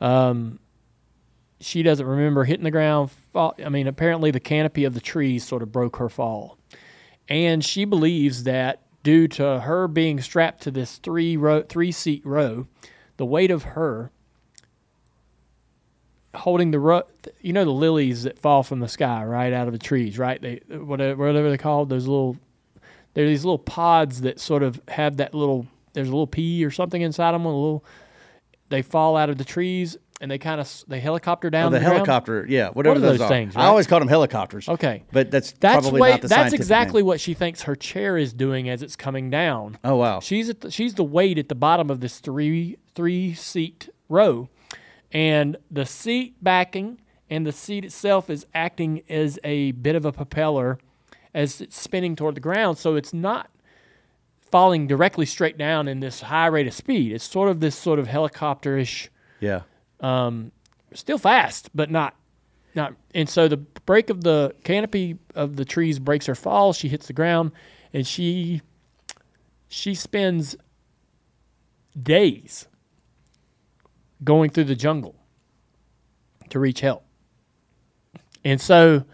Um, 0.01 0.61
she 1.61 1.83
doesn't 1.83 2.07
remember 2.07 2.45
hitting 2.45 2.65
the 2.65 2.71
ground. 2.71 3.11
Fall, 3.33 3.55
I 3.65 3.69
mean, 3.69 3.87
apparently 3.87 4.31
the 4.31 4.41
canopy 4.41 4.85
of 4.85 4.95
the 4.95 5.01
trees 5.01 5.45
sort 5.45 5.63
of 5.63 5.73
broke 5.73 5.97
her 5.97 6.09
fall. 6.09 6.59
And 7.29 7.65
she 7.65 7.85
believes 7.85 8.45
that 8.45 8.83
due 9.03 9.27
to 9.29 9.61
her 9.61 9.89
being 9.89 10.21
strapped 10.21 10.63
to 10.63 10.71
this 10.71 10.99
three 10.99 11.37
row, 11.37 11.63
three 11.63 11.93
seat 11.93 12.25
row, 12.25 12.67
the 13.17 13.27
weight 13.27 13.51
of 13.51 13.63
her 13.63 14.11
holding 16.37 16.71
the 16.71 16.79
ro- 16.79 17.03
you 17.41 17.53
know 17.53 17.65
the 17.65 17.71
lilies 17.73 18.23
that 18.25 18.39
fall 18.39 18.63
from 18.63 18.81
the 18.81 18.89
sky 18.89 19.25
right 19.25 19.53
out 19.53 19.67
of 19.67 19.73
the 19.73 19.79
trees, 19.79 20.19
right? 20.19 20.41
They 20.41 20.61
whatever 20.69 21.17
whatever 21.27 21.49
they're 21.49 21.59
called, 21.59 21.89
those 21.89 22.07
little 22.07 22.37
they're 23.15 23.27
these 23.27 23.45
little 23.45 23.59
pods 23.59 24.21
that 24.23 24.39
sort 24.41 24.63
of 24.63 24.81
have 24.89 25.17
that 25.19 25.35
little 25.35 25.67
there's 25.95 26.09
a 26.09 26.13
little 26.13 26.27
pea 26.27 26.65
or 26.65 26.71
something 26.71 27.01
inside 27.03 27.33
them, 27.33 27.45
a 27.45 27.49
little 27.49 27.85
they 28.69 28.83
fall 28.83 29.17
out 29.17 29.31
of 29.31 29.39
the 29.39 29.45
trees 29.45 29.97
and 30.21 30.31
they 30.31 30.39
kind 30.39 30.61
of 30.61 30.85
they 30.89 30.99
helicopter 30.99 31.51
down 31.51 31.67
Oh, 31.67 31.71
the 31.71 31.79
the 31.79 31.85
ground. 31.85 31.95
helicopter, 31.97 32.47
yeah, 32.49 32.69
whatever 32.71 32.97
are 32.97 33.01
those, 33.01 33.19
those 33.19 33.21
are. 33.23 33.29
things, 33.29 33.55
I 33.55 33.67
always 33.67 33.87
called 33.87 34.01
them 34.01 34.09
helicopters. 34.09 34.67
Okay. 34.69 35.05
but 35.13 35.31
that's, 35.31 35.53
That's 35.61 35.83
probably 35.85 36.01
way, 36.01 36.11
not 36.11 36.23
the 36.23 36.29
that's 36.29 36.53
exactly 36.55 37.03
name. 37.03 37.07
what 37.07 37.21
she 37.21 37.35
thinks 37.35 37.63
her 37.63 37.77
chair 37.77 38.17
is 38.17 38.33
doing 38.33 38.69
as 38.71 38.83
it's 38.83 38.97
coming 38.97 39.29
down. 39.31 39.79
Oh 39.85 39.97
wow, 39.97 40.21
She's 40.21 40.49
at 40.49 40.61
the, 40.63 40.71
she's 40.71 40.95
the 40.95 41.05
weight 41.05 41.39
at 41.39 41.49
the 41.49 41.55
bottom 41.55 41.91
of 41.91 42.01
this 42.01 42.19
three 42.19 42.77
three 42.95 43.35
seat 43.35 43.89
row, 44.09 44.49
and 45.13 45.57
the 45.71 45.87
seat 45.87 46.37
backing 46.43 47.01
and 47.29 47.47
the 47.47 47.53
seat 47.53 47.85
itself 47.85 48.31
is 48.31 48.47
acting 48.55 49.03
as 49.09 49.39
a 49.45 49.73
bit 49.73 49.97
of 49.97 50.05
a 50.05 50.13
propeller 50.13 50.79
as 51.35 51.61
it's 51.61 51.79
spinning 51.79 52.17
toward 52.17 52.35
the 52.35 52.41
ground. 52.41 52.79
So 52.79 52.95
it's 52.97 53.13
not 53.13 53.51
falling 54.51 54.87
directly 54.87 55.27
straight 55.27 55.59
down 55.59 55.89
in 55.89 56.01
this 56.01 56.21
high 56.21 56.47
rate 56.47 56.67
of 56.67 56.75
speed. 56.75 57.13
It's 57.13 57.25
sort 57.25 57.51
of 57.51 57.61
this 57.61 57.77
sort 57.77 57.99
of 57.99 58.09
helicopterish, 58.09 59.09
yeah. 59.41 59.63
Um, 60.01 60.53
still 60.95 61.19
fast, 61.19 61.71
but 61.75 61.91
not 61.91 62.15
not. 62.75 62.95
And 63.15 63.29
so 63.29 63.49
the 63.49 63.57
break 63.57 64.11
of 64.11 64.23
the 64.23 64.55
canopy 64.65 65.19
of 65.35 65.57
the 65.57 65.65
trees 65.65 65.99
breaks 65.99 66.27
her 66.27 66.35
fall. 66.35 66.73
She 66.73 66.89
hits 66.89 67.07
the 67.07 67.13
ground, 67.13 67.53
and 67.93 68.07
she 68.07 68.63
she 69.69 69.95
spends 69.95 70.57
days 72.01 72.69
going 74.23 74.51
through 74.51 74.65
the 74.65 74.77
jungle 74.77 75.15
to 76.51 76.59
reach 76.59 76.81
help. 76.81 77.05
And 78.45 78.61
so, 78.61 79.05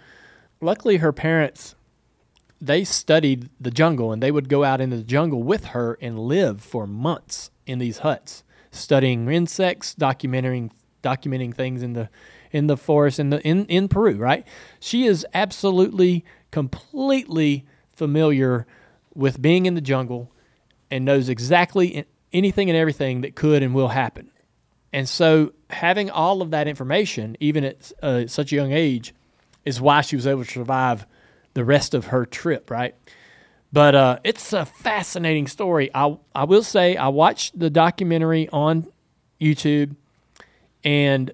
luckily, 0.61 0.99
her 0.99 1.13
parents 1.13 1.75
they 2.61 2.85
studied 2.85 3.51
the 3.61 3.73
jungle 3.73 4.13
and 4.13 4.23
they 4.23 4.31
would 4.31 4.49
go 4.49 4.63
out 4.63 4.81
into 4.81 4.97
the 4.97 5.03
jungle 5.03 5.43
with 5.43 5.65
her 5.67 5.99
and 6.01 6.17
live 6.17 6.61
for 6.61 6.87
months 6.87 7.51
in 7.67 7.81
these 7.81 7.99
huts 7.99 8.45
studying 8.71 9.29
insects 9.29 9.97
documenting 9.97 10.71
documenting 11.03 11.53
things 11.53 11.83
in 11.83 11.95
the 11.95 12.09
in 12.53 12.69
the 12.69 12.77
forest 12.77 13.19
in 13.19 13.31
the 13.31 13.41
in, 13.41 13.67
in 13.67 13.89
Peru 13.89 14.15
right 14.15 14.47
she 14.79 15.07
is 15.07 15.27
absolutely 15.35 16.25
completely 16.53 17.67
familiar 17.93 18.65
with 19.15 19.43
being 19.43 19.67
in 19.67 19.75
the 19.75 19.81
jungle 19.81 20.31
and 20.91 21.05
knows 21.05 21.29
exactly 21.29 22.07
anything 22.33 22.71
and 22.71 22.77
everything 22.77 23.23
that 23.23 23.35
could 23.35 23.63
and 23.63 23.75
will 23.75 23.89
happen. 23.89 24.32
And 24.93 25.09
so, 25.09 25.53
having 25.71 26.11
all 26.11 26.43
of 26.43 26.51
that 26.51 26.69
information, 26.69 27.37
even 27.41 27.65
at 27.65 27.93
uh, 28.03 28.27
such 28.27 28.53
a 28.53 28.57
young 28.57 28.73
age, 28.73 29.15
is 29.65 29.81
why 29.81 30.03
she 30.03 30.17
was 30.17 30.27
able 30.27 30.45
to 30.45 30.51
survive 30.51 31.07
the 31.55 31.65
rest 31.65 31.95
of 31.95 32.07
her 32.07 32.27
trip, 32.27 32.71
right? 32.71 32.95
But 33.73 33.95
uh, 33.95 34.19
it's 34.23 34.53
a 34.53 34.67
fascinating 34.67 35.47
story. 35.47 35.91
I 35.95 36.17
I 36.35 36.45
will 36.45 36.63
say 36.63 36.97
I 36.97 37.09
watched 37.09 37.59
the 37.59 37.71
documentary 37.71 38.49
on 38.51 38.87
YouTube, 39.41 39.97
and 40.85 41.31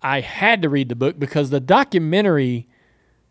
I 0.00 0.20
had 0.20 0.62
to 0.62 0.68
read 0.68 0.88
the 0.88 0.94
book 0.94 1.18
because 1.18 1.50
the 1.50 1.60
documentary 1.60 2.68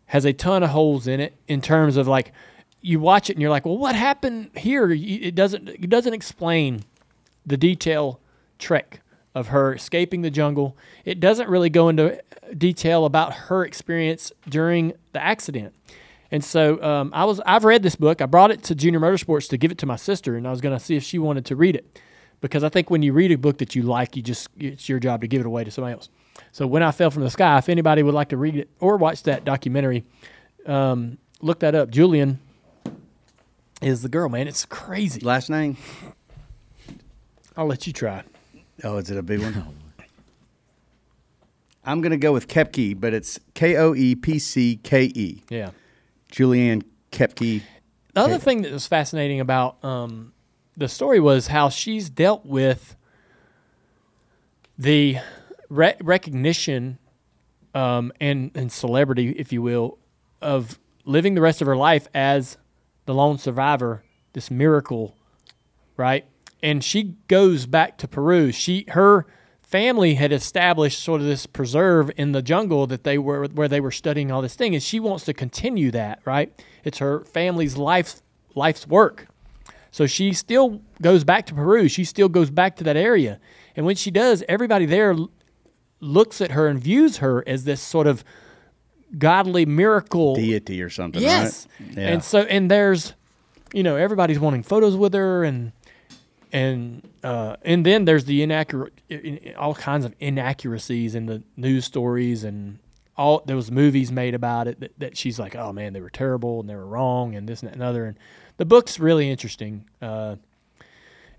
has 0.06 0.26
a 0.26 0.32
ton 0.32 0.62
of 0.62 0.70
holes 0.70 1.06
in 1.06 1.20
it 1.20 1.36
in 1.46 1.62
terms 1.62 1.96
of 1.96 2.06
like 2.06 2.32
you 2.80 3.00
watch 3.00 3.30
it 3.30 3.34
and 3.34 3.42
you're 3.42 3.50
like, 3.50 3.64
well, 3.64 3.78
what 3.78 3.94
happened 3.94 4.50
here? 4.56 4.90
It 4.90 5.34
doesn't 5.34 5.68
it 5.68 5.88
doesn't 5.88 6.12
explain 6.12 6.84
the 7.46 7.56
detail 7.56 8.20
trek 8.58 9.00
of 9.38 9.48
her 9.48 9.74
escaping 9.74 10.22
the 10.22 10.30
jungle. 10.30 10.76
It 11.04 11.20
doesn't 11.20 11.48
really 11.48 11.70
go 11.70 11.88
into 11.88 12.20
detail 12.56 13.04
about 13.04 13.32
her 13.32 13.64
experience 13.64 14.32
during 14.48 14.94
the 15.12 15.22
accident. 15.22 15.74
And 16.30 16.44
so 16.44 16.82
um, 16.82 17.10
I 17.14 17.24
was 17.24 17.40
I've 17.46 17.64
read 17.64 17.82
this 17.82 17.96
book. 17.96 18.20
I 18.20 18.26
brought 18.26 18.50
it 18.50 18.62
to 18.64 18.74
Junior 18.74 19.00
Motorsports 19.00 19.48
to 19.50 19.56
give 19.56 19.70
it 19.70 19.78
to 19.78 19.86
my 19.86 19.96
sister, 19.96 20.36
and 20.36 20.46
I 20.46 20.50
was 20.50 20.60
going 20.60 20.76
to 20.76 20.84
see 20.84 20.96
if 20.96 21.02
she 21.02 21.18
wanted 21.18 21.46
to 21.46 21.56
read 21.56 21.76
it 21.76 22.00
because 22.40 22.64
I 22.64 22.68
think 22.68 22.90
when 22.90 23.02
you 23.02 23.12
read 23.12 23.32
a 23.32 23.38
book 23.38 23.58
that 23.58 23.74
you 23.74 23.82
like, 23.82 24.16
you 24.16 24.22
just 24.22 24.48
it's 24.58 24.88
your 24.88 24.98
job 24.98 25.22
to 25.22 25.28
give 25.28 25.40
it 25.40 25.46
away 25.46 25.64
to 25.64 25.70
somebody 25.70 25.94
else. 25.94 26.08
So 26.52 26.66
when 26.66 26.82
I 26.82 26.90
fell 26.90 27.10
from 27.10 27.22
the 27.22 27.30
sky, 27.30 27.58
if 27.58 27.68
anybody 27.68 28.02
would 28.02 28.14
like 28.14 28.30
to 28.30 28.36
read 28.36 28.56
it 28.56 28.68
or 28.80 28.96
watch 28.96 29.22
that 29.22 29.44
documentary, 29.44 30.04
um, 30.66 31.18
look 31.40 31.60
that 31.60 31.74
up. 31.74 31.90
Julian 31.90 32.40
is 33.80 34.02
the 34.02 34.08
girl, 34.08 34.28
man. 34.28 34.48
It's 34.48 34.64
crazy. 34.64 35.20
Last 35.20 35.48
name? 35.48 35.76
I'll 37.56 37.66
let 37.66 37.86
you 37.86 37.92
try. 37.92 38.22
Oh, 38.84 38.98
is 38.98 39.10
it 39.10 39.16
a 39.16 39.22
big 39.22 39.40
one? 39.40 39.74
I'm 41.84 42.00
going 42.00 42.10
to 42.10 42.18
go 42.18 42.32
with 42.32 42.48
Koepcke, 42.48 43.00
but 43.00 43.14
it's 43.14 43.40
K 43.54 43.76
O 43.76 43.94
E 43.94 44.14
P 44.14 44.38
C 44.38 44.76
K 44.82 45.04
E. 45.04 45.42
Yeah. 45.48 45.70
Juliane 46.30 46.82
Koepcke. 47.10 47.62
The 48.14 48.20
other 48.20 48.38
thing 48.38 48.62
that 48.62 48.72
was 48.72 48.86
fascinating 48.86 49.40
about 49.40 49.82
um, 49.84 50.32
the 50.76 50.88
story 50.88 51.20
was 51.20 51.46
how 51.46 51.68
she's 51.68 52.10
dealt 52.10 52.44
with 52.44 52.96
the 54.76 55.18
re- 55.68 55.96
recognition 56.02 56.98
um, 57.74 58.12
and 58.20 58.50
and 58.54 58.70
celebrity, 58.70 59.30
if 59.30 59.52
you 59.52 59.62
will, 59.62 59.98
of 60.42 60.78
living 61.04 61.34
the 61.34 61.40
rest 61.40 61.60
of 61.60 61.66
her 61.66 61.76
life 61.76 62.08
as 62.12 62.58
the 63.06 63.14
lone 63.14 63.38
survivor, 63.38 64.02
this 64.34 64.50
miracle, 64.50 65.16
right? 65.96 66.26
And 66.62 66.82
she 66.82 67.14
goes 67.28 67.66
back 67.66 67.98
to 67.98 68.08
Peru. 68.08 68.52
She 68.52 68.84
her 68.88 69.26
family 69.62 70.14
had 70.14 70.32
established 70.32 71.02
sort 71.02 71.20
of 71.20 71.26
this 71.26 71.44
preserve 71.44 72.10
in 72.16 72.32
the 72.32 72.40
jungle 72.40 72.86
that 72.86 73.04
they 73.04 73.18
were 73.18 73.46
where 73.48 73.68
they 73.68 73.80
were 73.80 73.90
studying 73.90 74.32
all 74.32 74.42
this 74.42 74.54
thing, 74.54 74.74
and 74.74 74.82
she 74.82 74.98
wants 74.98 75.24
to 75.26 75.34
continue 75.34 75.90
that, 75.90 76.20
right? 76.24 76.52
It's 76.84 76.98
her 76.98 77.20
family's 77.24 77.76
life 77.76 78.20
life's 78.54 78.86
work. 78.86 79.28
So 79.90 80.06
she 80.06 80.32
still 80.32 80.80
goes 81.00 81.24
back 81.24 81.46
to 81.46 81.54
Peru. 81.54 81.88
She 81.88 82.04
still 82.04 82.28
goes 82.28 82.50
back 82.50 82.76
to 82.76 82.84
that 82.84 82.96
area. 82.96 83.40
And 83.76 83.86
when 83.86 83.96
she 83.96 84.10
does, 84.10 84.44
everybody 84.48 84.86
there 84.86 85.16
looks 86.00 86.40
at 86.40 86.52
her 86.52 86.66
and 86.68 86.78
views 86.78 87.18
her 87.18 87.42
as 87.46 87.64
this 87.64 87.80
sort 87.80 88.06
of 88.06 88.22
godly 89.16 89.64
miracle 89.64 90.34
deity 90.34 90.82
or 90.82 90.90
something. 90.90 91.22
Yes. 91.22 91.66
Right? 91.80 91.96
Yeah. 91.96 92.08
And 92.08 92.24
so 92.24 92.40
and 92.42 92.70
there's 92.70 93.14
you 93.72 93.82
know, 93.82 93.96
everybody's 93.96 94.38
wanting 94.38 94.62
photos 94.62 94.96
with 94.96 95.12
her 95.14 95.44
and 95.44 95.72
and 96.52 97.06
uh, 97.22 97.56
and 97.62 97.84
then 97.84 98.04
there's 98.04 98.24
the 98.24 98.42
inaccurate 98.42 98.92
all 99.58 99.74
kinds 99.74 100.04
of 100.04 100.14
inaccuracies 100.20 101.14
in 101.14 101.26
the 101.26 101.42
news 101.56 101.84
stories 101.84 102.44
and 102.44 102.78
all 103.16 103.42
there 103.46 103.56
was 103.56 103.70
movies 103.70 104.10
made 104.12 104.34
about 104.34 104.68
it 104.68 104.80
that, 104.80 104.92
that 104.98 105.16
she's 105.16 105.38
like 105.38 105.54
oh 105.56 105.72
man 105.72 105.92
they 105.92 106.00
were 106.00 106.10
terrible 106.10 106.60
and 106.60 106.68
they 106.68 106.74
were 106.76 106.86
wrong 106.86 107.34
and 107.34 107.48
this 107.48 107.60
and 107.62 107.70
that 107.70 107.74
and 107.74 107.82
other 107.82 108.04
and 108.06 108.16
the 108.56 108.64
book's 108.64 108.98
really 108.98 109.30
interesting 109.30 109.84
uh, 110.02 110.36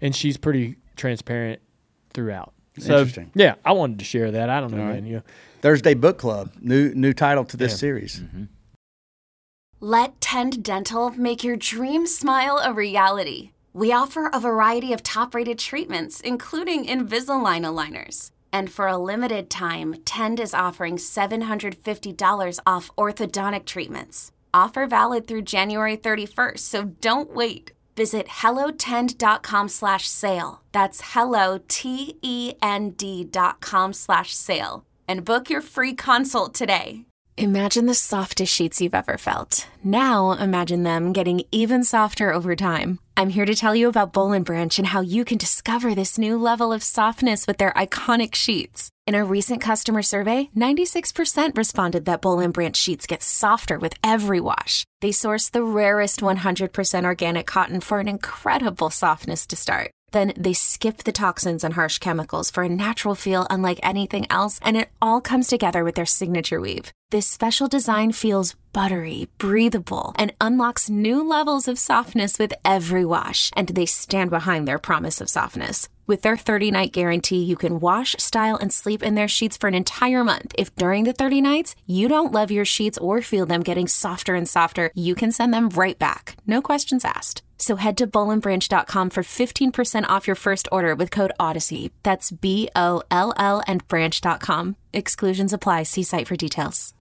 and 0.02 0.15
she's 0.15 0.38
pretty 0.38 0.76
transparent 0.95 1.62
throughout 2.13 2.54
so 2.78 2.98
Interesting. 3.00 3.32
yeah 3.36 3.56
i 3.65 3.72
wanted 3.72 4.00
to 4.00 4.06
share 4.06 4.32
that 4.32 4.50
i 4.50 4.60
don't 4.60 4.72
know 4.72 4.82
All 4.82 4.88
right. 4.88 4.95
man 4.95 5.06
you 5.06 5.24
Thursday 5.62 5.93
Book 5.93 6.17
Club, 6.17 6.52
new 6.62 6.93
new 6.95 7.12
title 7.12 7.43
to 7.43 7.58
this 7.58 7.74
Yeah. 7.74 7.78
series. 7.80 8.24
Let 9.82 10.19
Tend 10.22 10.63
Dental 10.63 11.10
make 11.12 11.43
your 11.43 11.56
dream 11.58 12.06
smile 12.08 12.60
a 12.63 12.74
reality. 12.74 13.52
We 13.73 13.91
offer 13.91 14.27
a 14.27 14.39
variety 14.39 14.93
of 14.93 15.03
top 15.03 15.36
rated 15.36 15.60
treatments, 15.60 16.21
including 16.21 16.86
Invisalign 16.86 17.63
aligners. 17.63 18.32
And 18.51 18.71
for 18.71 18.88
a 18.88 18.97
limited 18.97 19.49
time, 19.49 19.95
Tend 20.05 20.39
is 20.39 20.53
offering 20.53 20.97
$750 20.97 22.60
off 22.65 22.89
orthodontic 22.97 23.65
treatments. 23.65 24.32
Offer 24.53 24.88
valid 24.88 25.27
through 25.27 25.43
January 25.43 25.95
31st, 25.95 26.60
so 26.60 26.86
don't 26.86 27.36
wait. 27.36 27.73
Visit 27.95 28.27
hellotend.com 28.27 29.69
slash 29.69 30.08
sale. 30.08 30.62
That's 30.71 31.13
hello, 31.13 31.60
T-E-N-D 31.67 33.25
dot 33.25 33.60
com 33.62 33.93
slash 33.93 34.34
sale. 34.34 34.86
And 35.08 35.25
book 35.25 35.49
your 35.49 35.62
free 35.62 35.93
consult 35.93 36.53
today. 36.53 37.05
Imagine 37.39 37.86
the 37.86 37.93
softest 37.93 38.54
sheets 38.54 38.82
you've 38.82 38.93
ever 38.93 39.17
felt. 39.17 39.65
Now 39.82 40.32
imagine 40.32 40.84
them 40.84 41.13
getting 41.13 41.41
even 41.54 41.86
softer 41.86 42.34
over 42.34 42.54
time. 42.54 42.99
I'm 43.15 43.30
here 43.30 43.45
to 43.45 43.56
tell 43.56 43.73
you 43.73 43.88
about 43.88 44.12
Boll 44.12 44.34
and 44.34 44.43
Branch 44.43 44.78
and 44.78 44.88
how 44.88 44.99
you 44.99 45.23
can 45.23 45.38
discover 45.38 45.95
this 45.95 46.17
new 46.17 46.38
level 46.38 46.73
of 46.73 46.84
softness 46.84 47.47
with 47.47 47.56
their 47.56 47.71
iconic 47.78 48.36
sheets. 48.36 48.89
In 49.08 49.15
a 49.15 49.23
recent 49.23 49.62
customer 49.62 50.02
survey, 50.02 50.49
96% 50.54 51.56
responded 51.56 52.04
that 52.04 52.19
Boll 52.19 52.41
and 52.41 52.54
Branch 52.54 52.75
sheets 52.75 53.08
get 53.08 53.23
softer 53.23 53.80
with 53.80 53.95
every 54.04 54.41
wash. 54.41 54.84
They 54.99 55.13
source 55.13 55.47
the 55.47 55.63
rarest 55.63 56.19
100% 56.19 57.06
organic 57.06 57.47
cotton 57.47 57.80
for 57.80 58.02
an 58.02 58.10
incredible 58.10 58.89
softness 58.89 59.47
to 59.47 59.56
start. 59.56 59.91
Then 60.12 60.34
they 60.38 60.54
skip 60.54 61.04
the 61.04 61.12
toxins 61.12 61.63
and 61.63 61.74
harsh 61.74 61.98
chemicals 61.98 62.50
for 62.50 62.63
a 62.63 62.69
natural 62.69 63.15
feel 63.15 63.48
unlike 63.50 63.80
anything 63.84 64.26
else, 64.30 64.60
and 64.62 64.78
it 64.78 64.89
all 65.02 65.22
comes 65.22 65.48
together 65.48 65.84
with 65.84 65.95
their 65.95 66.06
signature 66.06 66.60
weave. 66.62 66.91
This 67.12 67.26
special 67.26 67.67
design 67.67 68.12
feels 68.12 68.56
buttery, 68.72 69.30
breathable, 69.39 70.13
and 70.17 70.34
unlocks 70.39 70.89
new 70.89 71.28
levels 71.28 71.67
of 71.67 71.80
softness 71.80 72.38
with 72.38 72.54
every 72.63 73.04
wash, 73.04 73.50
and 73.56 73.69
they 73.69 73.88
stand 73.88 74.30
behind 74.30 74.67
their 74.67 74.78
promise 74.78 75.19
of 75.19 75.30
softness. 75.30 75.89
With 76.06 76.22
their 76.24 76.38
30 76.38 76.72
night 76.72 76.91
guarantee, 76.91 77.43
you 77.43 77.56
can 77.56 77.80
wash, 77.80 78.15
style, 78.17 78.58
and 78.58 78.74
sleep 78.74 79.04
in 79.04 79.15
their 79.15 79.28
sheets 79.28 79.58
for 79.58 79.67
an 79.67 79.76
entire 79.76 80.24
month. 80.24 80.54
If 80.58 80.76
during 80.76 81.04
the 81.04 81.13
30 81.13 81.41
nights 81.41 81.76
you 81.86 82.08
don't 82.08 82.32
love 82.32 82.52
your 82.52 82.65
sheets 82.65 82.98
or 82.98 83.22
feel 83.22 83.45
them 83.45 83.62
getting 83.62 83.88
softer 83.88 84.34
and 84.34 84.50
softer, 84.50 84.91
you 84.95 85.13
can 85.13 85.32
send 85.32 85.54
them 85.54 85.69
right 85.69 85.98
back. 86.00 86.36
No 86.48 86.62
questions 86.62 87.06
asked. 87.06 87.43
So 87.60 87.76
head 87.76 87.98
to 87.98 88.08
bollandbranch.com 88.08 89.10
for 89.12 89.22
15% 89.22 90.06
off 90.08 90.26
your 90.28 90.36
first 90.36 90.67
order 90.72 90.95
with 90.95 91.12
code 91.12 91.34
Odyssey. 91.39 91.91
That's 92.04 92.32
B 92.32 92.69
O 92.76 93.04
L 93.12 93.34
L 93.38 93.62
and 93.67 93.88
branch.com. 93.88 94.76
Exclusions 94.93 95.54
apply. 95.54 95.84
See 95.84 96.04
site 96.04 96.28
for 96.28 96.36
details. 96.36 96.93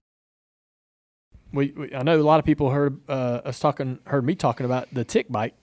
we, 1.51 1.73
we 1.75 1.95
I 1.95 2.03
know 2.03 2.19
a 2.19 2.21
lot 2.21 2.39
of 2.39 2.45
people 2.45 2.69
heard 2.69 2.99
uh, 3.09 3.41
us 3.45 3.59
talking, 3.59 3.99
heard 4.05 4.25
me 4.25 4.35
talking 4.35 4.65
about 4.65 4.93
the 4.93 5.03
tick 5.03 5.29
bite 5.29 5.55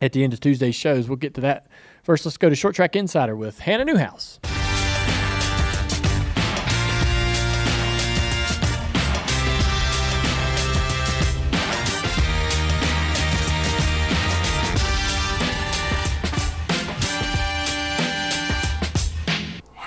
at 0.00 0.12
the 0.12 0.22
end 0.22 0.32
of 0.32 0.40
Tuesday's 0.40 0.74
shows. 0.74 1.08
We'll 1.08 1.16
get 1.16 1.34
to 1.34 1.40
that. 1.42 1.66
First, 2.02 2.24
let's 2.24 2.36
go 2.36 2.48
to 2.48 2.56
Short 2.56 2.74
Track 2.74 2.96
Insider 2.96 3.36
with 3.36 3.58
Hannah 3.58 3.84
Newhouse. 3.84 4.38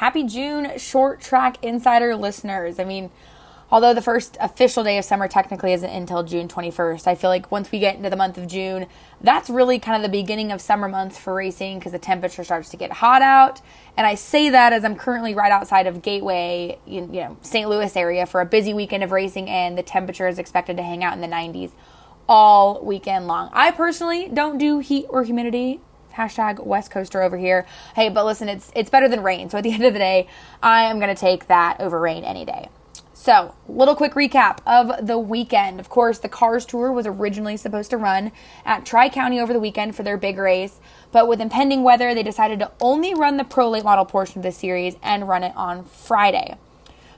Happy 0.04 0.26
June, 0.26 0.78
Short 0.78 1.22
Track 1.22 1.64
Insider 1.64 2.14
listeners. 2.18 2.78
I 2.78 2.84
mean, 2.84 3.10
although 3.72 3.93
the 3.93 4.01
first 4.01 4.36
official 4.41 4.84
day 4.84 4.97
of 4.97 5.06
summer 5.06 5.30
technically 5.30 5.72
isn't 5.72 5.89
until 5.89 6.24
June 6.24 6.49
21st, 6.49 7.08
I 7.08 7.16
feel 7.16 7.30
like 7.30 7.49
once 7.54 7.72
we 7.72 7.80
get 7.80 7.95
into 7.95 8.10
the 8.10 8.18
month 8.18 8.38
of 8.38 8.45
June, 8.45 8.88
that's 9.22 9.49
really 9.49 9.80
kind 9.80 9.95
of 9.95 10.01
the 10.01 10.12
beginning 10.12 10.51
of 10.51 10.60
summer 10.60 10.89
months 10.89 11.18
for 11.18 11.34
racing 11.34 11.80
because 11.80 11.93
the 11.93 11.99
temperature 11.99 12.43
starts 12.43 12.68
to 12.72 12.76
get 12.76 12.91
hot 12.91 13.22
out. 13.22 13.62
And 13.95 14.06
I 14.06 14.16
say 14.16 14.49
that 14.49 14.74
as 14.74 14.84
I'm 14.84 14.97
currently 14.97 15.36
right 15.36 15.54
outside 15.54 15.88
of 15.88 16.01
Gateway, 16.01 16.80
you 16.86 17.04
you 17.04 17.22
know, 17.22 17.38
St. 17.41 17.70
Louis 17.70 17.95
area 17.95 18.26
for 18.26 18.41
a 18.41 18.45
busy 18.45 18.74
weekend 18.74 19.06
of 19.06 19.14
racing, 19.14 19.49
and 19.49 19.78
the 19.78 19.84
temperature 19.84 20.28
is 20.28 20.38
expected 20.38 20.76
to 20.76 20.84
hang 20.84 21.01
out 21.01 21.14
in 21.14 21.22
the 21.22 21.28
90s 21.28 21.72
all 22.28 22.84
weekend 22.84 23.28
long. 23.28 23.51
I 23.54 23.72
personally 23.72 24.28
don't 24.28 24.58
do 24.58 24.80
heat 24.80 25.06
or 25.08 25.24
humidity 25.24 25.80
hashtag 26.16 26.66
West 26.66 26.91
Coaster 26.91 27.22
over 27.22 27.38
here. 27.38 27.66
Hey, 27.95 28.09
but 28.09 28.26
listen, 28.26 28.49
it's 28.49 28.72
it's 28.76 28.89
better 28.89 29.07
than 29.07 29.22
rain. 29.24 29.49
So 29.49 29.57
at 29.57 29.64
the 29.64 29.72
end 29.74 29.84
of 29.84 29.93
the 29.93 29.99
day, 29.99 30.28
I 30.61 30.84
am 30.84 30.99
going 30.99 31.14
to 31.14 31.20
take 31.20 31.47
that 31.47 31.80
over 31.80 31.99
rain 31.99 32.24
any 32.24 32.45
day. 32.45 32.70
So, 33.24 33.55
little 33.70 33.95
quick 33.95 34.16
recap 34.16 34.57
of 34.66 35.07
the 35.07 35.18
weekend. 35.18 35.80
Of 35.80 35.88
course, 35.88 36.20
the 36.20 36.28
Cars 36.28 36.66
Tour 36.66 36.91
was 36.91 37.07
originally 37.07 37.55
supposed 37.55 37.89
to 37.91 37.97
run 37.97 38.34
at 38.66 38.86
Tri 38.86 39.07
County 39.07 39.39
over 39.39 39.53
the 39.53 39.61
weekend 39.61 39.95
for 39.95 40.03
their 40.03 40.18
big 40.18 40.38
race, 40.38 40.82
but 41.14 41.30
with 41.30 41.39
impending 41.39 41.84
weather, 41.84 42.14
they 42.14 42.24
decided 42.24 42.59
to 42.59 42.72
only 42.82 43.14
run 43.14 43.38
the 43.38 43.45
pro 43.45 43.70
late 43.70 43.86
model 43.86 44.03
portion 44.03 44.39
of 44.39 44.43
the 44.43 44.51
series 44.51 44.97
and 45.01 45.30
run 45.30 45.41
it 45.41 45.53
on 45.55 45.86
Friday. 45.86 46.57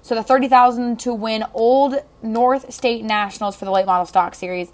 So, 0.03 0.13
the 0.13 0.21
30,000 0.21 0.99
to 0.99 1.11
win 1.11 1.43
Old 1.55 1.95
North 2.21 2.71
State 2.71 3.03
Nationals 3.03 3.55
for 3.55 3.65
the 3.65 3.71
late 3.71 3.87
model 3.87 4.05
stock 4.05 4.35
series. 4.35 4.71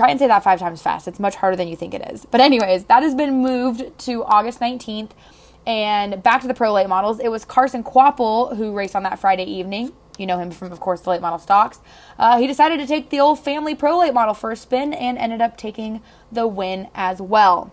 Try 0.00 0.08
and 0.08 0.18
say 0.18 0.28
that 0.28 0.42
five 0.42 0.58
times 0.58 0.80
fast. 0.80 1.06
It's 1.08 1.20
much 1.20 1.34
harder 1.34 1.58
than 1.58 1.68
you 1.68 1.76
think 1.76 1.92
it 1.92 2.10
is. 2.10 2.24
But, 2.24 2.40
anyways, 2.40 2.84
that 2.84 3.02
has 3.02 3.14
been 3.14 3.42
moved 3.42 3.98
to 4.06 4.24
August 4.24 4.58
19th. 4.58 5.10
And 5.66 6.22
back 6.22 6.40
to 6.40 6.48
the 6.48 6.54
pro 6.54 6.72
late 6.72 6.88
models, 6.88 7.20
it 7.20 7.28
was 7.28 7.44
Carson 7.44 7.84
Kvapil 7.84 8.56
who 8.56 8.72
raced 8.72 8.96
on 8.96 9.02
that 9.02 9.18
Friday 9.18 9.44
evening. 9.44 9.92
You 10.16 10.24
know 10.24 10.38
him 10.38 10.52
from, 10.52 10.72
of 10.72 10.80
course, 10.80 11.02
the 11.02 11.10
late 11.10 11.20
model 11.20 11.38
stocks. 11.38 11.80
Uh, 12.18 12.38
he 12.38 12.46
decided 12.46 12.80
to 12.80 12.86
take 12.86 13.10
the 13.10 13.20
old 13.20 13.40
family 13.40 13.74
pro 13.74 13.98
late 13.98 14.14
model 14.14 14.32
for 14.32 14.50
a 14.50 14.56
spin 14.56 14.94
and 14.94 15.18
ended 15.18 15.42
up 15.42 15.58
taking 15.58 16.00
the 16.32 16.48
win 16.48 16.88
as 16.94 17.20
well. 17.20 17.70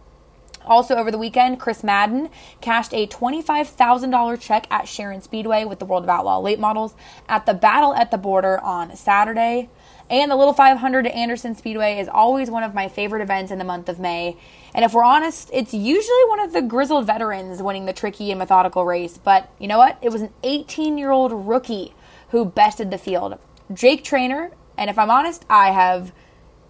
Also, 0.65 0.95
over 0.95 1.11
the 1.11 1.17
weekend, 1.17 1.61
Chris 1.61 1.81
Madden 1.81 2.29
cashed 2.59 2.93
a 2.93 3.07
$25,000 3.07 4.41
check 4.41 4.67
at 4.69 4.85
Sharon 4.89 5.21
Speedway 5.21 5.63
with 5.63 5.79
the 5.79 5.85
World 5.85 6.03
of 6.03 6.09
Outlaw 6.09 6.39
late 6.41 6.59
models 6.59 6.93
at 7.29 7.45
the 7.45 7.53
Battle 7.53 7.93
at 7.93 8.11
the 8.11 8.17
Border 8.17 8.59
on 8.59 8.97
Saturday. 8.97 9.69
And 10.09 10.31
the 10.31 10.35
Little 10.35 10.53
500 10.53 11.05
at 11.05 11.13
Anderson 11.13 11.53
Speedway 11.53 11.99
is 11.99 12.07
always 12.07 12.49
one 12.49 12.63
of 12.63 12.73
my 12.73 12.87
favorite 12.87 13.21
events 13.21 13.51
in 13.51 13.59
the 13.59 13.65
month 13.65 13.89
of 13.89 13.99
May. 13.99 14.37
And 14.73 14.85
if 14.85 14.93
we're 14.93 15.03
honest, 15.03 15.49
it's 15.51 15.73
usually 15.73 16.23
one 16.29 16.39
of 16.39 16.53
the 16.53 16.61
grizzled 16.61 17.05
veterans 17.05 17.61
winning 17.61 17.85
the 17.85 17.93
tricky 17.93 18.31
and 18.31 18.39
methodical 18.39 18.85
race. 18.85 19.17
But 19.17 19.51
you 19.59 19.67
know 19.67 19.77
what? 19.77 19.97
It 20.01 20.11
was 20.11 20.21
an 20.21 20.31
18 20.43 20.97
year 20.97 21.11
old 21.11 21.31
rookie 21.33 21.93
who 22.29 22.45
bested 22.45 22.89
the 22.89 22.97
field. 22.97 23.37
Jake 23.73 24.03
Trainer, 24.03 24.51
and 24.77 24.89
if 24.89 24.97
I'm 24.97 25.11
honest, 25.11 25.45
I 25.49 25.71
have 25.71 26.13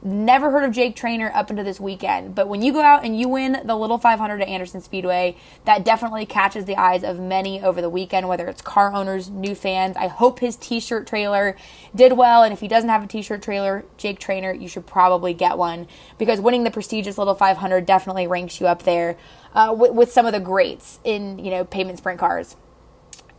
never 0.01 0.51
heard 0.51 0.63
of 0.63 0.71
Jake 0.71 0.95
Trainer 0.95 1.31
up 1.33 1.49
until 1.49 1.65
this 1.65 1.79
weekend. 1.79 2.35
But 2.35 2.47
when 2.47 2.61
you 2.61 2.71
go 2.71 2.81
out 2.81 3.03
and 3.03 3.19
you 3.19 3.27
win 3.27 3.61
the 3.65 3.75
Little 3.75 3.97
500 3.97 4.41
at 4.41 4.47
Anderson 4.47 4.81
Speedway, 4.81 5.35
that 5.65 5.83
definitely 5.83 6.25
catches 6.25 6.65
the 6.65 6.75
eyes 6.75 7.03
of 7.03 7.19
many 7.19 7.61
over 7.61 7.81
the 7.81 7.89
weekend, 7.89 8.27
whether 8.27 8.47
it's 8.47 8.61
car 8.61 8.93
owners, 8.93 9.29
new 9.29 9.55
fans. 9.55 9.97
I 9.97 10.07
hope 10.07 10.39
his 10.39 10.55
t 10.55 10.79
shirt 10.79 11.07
trailer 11.07 11.55
did 11.95 12.13
well. 12.13 12.43
And 12.43 12.53
if 12.53 12.59
he 12.59 12.67
doesn't 12.67 12.89
have 12.89 13.03
a 13.03 13.07
t 13.07 13.21
shirt 13.21 13.41
trailer, 13.41 13.85
Jake 13.97 14.19
Trainer, 14.19 14.53
you 14.53 14.67
should 14.67 14.85
probably 14.85 15.33
get 15.33 15.57
one 15.57 15.87
because 16.17 16.39
winning 16.39 16.63
the 16.63 16.71
prestigious 16.71 17.17
Little 17.17 17.35
500 17.35 17.85
definitely 17.85 18.27
ranks 18.27 18.61
you 18.61 18.67
up 18.67 18.83
there 18.83 19.17
uh, 19.53 19.73
with, 19.77 19.93
with 19.93 20.11
some 20.11 20.25
of 20.25 20.33
the 20.33 20.39
greats 20.39 20.99
in, 21.03 21.39
you 21.39 21.51
know, 21.51 21.65
pavement 21.65 21.97
sprint 21.97 22.19
cars. 22.19 22.55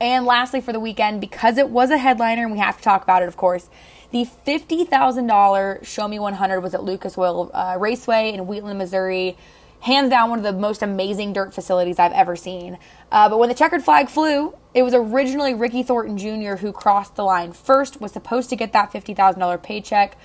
And 0.00 0.26
lastly, 0.26 0.60
for 0.60 0.72
the 0.72 0.80
weekend, 0.80 1.20
because 1.20 1.58
it 1.58 1.70
was 1.70 1.90
a 1.90 1.98
headliner 1.98 2.42
and 2.42 2.52
we 2.52 2.58
have 2.58 2.76
to 2.76 2.82
talk 2.82 3.02
about 3.02 3.22
it, 3.22 3.28
of 3.28 3.36
course, 3.36 3.68
the 4.10 4.26
$50,000 4.46 5.84
Show 5.84 6.08
Me 6.08 6.18
100 6.18 6.60
was 6.60 6.74
at 6.74 6.82
Lucas 6.82 7.18
Oil 7.18 7.50
uh, 7.52 7.76
Raceway 7.78 8.32
in 8.32 8.46
Wheatland, 8.46 8.78
Missouri. 8.78 9.36
Hands 9.80 10.08
down, 10.10 10.30
one 10.30 10.38
of 10.38 10.44
the 10.44 10.52
most 10.52 10.82
amazing 10.82 11.32
dirt 11.34 11.54
facilities 11.54 11.98
I've 11.98 12.12
ever 12.12 12.34
seen. 12.34 12.78
Uh, 13.12 13.28
but 13.28 13.38
when 13.38 13.48
the 13.48 13.54
checkered 13.54 13.84
flag 13.84 14.08
flew, 14.08 14.54
it 14.74 14.82
was 14.82 14.94
originally 14.94 15.54
Ricky 15.54 15.82
Thornton 15.82 16.16
Jr. 16.16 16.56
who 16.56 16.72
crossed 16.72 17.16
the 17.16 17.22
line 17.22 17.52
first, 17.52 18.00
was 18.00 18.12
supposed 18.12 18.48
to 18.50 18.56
get 18.56 18.72
that 18.72 18.92
$50,000 18.92 19.62
paycheck. 19.62 20.16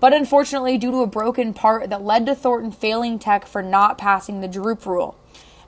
But 0.00 0.12
unfortunately, 0.12 0.76
due 0.76 0.90
to 0.90 0.98
a 0.98 1.06
broken 1.06 1.54
part 1.54 1.90
that 1.90 2.02
led 2.02 2.26
to 2.26 2.34
Thornton 2.34 2.70
failing 2.70 3.18
tech 3.18 3.46
for 3.46 3.62
not 3.62 3.98
passing 3.98 4.40
the 4.40 4.48
droop 4.48 4.84
rule. 4.84 5.16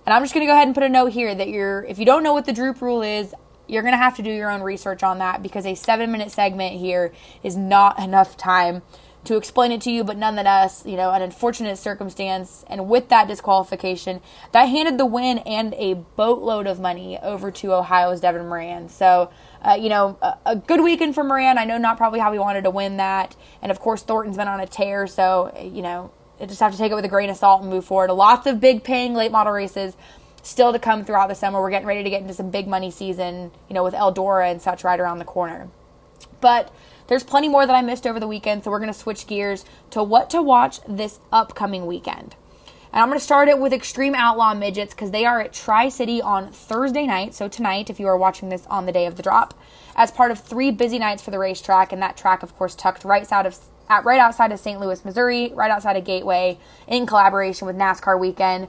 And 0.04 0.12
I'm 0.12 0.22
just 0.22 0.34
going 0.34 0.46
to 0.46 0.50
go 0.50 0.54
ahead 0.54 0.66
and 0.68 0.74
put 0.74 0.84
a 0.84 0.88
note 0.88 1.12
here 1.12 1.34
that 1.34 1.48
you're, 1.48 1.84
if 1.84 1.98
you 1.98 2.04
don't 2.04 2.22
know 2.22 2.32
what 2.32 2.46
the 2.46 2.52
droop 2.52 2.82
rule 2.82 3.02
is, 3.02 3.34
you're 3.70 3.82
going 3.82 3.94
to 3.94 3.98
have 3.98 4.16
to 4.16 4.22
do 4.22 4.30
your 4.30 4.50
own 4.50 4.62
research 4.62 5.02
on 5.02 5.18
that 5.18 5.42
because 5.42 5.64
a 5.64 5.74
seven 5.74 6.10
minute 6.10 6.30
segment 6.30 6.78
here 6.78 7.12
is 7.42 7.56
not 7.56 7.98
enough 7.98 8.36
time 8.36 8.82
to 9.24 9.36
explain 9.36 9.70
it 9.70 9.82
to 9.82 9.90
you, 9.90 10.02
but 10.02 10.16
nonetheless, 10.16 10.82
you 10.86 10.96
know, 10.96 11.10
an 11.10 11.20
unfortunate 11.20 11.76
circumstance. 11.76 12.64
And 12.68 12.88
with 12.88 13.10
that 13.10 13.28
disqualification, 13.28 14.20
that 14.52 14.64
handed 14.64 14.98
the 14.98 15.04
win 15.04 15.38
and 15.38 15.74
a 15.74 15.94
boatload 15.94 16.66
of 16.66 16.80
money 16.80 17.18
over 17.18 17.50
to 17.50 17.74
Ohio's 17.74 18.20
Devin 18.20 18.48
Moran. 18.48 18.88
So, 18.88 19.30
uh, 19.62 19.76
you 19.78 19.90
know, 19.90 20.18
a, 20.22 20.38
a, 20.46 20.56
good 20.56 20.80
weekend 20.80 21.14
for 21.14 21.22
Moran. 21.22 21.58
I 21.58 21.64
know 21.64 21.76
not 21.76 21.98
probably 21.98 22.18
how 22.18 22.32
he 22.32 22.38
wanted 22.38 22.64
to 22.64 22.70
win 22.70 22.96
that. 22.96 23.36
And 23.60 23.70
of 23.70 23.78
course, 23.78 24.02
Thornton's 24.02 24.38
been 24.38 24.48
on 24.48 24.60
a 24.60 24.66
tear. 24.66 25.06
So, 25.06 25.54
you 25.60 25.82
know, 25.82 26.10
you 26.40 26.46
just 26.46 26.60
have 26.60 26.72
to 26.72 26.78
take 26.78 26.90
it 26.90 26.94
with 26.94 27.04
a 27.04 27.08
grain 27.08 27.28
of 27.28 27.36
salt 27.36 27.60
and 27.60 27.70
move 27.70 27.84
forward. 27.84 28.10
Lots 28.10 28.46
of 28.46 28.58
big 28.58 28.82
paying 28.84 29.12
late 29.12 29.30
model 29.32 29.52
races 29.52 29.94
still 30.42 30.72
to 30.72 30.78
come 30.78 31.04
throughout 31.04 31.28
the 31.28 31.34
summer. 31.34 31.60
We're 31.60 31.70
getting 31.70 31.88
ready 31.88 32.02
to 32.02 32.10
get 32.10 32.22
into 32.22 32.34
some 32.34 32.50
big 32.50 32.66
money 32.66 32.90
season, 32.90 33.50
you 33.68 33.74
know, 33.74 33.84
with 33.84 33.94
Eldora 33.94 34.50
and 34.50 34.60
such 34.60 34.84
right 34.84 34.98
around 34.98 35.18
the 35.18 35.24
corner. 35.24 35.68
But 36.40 36.72
there's 37.08 37.24
plenty 37.24 37.48
more 37.48 37.66
that 37.66 37.74
I 37.74 37.82
missed 37.82 38.06
over 38.06 38.20
the 38.20 38.28
weekend, 38.28 38.64
so 38.64 38.70
we're 38.70 38.78
going 38.78 38.92
to 38.92 38.98
switch 38.98 39.26
gears 39.26 39.64
to 39.90 40.02
what 40.02 40.30
to 40.30 40.40
watch 40.40 40.80
this 40.88 41.20
upcoming 41.32 41.86
weekend. 41.86 42.36
And 42.92 43.02
I'm 43.02 43.08
going 43.08 43.18
to 43.18 43.24
start 43.24 43.48
it 43.48 43.58
with 43.58 43.72
Extreme 43.72 44.16
Outlaw 44.16 44.54
Midgets 44.54 44.94
because 44.94 45.12
they 45.12 45.24
are 45.24 45.40
at 45.40 45.52
Tri 45.52 45.88
City 45.88 46.20
on 46.20 46.50
Thursday 46.50 47.06
night. 47.06 47.34
So, 47.34 47.46
tonight, 47.46 47.88
if 47.88 48.00
you 48.00 48.08
are 48.08 48.16
watching 48.16 48.48
this 48.48 48.66
on 48.66 48.86
the 48.86 48.92
day 48.92 49.06
of 49.06 49.16
the 49.16 49.22
drop, 49.22 49.54
as 49.94 50.10
part 50.10 50.30
of 50.30 50.40
three 50.40 50.70
busy 50.70 50.98
nights 50.98 51.22
for 51.22 51.30
the 51.30 51.38
racetrack. 51.38 51.92
And 51.92 52.02
that 52.02 52.16
track, 52.16 52.42
of 52.42 52.56
course, 52.56 52.74
tucked 52.74 53.04
right 53.04 53.30
out 53.30 53.46
of 53.46 53.58
right 54.04 54.20
outside 54.20 54.52
of 54.52 54.60
St. 54.60 54.80
Louis, 54.80 55.04
Missouri, 55.04 55.52
right 55.52 55.70
outside 55.70 55.96
of 55.96 56.04
Gateway, 56.04 56.58
in 56.86 57.06
collaboration 57.06 57.66
with 57.66 57.76
NASCAR 57.76 58.18
Weekend. 58.18 58.68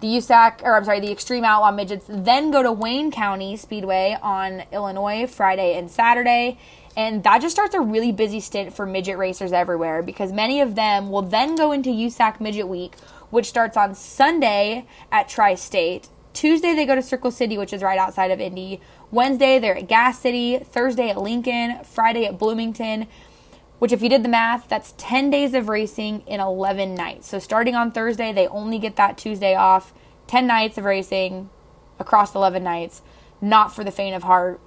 The 0.00 0.06
USAC, 0.06 0.62
or 0.62 0.76
I'm 0.76 0.84
sorry, 0.84 1.00
the 1.00 1.12
Extreme 1.12 1.44
Outlaw 1.44 1.72
Midgets 1.72 2.06
then 2.08 2.50
go 2.50 2.62
to 2.62 2.72
Wayne 2.72 3.10
County 3.10 3.54
Speedway 3.58 4.16
on 4.22 4.62
Illinois 4.72 5.26
Friday 5.26 5.76
and 5.76 5.90
Saturday. 5.90 6.56
And 6.96 7.22
that 7.24 7.42
just 7.42 7.54
starts 7.54 7.74
a 7.74 7.80
really 7.80 8.10
busy 8.10 8.40
stint 8.40 8.72
for 8.72 8.86
midget 8.86 9.18
racers 9.18 9.52
everywhere 9.52 10.02
because 10.02 10.32
many 10.32 10.62
of 10.62 10.74
them 10.74 11.10
will 11.10 11.22
then 11.22 11.54
go 11.54 11.70
into 11.70 11.90
USAC 11.90 12.40
Midget 12.40 12.66
Week, 12.66 12.94
which 13.28 13.46
starts 13.46 13.76
on 13.76 13.94
Sunday 13.94 14.86
at 15.12 15.28
Tri 15.28 15.54
State. 15.54 16.08
Tuesday, 16.32 16.74
they 16.74 16.86
go 16.86 16.94
to 16.94 17.02
Circle 17.02 17.30
City, 17.30 17.58
which 17.58 17.72
is 17.72 17.82
right 17.82 17.98
outside 17.98 18.30
of 18.30 18.40
Indy. 18.40 18.80
Wednesday, 19.10 19.58
they're 19.58 19.76
at 19.76 19.88
Gas 19.88 20.18
City. 20.18 20.58
Thursday, 20.58 21.10
at 21.10 21.18
Lincoln. 21.20 21.84
Friday, 21.84 22.24
at 22.24 22.38
Bloomington 22.38 23.06
which 23.80 23.92
if 23.92 24.02
you 24.02 24.10
did 24.10 24.22
the 24.22 24.28
math, 24.28 24.68
that's 24.68 24.94
10 24.98 25.30
days 25.30 25.54
of 25.54 25.68
racing 25.68 26.22
in 26.26 26.38
11 26.38 26.94
nights. 26.94 27.26
So 27.28 27.38
starting 27.38 27.74
on 27.74 27.90
Thursday, 27.90 28.30
they 28.30 28.46
only 28.46 28.78
get 28.78 28.96
that 28.96 29.18
Tuesday 29.18 29.54
off. 29.54 29.92
10 30.26 30.46
nights 30.46 30.76
of 30.78 30.84
racing 30.84 31.48
across 31.98 32.34
11 32.34 32.62
nights. 32.62 33.00
Not 33.40 33.74
for 33.74 33.82
the 33.82 33.90
faint 33.90 34.14
of 34.14 34.22
heart, 34.22 34.60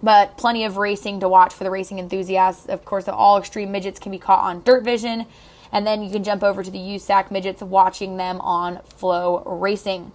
but 0.00 0.38
plenty 0.38 0.64
of 0.64 0.76
racing 0.76 1.18
to 1.18 1.28
watch 1.28 1.52
for 1.52 1.64
the 1.64 1.70
racing 1.70 1.98
enthusiasts. 1.98 2.66
Of 2.66 2.84
course, 2.84 3.08
all 3.08 3.38
extreme 3.38 3.72
midgets 3.72 3.98
can 3.98 4.12
be 4.12 4.18
caught 4.18 4.44
on 4.44 4.62
Dirt 4.62 4.84
Vision, 4.84 5.26
and 5.72 5.84
then 5.84 6.04
you 6.04 6.10
can 6.10 6.22
jump 6.22 6.44
over 6.44 6.62
to 6.62 6.70
the 6.70 6.78
USAC 6.78 7.32
midgets 7.32 7.60
watching 7.60 8.18
them 8.18 8.40
on 8.40 8.76
FloRacing. 9.00 10.12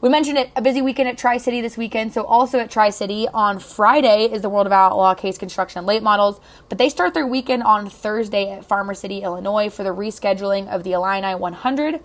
We 0.00 0.08
mentioned 0.08 0.38
it 0.38 0.52
a 0.54 0.62
busy 0.62 0.80
weekend 0.80 1.08
at 1.08 1.18
Tri 1.18 1.38
City 1.38 1.60
this 1.60 1.76
weekend. 1.76 2.12
So, 2.12 2.22
also 2.22 2.60
at 2.60 2.70
Tri 2.70 2.90
City 2.90 3.26
on 3.34 3.58
Friday 3.58 4.26
is 4.30 4.42
the 4.42 4.48
World 4.48 4.68
of 4.68 4.72
Outlaw 4.72 5.12
Case 5.14 5.38
Construction 5.38 5.86
Late 5.86 6.04
Models, 6.04 6.40
but 6.68 6.78
they 6.78 6.88
start 6.88 7.14
their 7.14 7.26
weekend 7.26 7.64
on 7.64 7.90
Thursday 7.90 8.48
at 8.52 8.64
Farmer 8.64 8.94
City, 8.94 9.22
Illinois 9.22 9.70
for 9.70 9.82
the 9.82 9.90
rescheduling 9.90 10.68
of 10.68 10.84
the 10.84 10.92
Illini 10.92 11.34
100. 11.34 12.00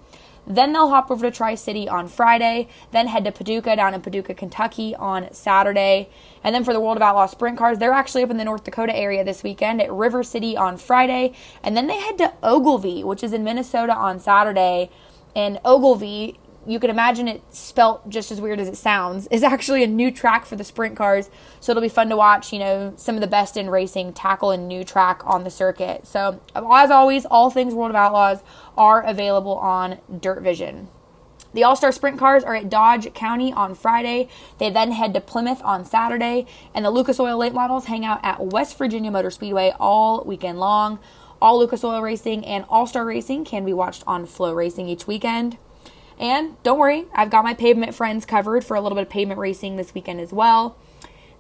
Then 0.48 0.74
they'll 0.74 0.90
hop 0.90 1.12
over 1.12 1.30
to 1.30 1.30
Tri 1.30 1.54
City 1.54 1.88
on 1.88 2.08
Friday, 2.08 2.68
then 2.90 3.06
head 3.06 3.26
to 3.26 3.32
Paducah 3.32 3.76
down 3.76 3.94
in 3.94 4.02
Paducah, 4.02 4.34
Kentucky 4.34 4.96
on 4.96 5.32
Saturday. 5.32 6.10
And 6.44 6.56
then 6.56 6.64
for 6.64 6.74
the 6.74 6.80
World 6.80 6.98
of 6.98 7.04
Outlaw 7.04 7.28
Sprint 7.28 7.60
Cars, 7.60 7.78
they're 7.78 7.92
actually 7.92 8.24
up 8.24 8.32
in 8.32 8.38
the 8.38 8.44
North 8.44 8.64
Dakota 8.64 8.96
area 8.96 9.24
this 9.24 9.44
weekend 9.44 9.80
at 9.80 9.92
River 9.92 10.24
City 10.24 10.58
on 10.58 10.78
Friday. 10.78 11.34
And 11.62 11.78
then 11.78 11.86
they 11.86 12.00
head 12.00 12.18
to 12.18 12.34
Ogilvie, 12.42 13.04
which 13.04 13.24
is 13.24 13.34
in 13.34 13.44
Minnesota 13.44 13.94
on 13.94 14.20
Saturday. 14.20 14.90
And 15.36 15.60
Ogilvie 15.64 16.40
you 16.66 16.80
can 16.80 16.90
imagine 16.90 17.28
it 17.28 17.42
spelt 17.54 18.10
just 18.10 18.32
as 18.32 18.40
weird 18.40 18.60
as 18.60 18.68
it 18.68 18.78
sounds, 18.78 19.28
is 19.28 19.44
actually 19.44 19.84
a 19.84 19.88
new 19.88 20.12
track 20.12 20.46
for 20.46 20.56
the 20.56 20.64
sprint 20.64 20.96
cars. 20.96 21.30
So 21.60 21.72
it'll 21.72 21.82
be 21.82 21.90
fun 21.90 22.10
to 22.10 22.16
watch, 22.16 22.54
you 22.54 22.60
know, 22.60 22.94
some 22.96 23.16
of 23.16 23.22
the 23.22 23.28
best 23.28 23.58
in 23.58 23.70
racing 23.70 24.14
tackle 24.14 24.52
a 24.52 24.58
new 24.58 24.84
track 24.84 25.22
on 25.26 25.44
the 25.44 25.50
circuit. 25.50 26.08
So, 26.08 26.42
as 26.56 26.92
always, 26.92 27.26
all 27.26 27.50
things 27.50 27.74
World 27.74 27.92
of 27.92 27.96
Outlaws 27.96 28.40
are 28.78 29.02
available 29.02 29.56
on 29.56 30.00
Dirt 30.20 30.42
Vision. 30.42 30.90
The 31.54 31.64
All 31.64 31.76
Star 31.76 31.92
Sprint 31.92 32.18
cars 32.18 32.44
are 32.44 32.56
at 32.56 32.70
Dodge 32.70 33.14
County 33.14 33.54
on 33.54 33.76
Friday. 33.76 34.28
They 34.58 34.72
then 34.72 34.92
head 34.92 35.14
to 35.14 35.22
Plymouth 35.22 35.62
on 35.64 35.86
Saturday. 35.86 36.48
And 36.74 36.84
the 36.84 36.90
Lucas 36.90 37.20
Oil 37.20 37.38
late 37.38 37.54
models 37.54 37.86
hang 37.86 38.04
out 38.04 38.20
at 38.24 38.44
West 38.44 38.78
Virginia 38.78 39.12
Motor 39.12 39.30
Speedway 39.30 39.72
all 39.80 40.24
weekend 40.24 40.60
long. 40.60 41.00
All 41.40 41.60
Lucas 41.60 41.84
Oil 41.84 42.02
Racing 42.02 42.44
and 42.46 42.66
All 42.70 42.88
Star 42.88 43.06
Racing 43.06 43.46
can 43.46 43.66
be 43.66 43.74
watched 43.74 44.04
on 44.08 44.26
FloRacing 44.26 44.88
each 44.88 45.06
weekend. 45.06 45.58
And 46.20 46.62
don't 46.64 46.80
worry, 46.80 47.06
I've 47.14 47.30
got 47.30 47.44
my 47.44 47.54
pavement 47.54 47.96
friends 47.96 48.26
covered 48.26 48.64
for 48.64 48.76
a 48.76 48.82
little 48.82 48.96
bit 48.96 49.04
of 49.04 49.10
pavement 49.10 49.40
racing 49.40 49.76
this 49.76 49.94
weekend 49.94 50.20
as 50.20 50.32
well. 50.32 50.78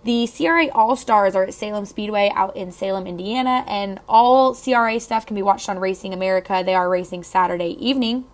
The 0.04 0.28
CRA 0.28 0.68
All 0.74 0.98
Stars 0.98 1.34
are 1.34 1.44
at 1.44 1.54
Salem 1.54 1.86
Speedway 1.86 2.30
out 2.36 2.58
in 2.58 2.72
Salem, 2.72 3.08
Indiana, 3.08 3.64
and 3.68 4.02
all 4.10 4.54
CRA 4.54 5.00
stuff 5.00 5.26
can 5.26 5.36
be 5.36 5.42
watched 5.42 5.70
on 5.70 5.80
Racing 5.80 6.14
America. 6.14 6.62
They 6.66 6.76
are 6.76 6.90
racing 6.90 7.24
Saturday 7.24 7.78
evening. 7.80 8.26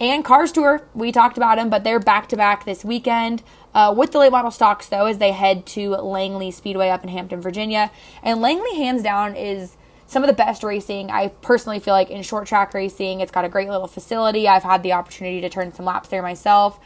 And 0.00 0.24
Cars 0.24 0.50
Tour, 0.50 0.82
we 0.94 1.12
talked 1.12 1.36
about 1.36 1.56
them, 1.56 1.70
but 1.70 1.84
they're 1.84 2.00
back 2.00 2.28
to 2.30 2.36
back 2.36 2.64
this 2.64 2.84
weekend. 2.84 3.42
Uh, 3.74 3.92
with 3.96 4.12
the 4.12 4.18
late 4.18 4.32
model 4.32 4.50
stocks, 4.50 4.88
though, 4.88 5.06
as 5.06 5.18
they 5.18 5.32
head 5.32 5.66
to 5.66 5.90
Langley 5.90 6.50
Speedway 6.50 6.88
up 6.88 7.02
in 7.02 7.10
Hampton, 7.10 7.40
Virginia. 7.40 7.90
And 8.22 8.40
Langley, 8.40 8.74
hands 8.76 9.02
down, 9.02 9.36
is 9.36 9.76
some 10.14 10.22
of 10.22 10.28
the 10.28 10.32
best 10.32 10.62
racing 10.62 11.10
I 11.10 11.28
personally 11.28 11.80
feel 11.80 11.92
like 11.92 12.08
in 12.08 12.22
short 12.22 12.46
track 12.46 12.72
racing. 12.72 13.20
It's 13.20 13.32
got 13.32 13.44
a 13.44 13.48
great 13.48 13.68
little 13.68 13.88
facility. 13.88 14.46
I've 14.46 14.62
had 14.62 14.84
the 14.84 14.92
opportunity 14.92 15.40
to 15.40 15.48
turn 15.48 15.72
some 15.72 15.84
laps 15.84 16.08
there 16.08 16.22
myself. 16.22 16.78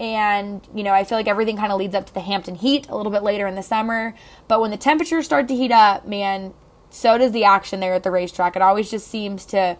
And, 0.00 0.66
you 0.74 0.82
know, 0.82 0.92
I 0.92 1.04
feel 1.04 1.16
like 1.16 1.28
everything 1.28 1.56
kind 1.56 1.70
of 1.70 1.78
leads 1.78 1.94
up 1.94 2.06
to 2.06 2.12
the 2.12 2.20
Hampton 2.20 2.56
Heat 2.56 2.88
a 2.88 2.96
little 2.96 3.12
bit 3.12 3.22
later 3.22 3.46
in 3.46 3.54
the 3.54 3.62
summer. 3.62 4.14
But 4.48 4.60
when 4.60 4.72
the 4.72 4.76
temperatures 4.76 5.24
start 5.24 5.46
to 5.48 5.54
heat 5.54 5.70
up, 5.70 6.08
man, 6.08 6.54
so 6.90 7.16
does 7.18 7.30
the 7.30 7.44
action 7.44 7.78
there 7.78 7.94
at 7.94 8.02
the 8.02 8.10
racetrack. 8.10 8.56
It 8.56 8.62
always 8.62 8.90
just 8.90 9.06
seems 9.06 9.46
to 9.46 9.78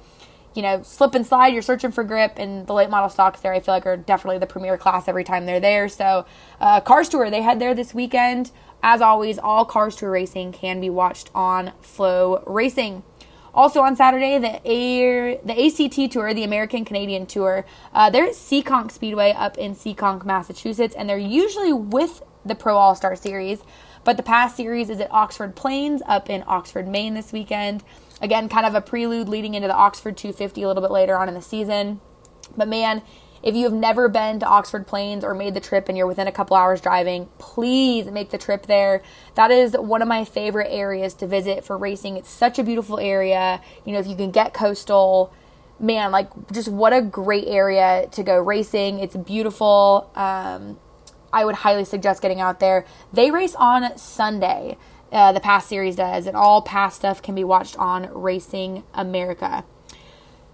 you 0.55 0.63
know, 0.63 0.83
slip 0.83 1.15
and 1.15 1.27
slide, 1.27 1.53
you're 1.55 1.63
searching 1.63 1.91
for 1.91 2.05
grip, 2.05 2.35
and 2.37 2.67
the 2.67 2.75
late 2.75 2.91
model 2.91 3.09
stocks 3.09 3.41
there, 3.41 3.55
I 3.55 3.61
feel 3.61 3.75
like, 3.75 3.87
are 3.87 3.97
definitely 3.97 4.39
the 4.39 4.47
premier 4.47 4.77
class 4.77 5.09
every 5.09 5.25
time 5.25 5.47
they're 5.47 5.61
there. 5.61 5.89
So, 5.89 6.27
uh, 6.61 6.81
Cars 6.83 7.09
Tour, 7.09 7.31
they 7.31 7.43
head 7.43 7.59
there 7.59 7.75
this 7.75 7.95
weekend. 7.95 8.51
As 8.83 9.01
always, 9.01 9.39
all 9.39 9.65
Cars 9.65 9.97
Tour 9.97 10.11
racing 10.11 10.53
can 10.53 10.81
be 10.81 10.91
watched 10.91 11.31
on 11.35 11.73
FloRacing. 11.83 13.03
Also 13.55 13.83
on 13.83 13.95
Saturday, 13.95 14.39
the 14.39 14.67
Air, 14.67 15.39
the 15.45 15.67
ACT 15.67 16.13
Tour, 16.13 16.33
the 16.33 16.43
American 16.43 16.85
Canadian 16.85 17.27
Tour, 17.27 17.67
uh, 17.93 18.09
they're 18.11 18.25
at 18.25 18.33
Seekonk 18.33 18.91
Speedway 18.91 19.33
up 19.33 19.59
in 19.59 19.75
Seekonk, 19.75 20.25
Massachusetts, 20.25 20.95
and 20.95 21.09
they're 21.09 21.19
usually 21.19 21.73
with 21.73 22.23
the 22.45 22.55
Pro 22.55 22.77
All 22.77 22.95
Star 22.95 23.15
Series. 23.15 23.63
But 24.05 24.17
the 24.17 24.23
PASS 24.23 24.57
series 24.57 24.91
is 24.91 25.01
at 25.01 25.13
Oxford 25.13 25.55
Plains 25.55 26.03
up 26.07 26.29
in 26.29 26.43
Oxford, 26.47 26.89
Maine 26.89 27.15
this 27.15 27.33
weekend. 27.33 27.85
Again, 28.21 28.49
kind 28.49 28.67
of 28.67 28.75
a 28.75 28.81
prelude 28.81 29.29
leading 29.29 29.55
into 29.55 29.69
the 29.69 29.75
Oxford 29.75 30.17
250 30.17 30.63
a 30.63 30.67
little 30.67 30.83
bit 30.83 30.91
later 30.91 31.17
on 31.17 31.29
in 31.29 31.35
the 31.35 31.43
season. 31.43 32.01
But 32.57 32.69
man, 32.69 33.03
if 33.43 33.55
you 33.55 33.65
have 33.65 33.73
never 33.73 34.09
been 34.09 34.39
to 34.41 34.47
Oxford 34.47 34.87
Plains 34.87 35.25
or 35.25 35.35
made 35.35 35.55
the 35.55 35.61
trip 35.61 35.89
and 35.89 35.99
you're 35.99 36.07
within 36.07 36.29
a 36.29 36.33
couple 36.33 36.57
hours 36.57 36.81
driving, 36.81 37.29
please 37.39 38.07
make 38.07 38.31
the 38.31 38.39
trip 38.39 38.67
there. 38.67 39.03
That 39.35 39.51
is 39.51 39.73
one 39.73 40.03
of 40.03 40.09
my 40.09 40.25
favorite 40.25 40.69
areas 40.71 41.15
to 41.15 41.27
visit 41.27 41.65
for 41.65 41.77
racing. 41.77 42.17
It's 42.17 42.31
such 42.31 42.59
a 42.59 42.63
beautiful 42.63 42.99
area. 42.99 43.61
You 43.85 43.93
know, 43.93 43.99
if 43.99 44.07
you 44.07 44.17
can 44.17 44.31
get 44.31 44.55
coastal, 44.55 45.33
man, 45.81 46.13
like 46.13 46.29
just 46.53 46.69
what 46.69 46.93
a 46.93 47.03
great 47.03 47.47
area 47.49 48.09
to 48.13 48.23
go 48.23 48.39
racing. 48.39 49.01
It's 49.01 49.17
beautiful. 49.17 50.11
Um, 50.15 50.79
I 51.33 51.45
would 51.45 51.57
highly 51.57 51.85
suggest 51.85 52.23
getting 52.23 52.41
out 52.41 52.61
there. 52.61 52.87
They 53.13 53.31
race 53.31 53.55
on 53.57 53.97
Sunday. 53.99 54.77
Uh, 55.11 55.31
the 55.31 55.41
PASS 55.41 55.67
series 55.67 55.97
does, 55.97 56.27
and 56.27 56.35
all 56.35 56.63
PASS 56.63 56.95
stuff 56.95 57.21
can 57.21 57.35
be 57.35 57.45
watched 57.45 57.77
on 57.77 58.09
Racing 58.15 58.83
America. 58.95 59.63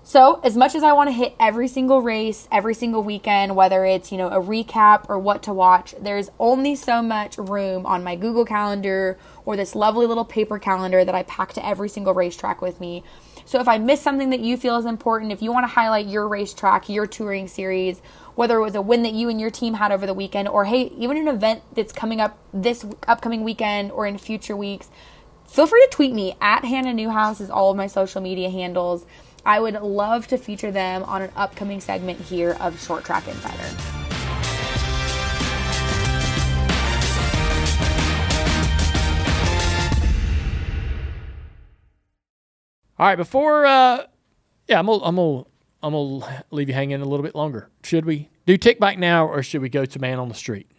So, 0.08 0.40
as 0.42 0.56
much 0.56 0.74
as 0.74 0.82
I 0.82 0.94
want 0.94 1.08
to 1.08 1.12
hit 1.12 1.34
every 1.38 1.68
single 1.68 2.00
race, 2.00 2.48
every 2.50 2.72
single 2.72 3.02
weekend, 3.02 3.54
whether 3.54 3.84
it's, 3.84 4.10
you 4.10 4.16
know, 4.16 4.28
a 4.28 4.40
recap 4.40 5.04
or 5.06 5.18
what 5.18 5.42
to 5.42 5.52
watch, 5.52 5.94
there's 6.00 6.30
only 6.38 6.76
so 6.76 7.02
much 7.02 7.36
room 7.36 7.84
on 7.84 8.02
my 8.02 8.16
Google 8.16 8.46
Calendar 8.46 9.18
or 9.44 9.54
this 9.54 9.74
lovely 9.74 10.06
little 10.06 10.24
paper 10.24 10.58
calendar 10.58 11.04
that 11.04 11.14
I 11.14 11.24
pack 11.24 11.52
to 11.52 11.66
every 11.66 11.90
single 11.90 12.14
racetrack 12.14 12.62
with 12.62 12.80
me. 12.80 13.04
So, 13.44 13.60
if 13.60 13.68
I 13.68 13.76
miss 13.76 14.00
something 14.00 14.30
that 14.30 14.40
you 14.40 14.56
feel 14.56 14.78
is 14.78 14.86
important, 14.86 15.30
if 15.30 15.42
you 15.42 15.52
want 15.52 15.64
to 15.64 15.74
highlight 15.74 16.06
your 16.06 16.26
racetrack, 16.26 16.88
your 16.88 17.06
touring 17.06 17.46
series, 17.46 18.00
whether 18.34 18.56
it 18.56 18.62
was 18.62 18.76
a 18.76 18.80
win 18.80 19.02
that 19.02 19.12
you 19.12 19.28
and 19.28 19.38
your 19.38 19.50
team 19.50 19.74
had 19.74 19.92
over 19.92 20.06
the 20.06 20.14
weekend, 20.14 20.48
or 20.48 20.64
hey, 20.64 20.84
even 20.96 21.18
an 21.18 21.28
event 21.28 21.60
that's 21.74 21.92
coming 21.92 22.18
up 22.18 22.38
this 22.54 22.86
upcoming 23.06 23.44
weekend 23.44 23.92
or 23.92 24.06
in 24.06 24.16
future 24.16 24.56
weeks, 24.56 24.88
feel 25.44 25.66
free 25.66 25.86
to 25.90 25.94
tweet 25.94 26.14
me 26.14 26.34
at 26.40 26.64
Hannah 26.64 26.94
Newhouse 26.94 27.42
is 27.42 27.50
all 27.50 27.70
of 27.70 27.76
my 27.76 27.88
social 27.88 28.22
media 28.22 28.48
handles. 28.48 29.04
I 29.48 29.60
would 29.60 29.80
love 29.80 30.26
to 30.26 30.36
feature 30.36 30.70
them 30.70 31.02
on 31.04 31.22
an 31.22 31.30
upcoming 31.34 31.80
segment 31.80 32.20
here 32.20 32.54
of 32.60 32.78
Short 32.78 33.02
Track 33.02 33.26
Insider. 33.28 33.64
All 42.98 43.06
right, 43.06 43.16
before 43.16 43.64
uh, 43.64 44.04
yeah, 44.66 44.78
I'm 44.78 44.84
gonna, 44.84 45.02
I'm 45.02 45.16
gonna 45.16 45.44
I'm 45.82 45.92
gonna 45.94 46.44
leave 46.50 46.68
you 46.68 46.74
hanging 46.74 47.00
a 47.00 47.06
little 47.06 47.24
bit 47.24 47.34
longer. 47.34 47.70
Should 47.82 48.04
we 48.04 48.28
do 48.44 48.58
tick 48.58 48.78
bike 48.78 48.98
now, 48.98 49.26
or 49.26 49.42
should 49.42 49.62
we 49.62 49.70
go 49.70 49.86
to 49.86 49.98
man 49.98 50.18
on 50.18 50.28
the 50.28 50.34
street? 50.34 50.70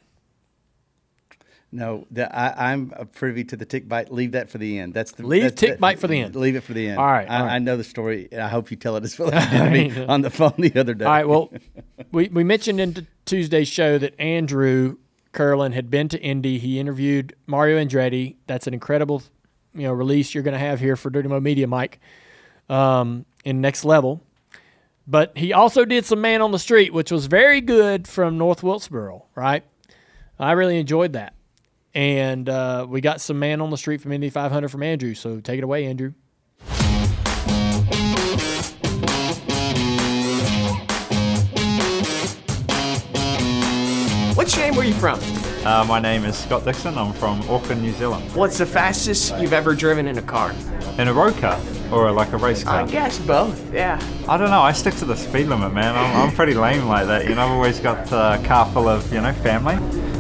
No, 1.72 2.08
the, 2.10 2.36
I, 2.36 2.72
I'm 2.72 2.90
privy 3.14 3.44
to 3.44 3.56
the 3.56 3.66
tick 3.66 3.88
bite. 3.88 4.12
Leave 4.12 4.32
that 4.32 4.50
for 4.50 4.58
the 4.58 4.80
end. 4.80 4.94
That's 4.94 5.12
the 5.12 5.26
Leave 5.26 5.44
that's, 5.44 5.56
tick 5.56 5.72
that- 5.72 5.80
bite 5.80 6.00
for 6.00 6.08
the 6.08 6.20
end. 6.20 6.36
Leave 6.36 6.56
it 6.56 6.64
for 6.64 6.74
the 6.74 6.88
end. 6.88 6.98
All 6.98 7.06
right, 7.06 7.30
I, 7.30 7.38
all 7.40 7.46
right. 7.46 7.54
I 7.54 7.60
know 7.60 7.78
the 7.78 7.84
story. 7.84 8.28
I 8.36 8.48
hope 8.48 8.72
you 8.72 8.78
tell 8.78 8.96
it 8.98 9.04
as 9.04 9.20
well 9.20 9.30
as 9.34 9.52
you 9.54 9.60
did 9.60 9.72
me 9.96 10.06
on 10.08 10.22
the 10.22 10.32
phone 10.32 10.54
the 10.58 10.76
other 10.80 10.96
day. 10.96 11.06
All 11.06 11.12
right. 11.12 11.28
Well, 11.28 11.54
we, 12.12 12.28
we 12.30 12.44
mentioned 12.44 12.80
in 12.80 12.94
t- 12.96 13.08
Tuesday's 13.26 13.68
show 13.68 14.00
that 14.00 14.20
Andrew 14.20 14.98
Curlin 15.32 15.72
had 15.74 15.92
been 15.92 16.10
to 16.10 16.20
Indy. 16.20 16.58
He 16.58 16.80
interviewed 16.80 17.36
Mario 17.46 17.78
Andretti. 17.78 18.38
That's 18.48 18.66
an 18.66 18.74
incredible, 18.74 19.22
you 19.76 19.84
know, 19.84 19.94
release 19.94 20.34
you're 20.34 20.44
going 20.44 20.54
to 20.54 20.60
have 20.60 20.80
here 20.80 20.96
for 20.96 21.12
Dirty 21.12 21.28
Mo 21.30 21.40
Media, 21.40 21.68
Mike, 21.68 22.00
um, 22.68 23.26
in 23.46 23.62
next 23.62 23.86
level. 23.86 24.24
But 25.06 25.38
he 25.38 25.54
also 25.54 25.86
did 25.86 26.06
some 26.06 26.22
man 26.22 26.42
on 26.42 26.52
the 26.52 26.60
street, 26.60 26.94
which 26.94 27.12
was 27.12 27.28
very 27.28 27.62
good 27.62 28.08
from 28.08 28.40
North 28.40 28.64
Wilkesboro. 28.64 29.26
Right. 29.36 29.64
I 30.40 30.54
really 30.54 30.80
enjoyed 30.80 31.14
that. 31.14 31.34
And 31.94 32.48
uh, 32.48 32.86
we 32.88 33.02
got 33.02 33.20
some 33.22 33.40
man 33.40 33.62
on 33.62 33.70
the 33.70 33.78
street 33.78 34.02
from 34.02 34.12
Indy 34.12 34.30
500 34.30 34.70
from 34.70 34.84
Andrew. 34.84 35.14
So 35.14 35.40
take 35.40 35.58
it 35.58 35.64
away, 35.64 35.86
Andrew. 35.86 36.14
What's 44.36 44.56
your 44.56 44.66
name? 44.66 44.76
Where 44.76 44.86
you 44.86 44.94
from? 44.94 45.20
Uh, 45.66 45.84
my 45.84 46.00
name 46.00 46.24
is 46.24 46.38
Scott 46.38 46.64
Dixon. 46.64 46.98
I'm 46.98 47.12
from 47.12 47.42
Auckland, 47.50 47.82
New 47.82 47.92
Zealand. 47.92 48.24
What's 48.34 48.58
the 48.58 48.66
fastest 48.66 49.38
you've 49.38 49.52
ever 49.52 49.76
driven 49.76 50.08
in 50.08 50.18
a 50.18 50.22
car? 50.22 50.54
In 50.98 51.10
a 51.10 51.14
road 51.14 51.38
car 51.38 51.60
or 51.92 52.12
like 52.12 52.32
a 52.32 52.38
race 52.38 52.64
car? 52.64 52.82
I 52.82 52.88
guess 52.88 53.20
both. 53.20 53.74
Yeah. 53.74 54.00
I 54.28 54.38
don't 54.38 54.50
know. 54.50 54.62
I 54.62 54.72
stick 54.72 54.96
to 54.96 55.06
the 55.06 55.16
speed 55.18 55.48
limit, 55.48 55.74
man. 55.74 55.96
I'm, 55.96 56.30
I'm 56.30 56.36
pretty 56.36 56.54
lame 56.54 56.86
like 56.86 57.08
that. 57.08 57.28
You 57.28 57.36
know, 57.36 57.42
I've 57.46 57.52
always 57.52 57.80
got 57.80 58.08
a 58.12 58.42
car 58.46 58.66
full 58.72 58.88
of, 58.88 59.12
you 59.12 59.20
know, 59.20 59.34
family. 59.34 59.76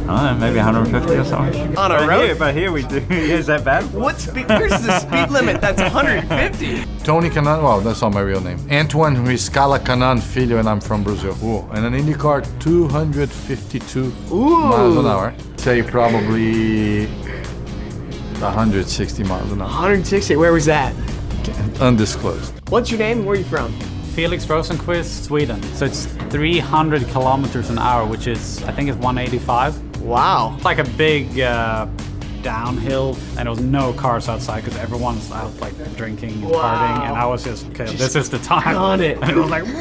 I 0.09 0.31
don't 0.31 0.39
know, 0.39 0.47
maybe 0.47 0.57
150 0.57 1.13
or 1.13 1.23
something. 1.23 1.77
On 1.77 1.91
a 1.91 1.99
but 1.99 2.09
road? 2.09 2.25
Here, 2.25 2.35
but 2.35 2.55
here 2.55 2.71
we 2.71 2.81
do. 2.81 2.97
is 3.11 3.45
that 3.45 3.63
bad? 3.63 3.93
What 3.93 4.17
speed? 4.17 4.49
Where's 4.49 4.71
the 4.71 4.99
speed 4.99 5.29
limit? 5.29 5.61
That's 5.61 5.79
150. 5.79 7.03
Tony 7.03 7.29
Kanaan, 7.29 7.61
well, 7.61 7.79
that's 7.79 8.01
not 8.01 8.13
my 8.13 8.21
real 8.21 8.41
name. 8.41 8.57
Antoine 8.71 9.17
Riscala 9.17 9.77
Kanaan 9.77 10.19
Filho, 10.19 10.57
and 10.57 10.67
I'm 10.67 10.81
from 10.81 11.03
Brazil. 11.03 11.37
Ooh. 11.43 11.59
And 11.73 11.85
an 11.85 11.93
IndyCar 11.93 12.59
252 12.59 14.11
miles 14.31 14.97
an 14.97 15.05
hour. 15.05 15.35
Say 15.57 15.83
probably 15.83 17.05
160 17.05 19.23
miles 19.25 19.51
an 19.51 19.61
hour. 19.61 19.67
160. 19.67 20.35
Where 20.37 20.53
was 20.53 20.65
that? 20.65 20.95
Undisclosed. 21.79 22.51
What's 22.69 22.89
your 22.89 22.97
name? 22.97 23.25
Where 23.25 23.35
are 23.35 23.37
you 23.37 23.45
from? 23.45 23.71
Felix 24.15 24.47
Rosenqvist, 24.47 25.25
Sweden. 25.25 25.61
So 25.75 25.85
it's 25.85 26.07
300 26.31 27.07
kilometers 27.09 27.69
an 27.69 27.77
hour, 27.77 28.07
which 28.07 28.25
is, 28.25 28.63
I 28.63 28.71
think 28.71 28.89
it's 28.89 28.97
185. 28.97 29.88
Wow. 30.01 30.53
It's 30.55 30.65
like 30.65 30.79
a 30.79 30.83
big 30.83 31.39
uh, 31.39 31.87
downhill, 32.41 33.15
and 33.37 33.39
there 33.45 33.49
was 33.49 33.59
no 33.59 33.93
cars 33.93 34.29
outside 34.29 34.63
because 34.63 34.77
everyone's 34.79 35.31
out 35.31 35.55
like 35.59 35.73
drinking 35.95 36.31
and 36.43 36.43
partying, 36.51 37.01
and 37.07 37.15
I 37.15 37.25
was 37.25 37.43
just, 37.43 37.67
okay, 37.69 37.85
this 37.95 38.15
is 38.15 38.29
the 38.29 38.39
time. 38.39 38.77
on 38.77 39.01
it. 39.01 39.17
And 39.21 39.31
it 39.31 39.35
was 39.37 39.49
like, 39.49 39.63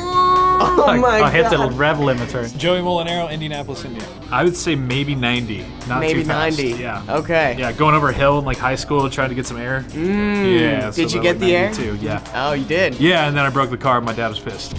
Oh 0.60 0.84
like, 0.88 1.00
my 1.00 1.20
I 1.22 1.30
hit 1.30 1.50
the 1.50 1.56
God. 1.56 1.72
rev 1.74 1.98
limiter. 1.98 2.56
Joey 2.58 2.80
Molinaro, 2.80 3.30
Indianapolis, 3.30 3.84
Indiana. 3.84 4.08
I 4.32 4.42
would 4.42 4.56
say 4.56 4.74
maybe 4.74 5.14
90. 5.14 5.64
Not 5.86 6.00
Maybe 6.00 6.22
too 6.22 6.28
fast. 6.28 6.58
90. 6.58 6.82
Yeah. 6.82 7.04
Okay. 7.08 7.54
Yeah, 7.56 7.70
going 7.70 7.94
over 7.94 8.08
a 8.08 8.12
hill 8.12 8.40
in 8.40 8.44
like 8.44 8.58
high 8.58 8.74
school, 8.74 9.08
trying 9.08 9.28
to 9.28 9.36
get 9.36 9.46
some 9.46 9.56
air. 9.56 9.84
Mm. 9.90 10.60
Yeah. 10.60 10.90
Did 10.90 11.12
you 11.12 11.22
get 11.22 11.36
like, 11.38 11.46
the 11.46 11.54
air? 11.54 11.70
92, 11.72 12.04
Yeah. 12.04 12.24
Oh, 12.34 12.54
you 12.54 12.64
did. 12.64 12.96
Yeah, 12.96 13.28
and 13.28 13.36
then 13.36 13.44
I 13.44 13.50
broke 13.50 13.70
the 13.70 13.76
car. 13.78 14.00
My 14.00 14.12
dad 14.12 14.28
was 14.30 14.40
pissed. 14.40 14.74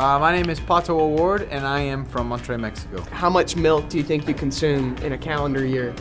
Uh, 0.00 0.18
my 0.18 0.32
name 0.32 0.48
is 0.48 0.58
Pato 0.58 0.98
O'Ward, 0.98 1.46
and 1.50 1.66
I 1.66 1.80
am 1.80 2.06
from 2.06 2.30
Monterrey, 2.30 2.58
Mexico. 2.58 3.02
How 3.12 3.28
much 3.28 3.54
milk 3.54 3.90
do 3.90 3.98
you 3.98 4.02
think 4.02 4.26
you 4.26 4.32
consume 4.32 4.96
in 5.02 5.12
a 5.12 5.18
calendar 5.18 5.66
year? 5.66 5.94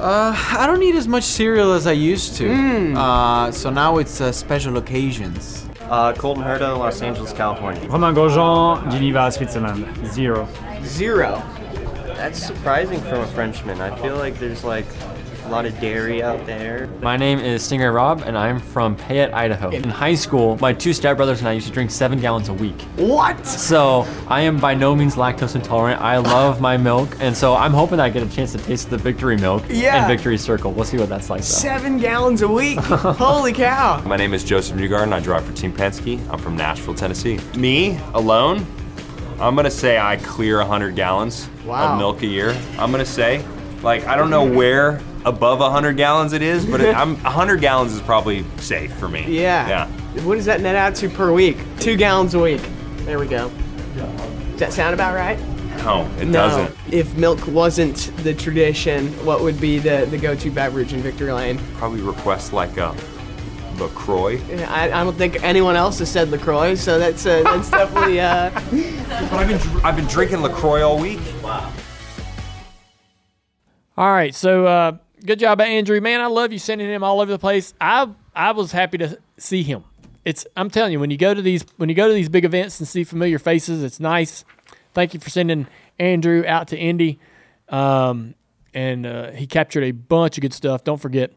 Uh, 0.00 0.34
I 0.58 0.66
don't 0.66 0.82
eat 0.82 0.96
as 0.96 1.06
much 1.06 1.22
cereal 1.22 1.72
as 1.72 1.86
I 1.86 1.92
used 1.92 2.34
to. 2.38 2.48
Mm. 2.48 2.96
Uh, 2.96 3.52
so 3.52 3.70
now 3.70 3.98
it's 3.98 4.20
uh, 4.20 4.32
special 4.32 4.78
occasions. 4.78 5.68
Uh, 5.82 6.12
Colton 6.12 6.42
Herta, 6.42 6.76
Los 6.76 7.00
Angeles, 7.02 7.32
California. 7.32 7.88
Romain 7.88 8.16
Grosjean, 8.16 8.90
Geneva, 8.90 9.30
Switzerland. 9.30 9.86
Zero. 10.08 10.48
Zero. 10.82 11.40
That's 12.16 12.44
surprising 12.44 13.00
from 13.02 13.20
a 13.20 13.26
Frenchman. 13.28 13.80
I 13.80 13.96
feel 14.02 14.16
like 14.16 14.36
there's 14.40 14.64
like 14.64 14.86
A 15.48 15.50
lot 15.50 15.64
of 15.64 15.80
dairy 15.80 16.22
out 16.22 16.44
there. 16.44 16.88
My 17.00 17.16
name 17.16 17.38
is 17.38 17.62
Stingray 17.62 17.92
Rob, 17.94 18.20
and 18.26 18.36
I'm 18.36 18.60
from 18.60 18.94
Payette, 18.94 19.32
Idaho. 19.32 19.70
In 19.70 19.88
high 19.88 20.14
school, 20.14 20.58
my 20.60 20.74
two 20.74 20.90
stepbrothers 20.90 21.38
and 21.38 21.48
I 21.48 21.52
used 21.52 21.66
to 21.68 21.72
drink 21.72 21.90
seven 21.90 22.20
gallons 22.20 22.50
a 22.50 22.52
week. 22.52 22.78
What? 22.96 23.46
So 23.46 24.06
I 24.28 24.42
am 24.42 24.58
by 24.58 24.74
no 24.74 24.94
means 24.94 25.14
lactose 25.14 25.54
intolerant. 25.54 26.02
I 26.02 26.18
love 26.18 26.60
my 26.60 26.76
milk, 26.76 27.16
and 27.20 27.34
so 27.34 27.54
I'm 27.54 27.72
hoping 27.72 27.98
I 27.98 28.10
get 28.10 28.22
a 28.22 28.28
chance 28.28 28.52
to 28.52 28.58
taste 28.58 28.90
the 28.90 28.98
Victory 28.98 29.38
Milk 29.38 29.62
Yeah. 29.70 29.96
and 29.96 30.06
Victory 30.06 30.36
Circle. 30.36 30.72
We'll 30.72 30.84
see 30.84 30.98
what 30.98 31.08
that's 31.08 31.30
like. 31.30 31.40
Though. 31.40 31.46
Seven 31.46 31.96
gallons 31.96 32.42
a 32.42 32.48
week. 32.48 32.78
Holy 32.80 33.54
cow. 33.54 34.02
My 34.02 34.16
name 34.16 34.34
is 34.34 34.44
Josef 34.44 34.76
Newgarden. 34.76 35.14
I 35.14 35.20
drive 35.20 35.46
for 35.46 35.54
Team 35.54 35.72
Penske. 35.72 36.20
I'm 36.28 36.38
from 36.38 36.56
Nashville, 36.58 36.94
Tennessee. 36.94 37.40
Me, 37.56 37.98
alone, 38.12 38.66
I'm 39.40 39.56
gonna 39.56 39.70
say 39.70 39.98
I 39.98 40.16
clear 40.18 40.58
100 40.58 40.94
gallons 40.94 41.48
Wow. 41.64 41.92
of 41.94 41.98
milk 41.98 42.20
a 42.22 42.26
year. 42.26 42.54
I'm 42.78 42.90
gonna 42.90 43.06
say, 43.06 43.42
like, 43.82 44.06
I 44.06 44.14
don't 44.14 44.28
know 44.30 44.44
where 44.44 45.00
above 45.24 45.60
100 45.60 45.96
gallons 45.96 46.32
it 46.32 46.42
is, 46.42 46.64
but 46.66 46.80
it, 46.80 46.94
I'm 46.94 47.16
100 47.22 47.60
gallons 47.60 47.92
is 47.92 48.00
probably 48.00 48.44
safe 48.58 48.92
for 48.94 49.08
me. 49.08 49.24
Yeah. 49.28 49.68
Yeah. 49.68 50.22
What 50.24 50.36
does 50.36 50.46
that 50.46 50.60
net 50.60 50.76
out 50.76 50.94
to 50.96 51.08
per 51.08 51.32
week? 51.32 51.58
Two 51.78 51.96
gallons 51.96 52.34
a 52.34 52.40
week. 52.40 52.62
There 52.98 53.18
we 53.18 53.26
go. 53.26 53.50
Does 53.94 54.60
that 54.60 54.72
sound 54.72 54.94
about 54.94 55.14
right? 55.14 55.38
No, 55.78 56.10
it 56.18 56.26
no. 56.26 56.32
doesn't. 56.32 56.76
If 56.92 57.16
milk 57.16 57.46
wasn't 57.46 58.10
the 58.18 58.34
tradition, 58.34 59.08
what 59.24 59.40
would 59.40 59.60
be 59.60 59.78
the, 59.78 60.06
the 60.10 60.18
go-to 60.18 60.50
beverage 60.50 60.92
in 60.92 61.00
Victory 61.00 61.32
Lane? 61.32 61.58
Probably 61.76 62.02
request 62.02 62.52
like 62.52 62.76
a 62.76 62.94
LaCroix. 63.78 64.40
I, 64.66 64.86
I 64.86 65.04
don't 65.04 65.16
think 65.16 65.42
anyone 65.44 65.76
else 65.76 66.00
has 66.00 66.10
said 66.10 66.30
LaCroix, 66.30 66.74
so 66.74 66.98
that's 66.98 67.24
uh, 67.26 67.42
that's 67.44 67.70
definitely 67.70 68.20
uh, 68.20 68.50
I've 69.32 69.48
been, 69.48 69.84
I've 69.84 69.96
been 69.96 70.06
drinking 70.06 70.42
LaCroix 70.42 70.82
all 70.82 70.98
week. 70.98 71.20
Wow. 71.42 71.72
All 73.96 74.10
right, 74.10 74.34
so 74.34 74.66
uh, 74.66 74.96
good 75.24 75.38
job, 75.38 75.60
Andrew. 75.60 76.00
Man, 76.00 76.20
I 76.20 76.26
love 76.26 76.52
you 76.52 76.58
sending 76.58 76.88
him 76.88 77.02
all 77.02 77.20
over 77.20 77.30
the 77.30 77.38
place. 77.38 77.74
I 77.80 78.08
I 78.34 78.52
was 78.52 78.72
happy 78.72 78.98
to 78.98 79.18
see 79.36 79.62
him. 79.62 79.84
It's 80.24 80.46
I'm 80.56 80.70
telling 80.70 80.92
you 80.92 81.00
when 81.00 81.10
you 81.10 81.16
go 81.16 81.34
to 81.34 81.42
these 81.42 81.64
when 81.76 81.88
you 81.88 81.94
go 81.94 82.08
to 82.08 82.14
these 82.14 82.28
big 82.28 82.44
events 82.44 82.78
and 82.80 82.88
see 82.88 83.04
familiar 83.04 83.38
faces, 83.38 83.82
it's 83.82 84.00
nice. 84.00 84.44
Thank 84.94 85.14
you 85.14 85.20
for 85.20 85.30
sending 85.30 85.66
Andrew 85.98 86.44
out 86.46 86.68
to 86.68 86.78
Indy, 86.78 87.18
um, 87.68 88.34
and 88.74 89.06
uh, 89.06 89.30
he 89.30 89.46
captured 89.46 89.84
a 89.84 89.92
bunch 89.92 90.38
of 90.38 90.42
good 90.42 90.52
stuff. 90.52 90.84
Don't 90.84 91.00
forget, 91.00 91.32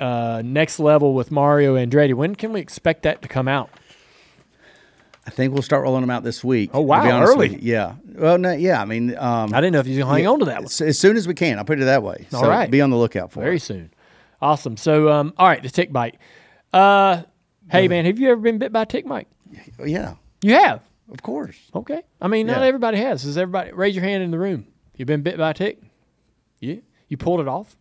uh, 0.00 0.42
next 0.44 0.78
level 0.78 1.14
with 1.14 1.30
Mario 1.30 1.76
Andretti. 1.76 2.14
When 2.14 2.34
can 2.34 2.52
we 2.52 2.60
expect 2.60 3.02
that 3.02 3.22
to 3.22 3.28
come 3.28 3.48
out? 3.48 3.70
I 5.26 5.30
think 5.30 5.52
we'll 5.52 5.62
start 5.62 5.82
rolling 5.82 6.00
them 6.00 6.10
out 6.10 6.24
this 6.24 6.42
week. 6.42 6.70
Oh, 6.72 6.78
to 6.78 6.82
wow, 6.82 7.02
be 7.04 7.10
early. 7.10 7.58
Yeah. 7.62 7.94
Well, 8.14 8.38
no, 8.38 8.52
yeah. 8.52 8.80
I 8.80 8.84
mean, 8.84 9.16
um, 9.16 9.52
I 9.54 9.60
didn't 9.60 9.74
know 9.74 9.80
if 9.80 9.86
you 9.86 9.96
was 9.96 10.04
gonna 10.04 10.16
hang 10.16 10.26
on 10.26 10.38
to 10.40 10.44
that 10.46 10.56
one. 10.58 10.64
As, 10.64 10.80
as 10.80 10.98
soon 10.98 11.16
as 11.16 11.28
we 11.28 11.34
can, 11.34 11.58
I'll 11.58 11.64
put 11.64 11.80
it 11.80 11.84
that 11.84 12.02
way. 12.02 12.26
All 12.32 12.40
so 12.42 12.48
right. 12.48 12.70
Be 12.70 12.80
on 12.80 12.90
the 12.90 12.96
lookout 12.96 13.30
for 13.32 13.40
Very 13.40 13.56
it. 13.56 13.62
soon. 13.62 13.90
Awesome. 14.40 14.76
So, 14.78 15.10
um, 15.10 15.34
all 15.36 15.46
right, 15.46 15.62
the 15.62 15.68
tick 15.68 15.92
bite. 15.92 16.16
Uh, 16.72 17.22
hey, 17.70 17.88
man, 17.88 18.06
have 18.06 18.18
you 18.18 18.30
ever 18.30 18.40
been 18.40 18.58
bit 18.58 18.72
by 18.72 18.82
a 18.82 18.86
tick, 18.86 19.04
Mike? 19.04 19.28
Yeah. 19.84 20.14
You 20.42 20.54
have? 20.54 20.80
Of 21.12 21.22
course. 21.22 21.56
Okay. 21.74 22.02
I 22.20 22.28
mean, 22.28 22.46
not 22.46 22.60
Yeah. 22.60 22.66
everybody 22.66 22.98
has. 22.98 23.22
Does 23.24 23.36
everybody 23.36 23.72
raise 23.72 23.94
your 23.94 24.04
hand 24.04 24.22
in 24.22 24.30
the 24.30 24.38
room? 24.38 24.66
You've 24.96 25.08
been 25.08 25.22
bit 25.22 25.36
by 25.36 25.50
a 25.50 25.54
tick? 25.54 25.80
Yeah. 26.60 26.76
You 27.08 27.16
pulled 27.18 27.40
it 27.40 27.48
off? 27.48 27.76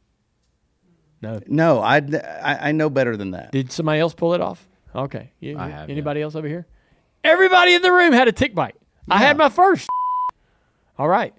No. 1.21 1.39
No, 1.47 1.79
I, 1.81 1.97
I 1.97 2.69
I 2.69 2.71
know 2.71 2.89
better 2.89 3.15
than 3.17 3.31
that. 3.31 3.51
Did 3.51 3.71
somebody 3.71 3.99
else 3.99 4.13
pull 4.13 4.33
it 4.33 4.41
off? 4.41 4.67
Okay. 4.95 5.31
You, 5.39 5.57
I 5.57 5.69
have, 5.69 5.89
Anybody 5.89 6.21
else 6.21 6.35
over 6.35 6.47
here? 6.47 6.65
Everybody 7.23 7.73
in 7.73 7.81
the 7.81 7.91
room 7.91 8.13
had 8.13 8.27
a 8.27 8.31
tick 8.31 8.55
bite. 8.55 8.75
I 9.09 9.17
had 9.17 9.37
my 9.37 9.49
first. 9.49 9.89
All 10.97 11.07
right. 11.07 11.33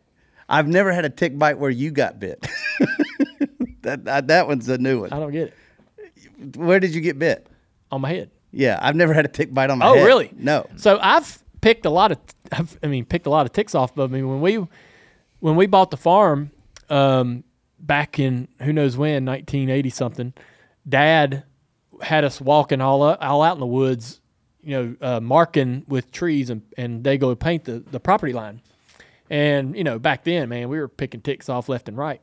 I've 0.49 0.67
never 0.67 0.93
had 0.93 1.05
a 1.05 1.11
tick 1.11 1.39
bite 1.39 1.59
where 1.59 1.71
you 1.71 1.91
got 1.91 2.19
bit. 2.19 2.41
that, 3.83 4.05
that 4.05 4.27
that 4.27 4.49
one's 4.49 4.69
a 4.69 4.79
new 4.79 5.03
one. 5.03 5.13
I 5.13 5.19
don't 5.19 5.31
get 5.31 5.55
it. 6.39 6.57
Where 6.57 6.81
did 6.81 6.95
you 6.95 7.01
get 7.01 7.19
bit? 7.19 7.47
On 7.93 8.01
my 8.01 8.09
head. 8.09 8.31
Yeah, 8.51 8.79
I've 8.83 8.97
never 8.97 9.15
had 9.15 9.25
a 9.25 9.29
tick 9.29 9.55
bite 9.55 9.71
on 9.71 9.79
my 9.79 9.87
oh, 9.87 9.95
head. 9.95 10.03
Oh, 10.03 10.07
really? 10.07 10.31
No. 10.37 10.67
So 10.77 10.99
I've 11.01 11.43
picked 11.61 11.87
a 11.87 11.91
lot 11.91 12.11
of, 12.13 12.19
I've, 12.51 12.79
I 12.83 12.89
mean, 12.89 13.05
picked 13.05 13.27
a 13.27 13.31
lot 13.31 13.47
of 13.47 13.53
ticks 13.53 13.75
off 13.75 13.97
of 13.97 14.11
me 14.11 14.23
when 14.23 14.41
we, 14.41 14.67
when 15.39 15.55
we 15.55 15.67
bought 15.67 15.91
the 15.91 15.97
farm, 15.97 16.51
um, 16.89 17.45
back 17.79 18.19
in 18.19 18.49
who 18.63 18.73
knows 18.73 18.97
when, 18.97 19.25
1980 19.25 19.91
something. 19.91 20.33
Dad 20.89 21.45
had 22.03 22.25
us 22.25 22.41
walking 22.41 22.81
all 22.81 23.03
up, 23.03 23.19
all 23.21 23.43
out 23.43 23.55
in 23.55 23.61
the 23.61 23.67
woods, 23.67 24.20
you 24.63 24.71
know, 24.71 24.97
uh, 25.01 25.21
marking 25.21 25.85
with 25.89 26.13
trees, 26.13 26.51
and 26.51 26.63
and 26.77 27.05
they 27.05 27.19
go 27.19 27.35
paint 27.35 27.65
the 27.65 27.81
the 27.81 28.01
property 28.01 28.33
line. 28.33 28.61
And 29.29 29.77
you 29.77 29.85
know, 29.85 29.99
back 29.99 30.25
then, 30.25 30.49
man, 30.49 30.69
we 30.69 30.79
were 30.79 30.89
picking 30.89 31.21
ticks 31.21 31.49
off 31.49 31.69
left 31.69 31.89
and 31.89 31.97
right. 31.97 32.21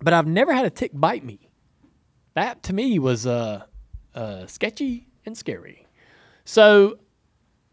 But 0.00 0.12
I've 0.12 0.26
never 0.26 0.52
had 0.52 0.64
a 0.64 0.70
tick 0.70 0.92
bite 0.94 1.24
me. 1.24 1.50
That 2.34 2.62
to 2.64 2.72
me 2.72 2.98
was 2.98 3.26
uh, 3.26 3.64
uh, 4.14 4.46
sketchy 4.46 5.06
and 5.26 5.36
scary. 5.36 5.86
So 6.44 6.98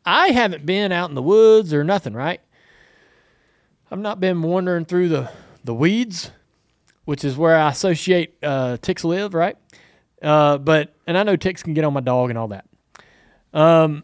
I 0.06 0.30
haven't 0.30 0.66
been 0.66 0.92
out 0.92 1.10
in 1.10 1.16
the 1.16 1.22
woods 1.22 1.74
or 1.74 1.84
nothing, 1.84 2.14
right? 2.14 2.42
I've 3.92 4.00
not 4.00 4.20
been 4.20 4.42
wandering 4.42 4.86
through 4.86 5.10
the, 5.10 5.32
the 5.64 5.74
weeds, 5.74 6.32
which 7.06 7.24
is 7.24 7.36
where 7.36 7.56
I 7.56 7.70
associate 7.70 8.36
uh, 8.44 8.78
ticks 8.78 9.04
live, 9.04 9.34
right? 9.34 9.58
Uh, 10.22 10.58
but 10.58 10.94
and 11.08 11.18
I 11.18 11.24
know 11.24 11.36
ticks 11.36 11.64
can 11.64 11.74
get 11.74 11.84
on 11.84 11.94
my 11.94 12.02
dog 12.02 12.30
and 12.30 12.38
all 12.38 12.50
that. 12.50 12.66
Um, 13.54 14.04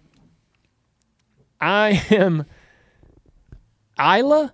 I 1.59 2.03
am. 2.11 2.45
Isla 3.99 4.53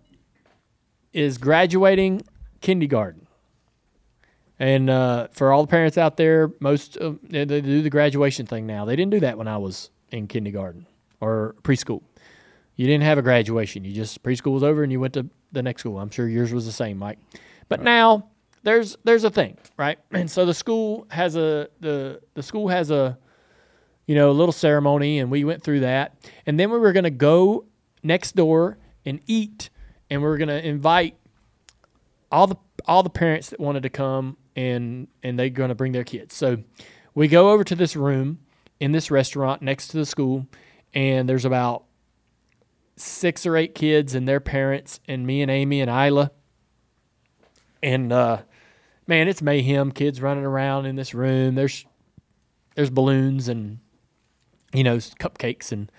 is 1.13 1.37
graduating 1.37 2.21
kindergarten. 2.61 3.27
And 4.59 4.89
uh, 4.91 5.27
for 5.31 5.51
all 5.51 5.63
the 5.63 5.67
parents 5.67 5.97
out 5.97 6.17
there, 6.17 6.51
most 6.59 6.95
of, 6.97 7.19
they, 7.23 7.45
they 7.45 7.61
do 7.61 7.81
the 7.81 7.89
graduation 7.89 8.45
thing 8.45 8.67
now. 8.67 8.85
They 8.85 8.95
didn't 8.95 9.11
do 9.11 9.19
that 9.21 9.37
when 9.37 9.47
I 9.47 9.57
was 9.57 9.89
in 10.11 10.27
kindergarten 10.27 10.85
or 11.19 11.55
preschool. 11.63 12.03
You 12.75 12.85
didn't 12.85 13.03
have 13.03 13.17
a 13.17 13.23
graduation. 13.23 13.83
You 13.83 13.91
just 13.91 14.21
preschool 14.21 14.53
was 14.53 14.63
over 14.63 14.83
and 14.83 14.91
you 14.91 14.99
went 14.99 15.15
to 15.15 15.27
the 15.51 15.63
next 15.63 15.81
school. 15.81 15.99
I'm 15.99 16.11
sure 16.11 16.27
yours 16.27 16.53
was 16.53 16.65
the 16.65 16.71
same, 16.71 16.97
Mike. 16.97 17.17
But 17.69 17.81
now 17.81 18.29
there's 18.63 18.97
there's 19.03 19.23
a 19.23 19.29
thing, 19.29 19.57
right? 19.77 19.97
And 20.11 20.29
so 20.35 20.45
the 20.45 20.53
school 20.53 21.07
has 21.09 21.35
a 21.35 21.69
the 21.79 22.21
the 22.33 22.43
school 22.43 22.67
has 22.67 22.91
a 22.91 23.17
you 24.11 24.15
know 24.15 24.29
a 24.29 24.33
little 24.33 24.51
ceremony, 24.51 25.19
and 25.19 25.31
we 25.31 25.45
went 25.45 25.63
through 25.63 25.79
that, 25.79 26.17
and 26.45 26.59
then 26.59 26.69
we 26.69 26.77
were 26.77 26.91
gonna 26.91 27.09
go 27.09 27.63
next 28.03 28.35
door 28.35 28.77
and 29.05 29.21
eat, 29.25 29.69
and 30.09 30.21
we 30.21 30.27
were 30.27 30.37
gonna 30.37 30.57
invite 30.57 31.15
all 32.29 32.47
the 32.47 32.57
all 32.85 33.03
the 33.03 33.09
parents 33.09 33.49
that 33.49 33.59
wanted 33.59 33.83
to 33.83 33.89
come 33.89 34.35
and 34.55 35.07
and 35.23 35.37
they're 35.37 35.49
going 35.49 35.69
to 35.69 35.75
bring 35.75 35.91
their 35.91 36.03
kids. 36.03 36.35
So 36.35 36.57
we 37.13 37.27
go 37.27 37.51
over 37.51 37.63
to 37.63 37.75
this 37.75 37.95
room 37.95 38.39
in 38.79 38.91
this 38.91 39.11
restaurant 39.11 39.61
next 39.61 39.89
to 39.89 39.97
the 39.97 40.05
school 40.05 40.47
and 40.93 41.27
there's 41.27 41.45
about 41.45 41.83
six 42.95 43.45
or 43.45 43.55
eight 43.55 43.75
kids 43.75 44.15
and 44.15 44.27
their 44.27 44.39
parents 44.39 44.99
and 45.07 45.25
me 45.25 45.41
and 45.41 45.51
Amy 45.51 45.81
and 45.81 45.89
Isla. 45.89 46.31
And 47.83 48.11
uh 48.11 48.41
man, 49.07 49.27
it's 49.27 49.41
mayhem, 49.41 49.91
kids 49.91 50.21
running 50.21 50.45
around 50.45 50.85
in 50.85 50.95
this 50.95 51.13
room. 51.13 51.55
There's 51.55 51.85
there's 52.75 52.89
balloons 52.89 53.47
and 53.47 53.79
you 54.73 54.83
know, 54.83 54.97
cupcakes 54.97 55.71
and 55.71 55.91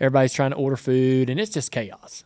everybody's 0.00 0.32
trying 0.32 0.50
to 0.50 0.56
order 0.56 0.76
food 0.76 1.30
and 1.30 1.40
it's 1.40 1.50
just 1.50 1.70
chaos. 1.70 2.24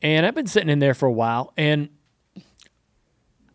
And 0.00 0.24
I've 0.24 0.34
been 0.34 0.46
sitting 0.46 0.68
in 0.68 0.78
there 0.78 0.94
for 0.94 1.06
a 1.06 1.12
while 1.12 1.52
and 1.56 1.88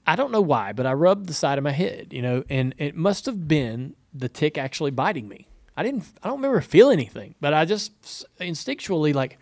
I 0.06 0.16
don't 0.16 0.32
know 0.32 0.42
why, 0.42 0.74
but 0.74 0.86
I 0.86 0.94
rubbed 0.94 1.28
the 1.28 1.34
side 1.34 1.58
of 1.58 1.64
my 1.64 1.72
head, 1.72 2.08
you 2.12 2.22
know, 2.22 2.44
and 2.50 2.76
it 2.78 2.96
must 2.96 3.26
have 3.26 3.48
been 3.48 3.96
the 4.14 4.28
tick 4.28 4.58
actually 4.58 4.92
biting 4.92 5.28
me. 5.28 5.48
I 5.76 5.84
didn't, 5.84 6.04
I 6.22 6.28
don't 6.28 6.38
remember 6.38 6.62
feeling 6.62 7.00
anything, 7.00 7.36
but 7.40 7.54
I 7.54 7.66
just 7.66 8.26
instinctually 8.40 9.14
like 9.14 9.40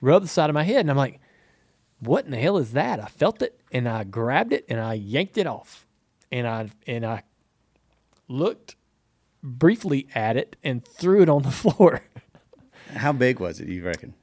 rubbed 0.00 0.24
the 0.24 0.28
side 0.28 0.48
of 0.48 0.54
my 0.54 0.62
head, 0.62 0.80
and 0.80 0.90
I'm 0.90 0.96
like, 0.96 1.20
"What 2.00 2.24
in 2.24 2.30
the 2.30 2.38
hell 2.38 2.56
is 2.56 2.72
that?" 2.72 3.02
I 3.02 3.06
felt 3.06 3.42
it, 3.42 3.60
and 3.72 3.88
I 3.88 4.04
grabbed 4.04 4.52
it, 4.52 4.64
and 4.68 4.80
I 4.80 4.94
yanked 4.94 5.36
it 5.36 5.46
off, 5.46 5.86
and 6.32 6.46
I 6.46 6.70
and 6.86 7.04
I 7.04 7.24
looked 8.28 8.76
briefly 9.46 10.08
at 10.14 10.36
it 10.36 10.56
and 10.64 10.84
threw 10.84 11.22
it 11.22 11.28
on 11.28 11.42
the 11.42 11.50
floor. 11.62 12.02
How 12.94 13.12
big 13.12 13.40
was 13.40 13.60
it? 13.60 13.68
You 13.68 13.84
reckon? 13.84 14.14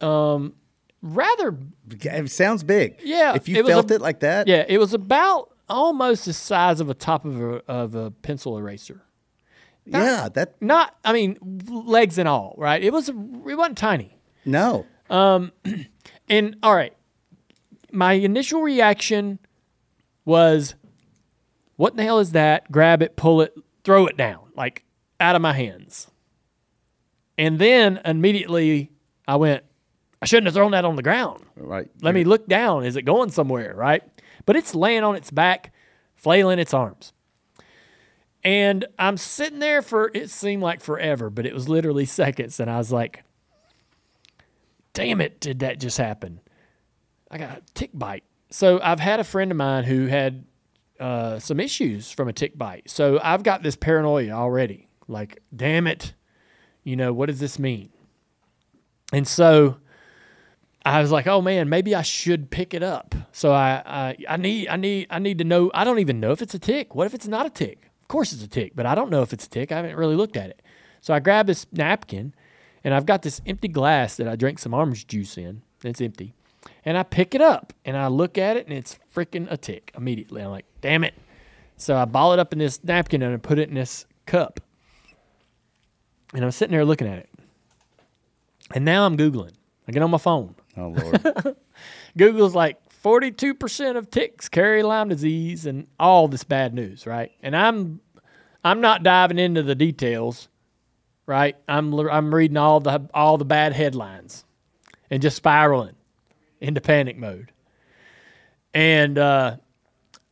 Um, 0.00 0.54
rather 1.02 1.56
It 1.90 2.30
sounds 2.30 2.62
big. 2.62 2.96
Yeah, 3.02 3.34
If 3.34 3.48
you 3.48 3.58
it 3.58 3.66
felt 3.66 3.90
a- 3.90 3.94
it 3.94 4.00
like 4.00 4.20
that. 4.20 4.46
Yeah, 4.48 4.64
it 4.68 4.78
was 4.78 4.92
about 4.94 5.50
almost 5.68 6.24
the 6.26 6.32
size 6.32 6.80
of 6.80 6.88
a 6.90 6.94
top 6.94 7.24
of 7.24 7.40
a 7.40 7.62
of 7.70 7.94
a 7.94 8.10
pencil 8.10 8.56
eraser. 8.58 9.02
Not- 9.84 10.02
Yeah, 10.02 10.28
that 10.34 10.60
not. 10.60 10.96
I 11.04 11.12
mean, 11.12 11.38
legs 11.68 12.18
and 12.18 12.28
all. 12.28 12.54
Right? 12.58 12.82
It 12.82 12.92
was. 12.92 13.08
It 13.08 13.14
wasn't 13.16 13.78
tiny. 13.78 14.18
No. 14.44 14.84
Um, 15.08 15.52
and 16.28 16.56
all 16.62 16.74
right, 16.74 16.92
my 17.92 18.14
initial 18.14 18.62
reaction 18.62 19.38
was, 20.24 20.74
"What 21.76 21.92
in 21.92 21.96
the 21.98 22.02
hell 22.02 22.18
is 22.18 22.32
that? 22.32 22.70
Grab 22.72 23.00
it, 23.02 23.16
pull 23.16 23.40
it, 23.42 23.54
throw 23.86 24.06
it 24.06 24.16
down, 24.18 24.40
like 24.54 24.84
out 25.18 25.34
of 25.36 25.40
my 25.40 25.54
hands." 25.54 26.10
And 27.38 27.58
then 27.58 28.00
immediately 28.04 28.90
I 29.26 29.36
went, 29.36 29.64
"I 30.20 30.26
shouldn't 30.26 30.46
have 30.46 30.54
thrown 30.54 30.72
that 30.72 30.84
on 30.84 30.96
the 30.96 31.02
ground." 31.02 31.42
Right. 31.56 31.90
Let 32.02 32.14
me 32.14 32.24
look 32.24 32.46
down. 32.46 32.84
Is 32.84 32.96
it 32.96 33.02
going 33.02 33.30
somewhere? 33.30 33.74
Right. 33.74 34.02
but 34.44 34.54
it's 34.54 34.74
laying 34.74 35.02
on 35.02 35.16
its 35.16 35.30
back, 35.30 35.72
flailing 36.14 36.58
its 36.58 36.72
arms. 36.72 37.12
And 38.44 38.84
I'm 38.96 39.16
sitting 39.16 39.58
there 39.58 39.82
for 39.82 40.10
it 40.14 40.30
seemed 40.30 40.62
like 40.62 40.80
forever, 40.80 41.30
but 41.30 41.46
it 41.46 41.52
was 41.52 41.68
literally 41.68 42.04
seconds. 42.22 42.60
And 42.60 42.70
I 42.70 42.78
was 42.78 42.92
like, 42.92 43.24
damn 44.92 45.20
it, 45.20 45.40
did 45.40 45.58
that 45.60 45.80
just 45.80 45.98
happen? 45.98 46.40
I 47.28 47.38
got 47.38 47.58
a 47.58 47.62
tick 47.74 47.90
bite. 47.92 48.22
So 48.50 48.80
I've 48.80 49.00
had 49.00 49.18
a 49.18 49.24
friend 49.24 49.50
of 49.50 49.56
mine 49.56 49.82
who 49.82 50.06
had 50.06 50.44
uh, 51.00 51.38
some 51.38 51.60
issues 51.60 52.10
from 52.10 52.28
a 52.28 52.32
tick 52.32 52.56
bite. 52.56 52.90
So 52.90 53.20
I've 53.22 53.42
got 53.42 53.62
this 53.62 53.76
paranoia 53.76 54.32
already. 54.32 54.88
Like, 55.08 55.40
damn 55.54 55.86
it, 55.86 56.14
you 56.82 56.96
know, 56.96 57.12
what 57.12 57.26
does 57.26 57.40
this 57.40 57.58
mean? 57.58 57.90
And 59.12 59.26
so 59.26 59.76
I 60.84 61.00
was 61.00 61.12
like, 61.12 61.26
oh 61.26 61.40
man, 61.40 61.68
maybe 61.68 61.94
I 61.94 62.02
should 62.02 62.50
pick 62.50 62.74
it 62.74 62.82
up. 62.82 63.14
So 63.32 63.52
I, 63.52 63.82
I, 63.84 64.16
I 64.28 64.36
need, 64.36 64.68
I 64.68 64.76
need, 64.76 65.06
I 65.10 65.18
need 65.18 65.38
to 65.38 65.44
know. 65.44 65.70
I 65.74 65.84
don't 65.84 65.98
even 65.98 66.20
know 66.20 66.32
if 66.32 66.42
it's 66.42 66.54
a 66.54 66.58
tick. 66.58 66.94
What 66.94 67.06
if 67.06 67.14
it's 67.14 67.28
not 67.28 67.46
a 67.46 67.50
tick? 67.50 67.90
Of 68.02 68.08
course 68.08 68.32
it's 68.32 68.42
a 68.42 68.48
tick, 68.48 68.72
but 68.74 68.86
I 68.86 68.94
don't 68.94 69.10
know 69.10 69.22
if 69.22 69.32
it's 69.32 69.46
a 69.46 69.50
tick. 69.50 69.72
I 69.72 69.76
haven't 69.76 69.96
really 69.96 70.14
looked 70.16 70.36
at 70.36 70.50
it. 70.50 70.62
So 71.00 71.12
I 71.12 71.20
grab 71.20 71.46
this 71.46 71.66
napkin, 71.72 72.34
and 72.84 72.94
I've 72.94 73.06
got 73.06 73.22
this 73.22 73.40
empty 73.46 73.68
glass 73.68 74.16
that 74.16 74.28
I 74.28 74.36
drank 74.36 74.58
some 74.58 74.74
orange 74.74 75.06
juice 75.06 75.36
in. 75.36 75.62
It's 75.84 76.00
empty, 76.00 76.34
and 76.86 76.96
I 76.96 77.02
pick 77.02 77.34
it 77.34 77.40
up 77.40 77.72
and 77.84 77.96
I 77.96 78.06
look 78.06 78.38
at 78.38 78.56
it, 78.56 78.66
and 78.66 78.74
it's 78.74 78.98
freaking 79.14 79.50
a 79.50 79.56
tick 79.56 79.90
immediately. 79.96 80.40
I'm 80.40 80.50
like, 80.50 80.66
damn 80.80 81.02
it. 81.02 81.14
So 81.76 81.96
I 81.96 82.04
ball 82.04 82.32
it 82.32 82.38
up 82.38 82.52
in 82.52 82.60
this 82.60 82.82
napkin 82.82 83.22
and 83.22 83.34
I 83.34 83.36
put 83.36 83.58
it 83.58 83.68
in 83.68 83.74
this 83.74 84.06
cup. 84.24 84.60
And 86.32 86.44
I'm 86.44 86.52
sitting 86.52 86.72
there 86.72 86.84
looking 86.84 87.08
at 87.08 87.18
it. 87.18 87.28
And 88.72 88.84
now 88.84 89.04
I'm 89.04 89.16
Googling. 89.16 89.52
I 89.86 89.92
get 89.92 90.02
on 90.02 90.10
my 90.10 90.18
phone. 90.18 90.54
Oh, 90.76 90.88
Lord. 90.88 91.56
Google's 92.16 92.54
like 92.54 92.78
42% 93.02 93.96
of 93.96 94.10
ticks 94.10 94.48
carry 94.48 94.82
Lyme 94.82 95.08
disease 95.08 95.66
and 95.66 95.86
all 95.98 96.28
this 96.28 96.44
bad 96.44 96.72
news, 96.72 97.06
right? 97.06 97.32
And 97.42 97.54
I'm 97.56 98.00
I'm 98.64 98.80
not 98.80 99.04
diving 99.04 99.38
into 99.38 99.62
the 99.62 99.76
details, 99.76 100.48
right? 101.26 101.56
I'm 101.68 101.94
I'm 102.08 102.34
reading 102.34 102.56
all 102.56 102.80
the 102.80 103.08
all 103.12 103.38
the 103.38 103.44
bad 103.44 103.72
headlines 103.72 104.44
and 105.10 105.22
just 105.22 105.36
spiraling 105.36 105.94
into 106.60 106.80
panic 106.80 107.16
mode. 107.16 107.52
And 108.74 109.18
uh, 109.18 109.56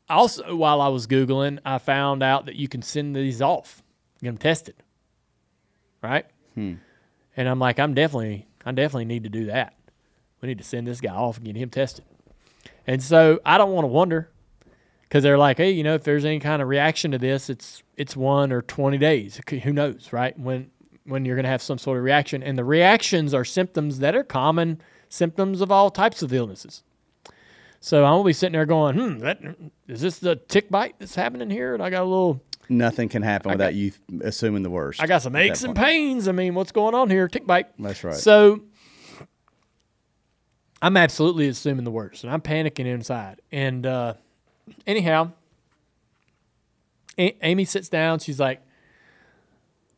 also, 0.08 0.54
while 0.54 0.80
I 0.80 0.88
was 0.88 1.06
Googling, 1.06 1.58
I 1.64 1.78
found 1.78 2.22
out 2.22 2.46
that 2.46 2.56
you 2.56 2.68
can 2.68 2.82
send 2.82 3.16
these 3.16 3.40
off, 3.40 3.82
get 4.22 4.28
them 4.28 4.38
tested, 4.38 4.76
right? 6.02 6.26
Hmm. 6.54 6.74
And 7.36 7.48
I'm 7.48 7.58
like, 7.58 7.78
I'm 7.78 7.94
definitely, 7.94 8.46
I 8.64 8.72
definitely 8.72 9.06
need 9.06 9.24
to 9.24 9.30
do 9.30 9.46
that. 9.46 9.74
We 10.40 10.48
need 10.48 10.58
to 10.58 10.64
send 10.64 10.86
this 10.86 11.00
guy 11.00 11.14
off 11.14 11.38
and 11.38 11.46
get 11.46 11.56
him 11.56 11.70
tested. 11.70 12.04
And 12.86 13.02
so 13.02 13.40
I 13.46 13.56
don't 13.56 13.72
want 13.72 13.84
to 13.84 13.88
wonder 13.88 14.30
because 15.02 15.22
they're 15.22 15.38
like, 15.38 15.56
hey, 15.56 15.70
you 15.70 15.82
know, 15.82 15.94
if 15.94 16.04
there's 16.04 16.24
any 16.24 16.38
kind 16.38 16.60
of 16.60 16.68
reaction 16.68 17.12
to 17.12 17.18
this, 17.18 17.48
it's 17.48 17.82
it's 17.96 18.16
one 18.16 18.52
or 18.52 18.62
twenty 18.62 18.98
days. 18.98 19.40
Who 19.48 19.72
knows, 19.72 20.12
right? 20.12 20.38
When 20.38 20.70
when 21.04 21.24
you're 21.24 21.36
going 21.36 21.44
to 21.44 21.50
have 21.50 21.62
some 21.62 21.78
sort 21.78 21.98
of 21.98 22.04
reaction, 22.04 22.42
and 22.42 22.58
the 22.58 22.64
reactions 22.64 23.32
are 23.32 23.44
symptoms 23.44 24.00
that 24.00 24.14
are 24.14 24.24
common 24.24 24.80
symptoms 25.14 25.60
of 25.60 25.70
all 25.70 25.90
types 25.90 26.22
of 26.22 26.32
illnesses. 26.32 26.82
So 27.80 28.04
I'm 28.04 28.14
gonna 28.14 28.24
be 28.24 28.32
sitting 28.32 28.52
there 28.54 28.66
going, 28.66 28.96
hmm, 28.96 29.18
that 29.20 29.40
is 29.88 30.00
this 30.00 30.18
the 30.18 30.36
tick 30.36 30.70
bite 30.70 30.94
that's 30.98 31.14
happening 31.14 31.50
here? 31.50 31.74
And 31.74 31.82
I 31.82 31.90
got 31.90 32.02
a 32.02 32.04
little 32.08 32.42
Nothing 32.68 33.10
can 33.10 33.20
happen 33.22 33.50
I 33.50 33.54
without 33.54 33.66
got- 33.66 33.74
you 33.74 33.92
assuming 34.22 34.62
the 34.62 34.70
worst. 34.70 35.02
I 35.02 35.06
got 35.06 35.20
some 35.20 35.36
aches 35.36 35.64
and 35.64 35.76
pains. 35.76 36.28
I 36.28 36.32
mean, 36.32 36.54
what's 36.54 36.72
going 36.72 36.94
on 36.94 37.10
here? 37.10 37.28
Tick 37.28 37.46
bite. 37.46 37.66
That's 37.78 38.02
right. 38.02 38.14
So 38.14 38.62
I'm 40.80 40.96
absolutely 40.96 41.48
assuming 41.48 41.84
the 41.84 41.90
worst, 41.90 42.24
and 42.24 42.32
I'm 42.32 42.40
panicking 42.40 42.86
inside. 42.86 43.40
And 43.52 43.84
uh, 43.86 44.14
anyhow, 44.86 45.32
A- 47.18 47.36
Amy 47.46 47.64
sits 47.66 47.88
down. 47.90 48.18
She's 48.18 48.40
like, 48.40 48.62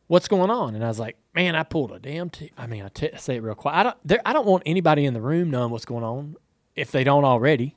"What's 0.07 0.27
going 0.27 0.49
on?" 0.49 0.75
And 0.75 0.83
I 0.83 0.87
was 0.89 0.99
like, 0.99 1.15
"Man, 1.37 1.55
I 1.55 1.61
pulled 1.61 1.91
a 1.91 1.99
damn. 1.99 2.31
T- 2.31 2.51
I 2.57 2.65
mean, 2.65 2.81
I 2.81 2.87
t- 2.89 3.11
say 3.17 3.35
it 3.35 3.43
real 3.43 3.53
quiet. 3.53 3.75
I 3.75 3.83
don't. 3.83 3.97
There, 4.03 4.21
I 4.25 4.33
don't 4.33 4.47
want 4.47 4.63
anybody 4.65 5.05
in 5.05 5.13
the 5.13 5.21
room 5.21 5.51
knowing 5.51 5.69
what's 5.69 5.85
going 5.85 6.03
on 6.03 6.35
if 6.75 6.89
they 6.91 7.03
don't 7.03 7.25
already. 7.25 7.75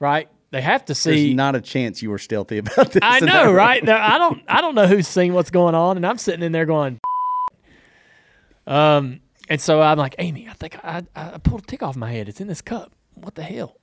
Right? 0.00 0.28
They 0.50 0.60
have 0.60 0.84
to 0.86 0.94
see. 0.96 1.26
There's 1.26 1.36
not 1.36 1.54
a 1.54 1.60
chance 1.60 2.02
you 2.02 2.10
were 2.10 2.18
stealthy 2.18 2.58
about 2.64 2.90
this. 2.90 3.00
I 3.00 3.20
know, 3.20 3.52
right? 3.52 3.84
Now, 3.84 4.04
I 4.04 4.18
don't 4.18 4.42
I 4.48 4.60
don't 4.60 4.74
know 4.74 4.88
who's 4.88 5.06
seeing 5.06 5.34
what's 5.34 5.50
going 5.50 5.76
on, 5.76 5.96
and 5.96 6.04
I'm 6.04 6.18
sitting 6.18 6.42
in 6.42 6.50
there 6.50 6.66
going, 6.66 6.98
um, 8.66 9.20
and 9.48 9.60
so 9.60 9.80
I'm 9.80 9.98
like, 9.98 10.16
Amy, 10.18 10.48
I 10.48 10.54
think 10.54 10.82
I 10.84 11.04
I 11.14 11.34
I 11.34 11.38
pulled 11.38 11.62
a 11.62 11.66
tick 11.66 11.84
off 11.84 11.94
my 11.94 12.10
head. 12.10 12.28
It's 12.28 12.40
in 12.40 12.48
this 12.48 12.60
cup. 12.60 12.92
What 13.14 13.36
the 13.36 13.44
hell? 13.44 13.76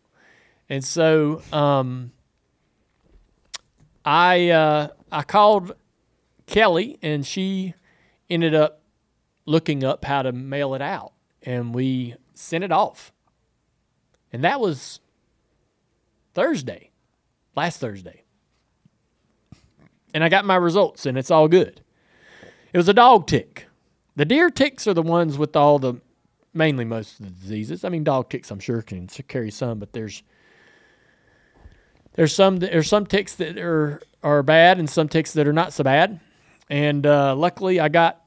And 0.67 0.84
so 0.84 1.41
um, 1.53 2.11
I 4.03 4.49
uh, 4.49 4.88
I 5.13 5.23
called 5.23 5.71
Kelly, 6.45 6.97
and 7.01 7.26
she 7.26 7.73
ended 8.30 8.55
up 8.55 8.82
looking 9.45 9.84
up 9.84 10.05
how 10.05 10.21
to 10.21 10.32
mail 10.32 10.76
it 10.76 10.82
out, 10.82 11.13
and 11.43 11.73
we 11.73 12.15
sent 12.34 12.63
it 12.63 12.71
off, 12.71 13.11
and 14.34 14.43
that 14.43 14.59
was 14.59 14.99
Thursday, 16.34 16.91
last 17.55 17.80
Thursday 17.80 18.26
and 20.15 20.23
I 20.23 20.30
got 20.30 20.45
my 20.45 20.55
results, 20.55 21.05
and 21.05 21.17
it's 21.17 21.30
all 21.30 21.49
good. 21.49 21.82
It 22.71 22.78
was 22.78 22.88
a 22.88 22.93
dog 22.93 23.28
tick. 23.28 23.67
The 24.15 24.23
deer 24.23 24.49
ticks 24.49 24.88
are 24.88 24.93
the 24.93 25.01
ones 25.01 25.38
with 25.38 25.57
all 25.57 25.78
the, 25.78 25.95
mainly 26.53 26.86
most 26.86 27.19
of 27.19 27.26
the 27.26 27.32
diseases. 27.34 27.84
I 27.84 27.89
mean, 27.89 28.05
dog 28.05 28.30
ticks, 28.30 28.49
I'm 28.49 28.61
sure 28.61 28.82
can 28.82 29.07
carry 29.07 29.51
some, 29.51 29.78
but 29.78 29.91
there's 29.91 30.23
there's 32.13 32.34
some 32.34 32.57
there's 32.57 32.88
some 32.88 33.05
ticks 33.05 33.36
that 33.36 33.57
are 33.57 34.01
are 34.23 34.41
bad, 34.41 34.80
and 34.80 34.89
some 34.89 35.09
ticks 35.09 35.34
that 35.34 35.47
are 35.47 35.53
not 35.53 35.73
so 35.73 35.84
bad. 35.84 36.21
And 36.70 37.05
uh, 37.05 37.36
luckily, 37.36 37.80
I 37.80 37.89
got 37.89 38.24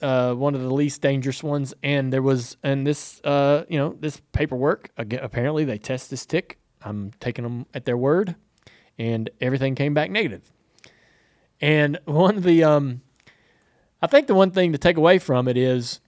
uh, 0.00 0.34
one 0.34 0.54
of 0.54 0.60
the 0.60 0.72
least 0.72 1.02
dangerous 1.02 1.42
ones, 1.42 1.74
and 1.82 2.12
there 2.12 2.22
was 2.22 2.56
and 2.62 2.86
this 2.86 3.20
uh, 3.24 3.64
you 3.68 3.78
know 3.78 3.96
this 3.98 4.20
paperwork. 4.32 4.90
Again, 4.96 5.20
apparently, 5.22 5.64
they 5.64 5.78
test 5.78 6.10
this 6.10 6.24
tick. 6.24 6.58
I'm 6.82 7.12
taking 7.20 7.42
them 7.42 7.66
at 7.74 7.84
their 7.84 7.96
word, 7.96 8.36
and 8.98 9.28
everything 9.40 9.74
came 9.74 9.94
back 9.94 10.10
negative. 10.10 10.50
And 11.60 11.98
one 12.06 12.36
of 12.36 12.42
the, 12.42 12.64
um, 12.64 13.02
I 14.00 14.06
think 14.06 14.26
the 14.26 14.34
one 14.34 14.50
thing 14.50 14.72
to 14.72 14.78
take 14.78 14.96
away 14.96 15.18
from 15.18 15.46
it 15.46 15.56
is 15.56 16.00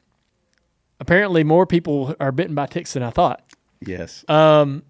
apparently 0.98 1.44
more 1.44 1.66
people 1.66 2.14
are 2.18 2.32
bitten 2.32 2.54
by 2.54 2.66
ticks 2.66 2.94
than 2.94 3.02
I 3.02 3.10
thought. 3.10 3.44
Yes. 3.80 4.24
Um, 4.28 4.82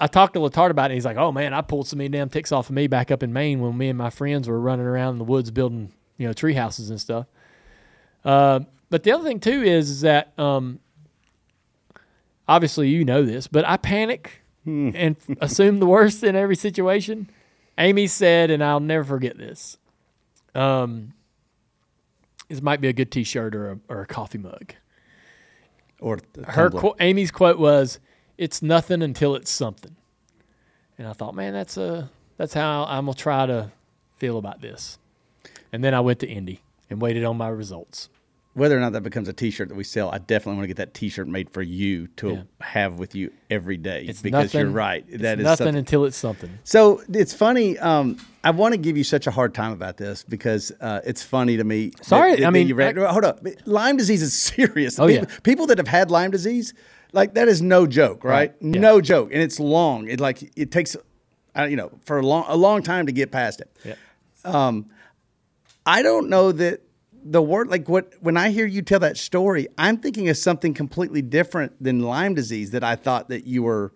I 0.00 0.06
talked 0.06 0.34
to 0.34 0.40
Latard 0.40 0.70
about 0.70 0.90
it. 0.90 0.94
He's 0.94 1.04
like, 1.04 1.16
"Oh 1.16 1.32
man, 1.32 1.54
I 1.54 1.60
pulled 1.60 1.88
so 1.88 1.96
many 1.96 2.08
damn 2.08 2.28
ticks 2.28 2.52
off 2.52 2.68
of 2.70 2.74
me 2.74 2.86
back 2.86 3.10
up 3.10 3.22
in 3.22 3.32
Maine 3.32 3.60
when 3.60 3.76
me 3.76 3.88
and 3.88 3.98
my 3.98 4.10
friends 4.10 4.48
were 4.48 4.60
running 4.60 4.86
around 4.86 5.12
in 5.14 5.18
the 5.18 5.24
woods 5.24 5.50
building, 5.50 5.92
you 6.18 6.26
know, 6.26 6.32
tree 6.32 6.54
houses 6.54 6.90
and 6.90 7.00
stuff." 7.00 7.26
Uh, 8.24 8.60
but 8.90 9.02
the 9.02 9.12
other 9.12 9.24
thing 9.24 9.40
too 9.40 9.62
is, 9.62 9.90
is 9.90 10.00
that 10.02 10.38
um, 10.38 10.78
obviously 12.48 12.88
you 12.88 13.04
know 13.04 13.24
this, 13.24 13.46
but 13.46 13.66
I 13.66 13.76
panic 13.76 14.42
and 14.66 15.16
assume 15.40 15.78
the 15.80 15.86
worst 15.86 16.22
in 16.24 16.36
every 16.36 16.56
situation. 16.56 17.30
Amy 17.76 18.06
said, 18.06 18.50
and 18.50 18.62
I'll 18.62 18.80
never 18.80 19.04
forget 19.04 19.36
this. 19.36 19.78
Um, 20.54 21.12
this 22.48 22.62
might 22.62 22.80
be 22.80 22.88
a 22.88 22.92
good 22.92 23.10
T-shirt 23.10 23.54
or 23.54 23.72
a, 23.72 23.78
or 23.88 24.00
a 24.02 24.06
coffee 24.06 24.38
mug. 24.38 24.74
Or 26.00 26.20
her 26.46 26.70
qu- 26.70 26.94
Amy's 27.00 27.30
quote 27.32 27.58
was, 27.58 27.98
"It's 28.38 28.62
nothing 28.62 29.02
until 29.02 29.34
it's 29.36 29.50
something," 29.50 29.94
and 30.98 31.06
I 31.06 31.12
thought, 31.12 31.34
man, 31.34 31.52
that's 31.52 31.76
a 31.76 32.10
that's 32.36 32.54
how 32.54 32.84
I'm 32.84 33.06
gonna 33.06 33.14
try 33.14 33.46
to 33.46 33.70
feel 34.16 34.38
about 34.38 34.60
this. 34.60 34.98
And 35.72 35.82
then 35.82 35.94
I 35.94 36.00
went 36.00 36.20
to 36.20 36.26
Indy 36.28 36.60
and 36.90 37.00
waited 37.00 37.24
on 37.24 37.36
my 37.36 37.48
results. 37.48 38.08
Whether 38.54 38.76
or 38.76 38.80
not 38.80 38.92
that 38.92 39.00
becomes 39.02 39.26
a 39.26 39.32
T-shirt 39.32 39.68
that 39.70 39.74
we 39.74 39.82
sell, 39.82 40.10
I 40.12 40.18
definitely 40.18 40.54
want 40.58 40.62
to 40.64 40.66
get 40.68 40.76
that 40.76 40.94
T-shirt 40.94 41.26
made 41.26 41.50
for 41.50 41.60
you 41.60 42.06
to 42.18 42.30
Yeah. 42.34 42.42
have 42.60 43.00
with 43.00 43.16
you 43.16 43.32
every 43.50 43.76
day. 43.76 44.04
It's 44.08 44.22
because 44.22 44.54
you're 44.54 44.62
nothing- 44.62 44.74
right. 44.74 45.04
it's 45.08 45.22
That 45.22 45.40
is 45.40 45.44
nothing 45.44 45.56
something. 45.66 45.76
until 45.76 46.04
it's 46.04 46.16
something. 46.16 46.50
So 46.62 47.02
it's 47.12 47.34
funny. 47.34 47.76
Um, 47.80 48.16
I 48.44 48.52
want 48.52 48.72
to 48.74 48.78
give 48.78 48.96
you 48.96 49.02
such 49.02 49.26
a 49.26 49.32
hard 49.32 49.54
time 49.54 49.72
about 49.72 49.96
this 49.96 50.22
because 50.22 50.70
uh, 50.80 51.00
it's 51.04 51.20
funny 51.24 51.56
to 51.56 51.64
me. 51.64 51.90
Sorry, 52.02 52.36
that- 52.36 52.46
I 52.46 52.50
mean, 52.50 52.68
you 52.68 52.76
read, 52.76 52.96
hold 52.96 53.24
up. 53.24 53.44
Lyme 53.66 53.96
disease 53.96 54.22
is 54.22 54.32
serious. 54.40 55.00
Oh, 55.00 55.08
people, 55.08 55.26
yeah. 55.28 55.38
people 55.42 55.66
that 55.66 55.78
have 55.78 55.88
had 55.88 56.12
Lyme 56.12 56.30
disease, 56.30 56.74
like 57.14 57.34
that 57.34 57.48
is 57.48 57.62
no 57.62 57.86
joke, 57.86 58.24
right? 58.24 58.50
Right, 58.50 58.54
yeah. 58.60 58.80
No 58.80 59.00
joke, 59.00 59.30
and 59.32 59.42
it's 59.42 59.58
long. 59.58 60.08
It 60.08 60.20
like 60.20 60.42
it 60.56 60.70
takes, 60.70 60.96
uh, 61.56 61.64
you 61.64 61.76
know, 61.76 61.90
for 62.04 62.18
a 62.18 62.22
long 62.26 62.44
a 62.48 62.56
long 62.56 62.82
time 62.82 63.06
to 63.06 63.12
get 63.12 63.32
past 63.32 63.60
it. 63.60 63.70
Yeah. 63.84 63.94
Um, 64.44 64.90
I 65.86 66.02
don't 66.02 66.28
know 66.28 66.52
that 66.52 66.82
the 67.26 67.40
word 67.40 67.68
like 67.68 67.88
what 67.88 68.12
when 68.20 68.36
I 68.36 68.50
hear 68.50 68.66
you 68.66 68.82
tell 68.82 69.00
that 69.00 69.16
story, 69.16 69.66
I'm 69.78 69.96
thinking 69.96 70.28
of 70.28 70.36
something 70.36 70.74
completely 70.74 71.22
different 71.22 71.82
than 71.82 72.00
Lyme 72.00 72.34
disease 72.34 72.72
that 72.72 72.84
I 72.84 72.96
thought 72.96 73.28
that 73.30 73.46
you 73.46 73.62
were 73.62 73.92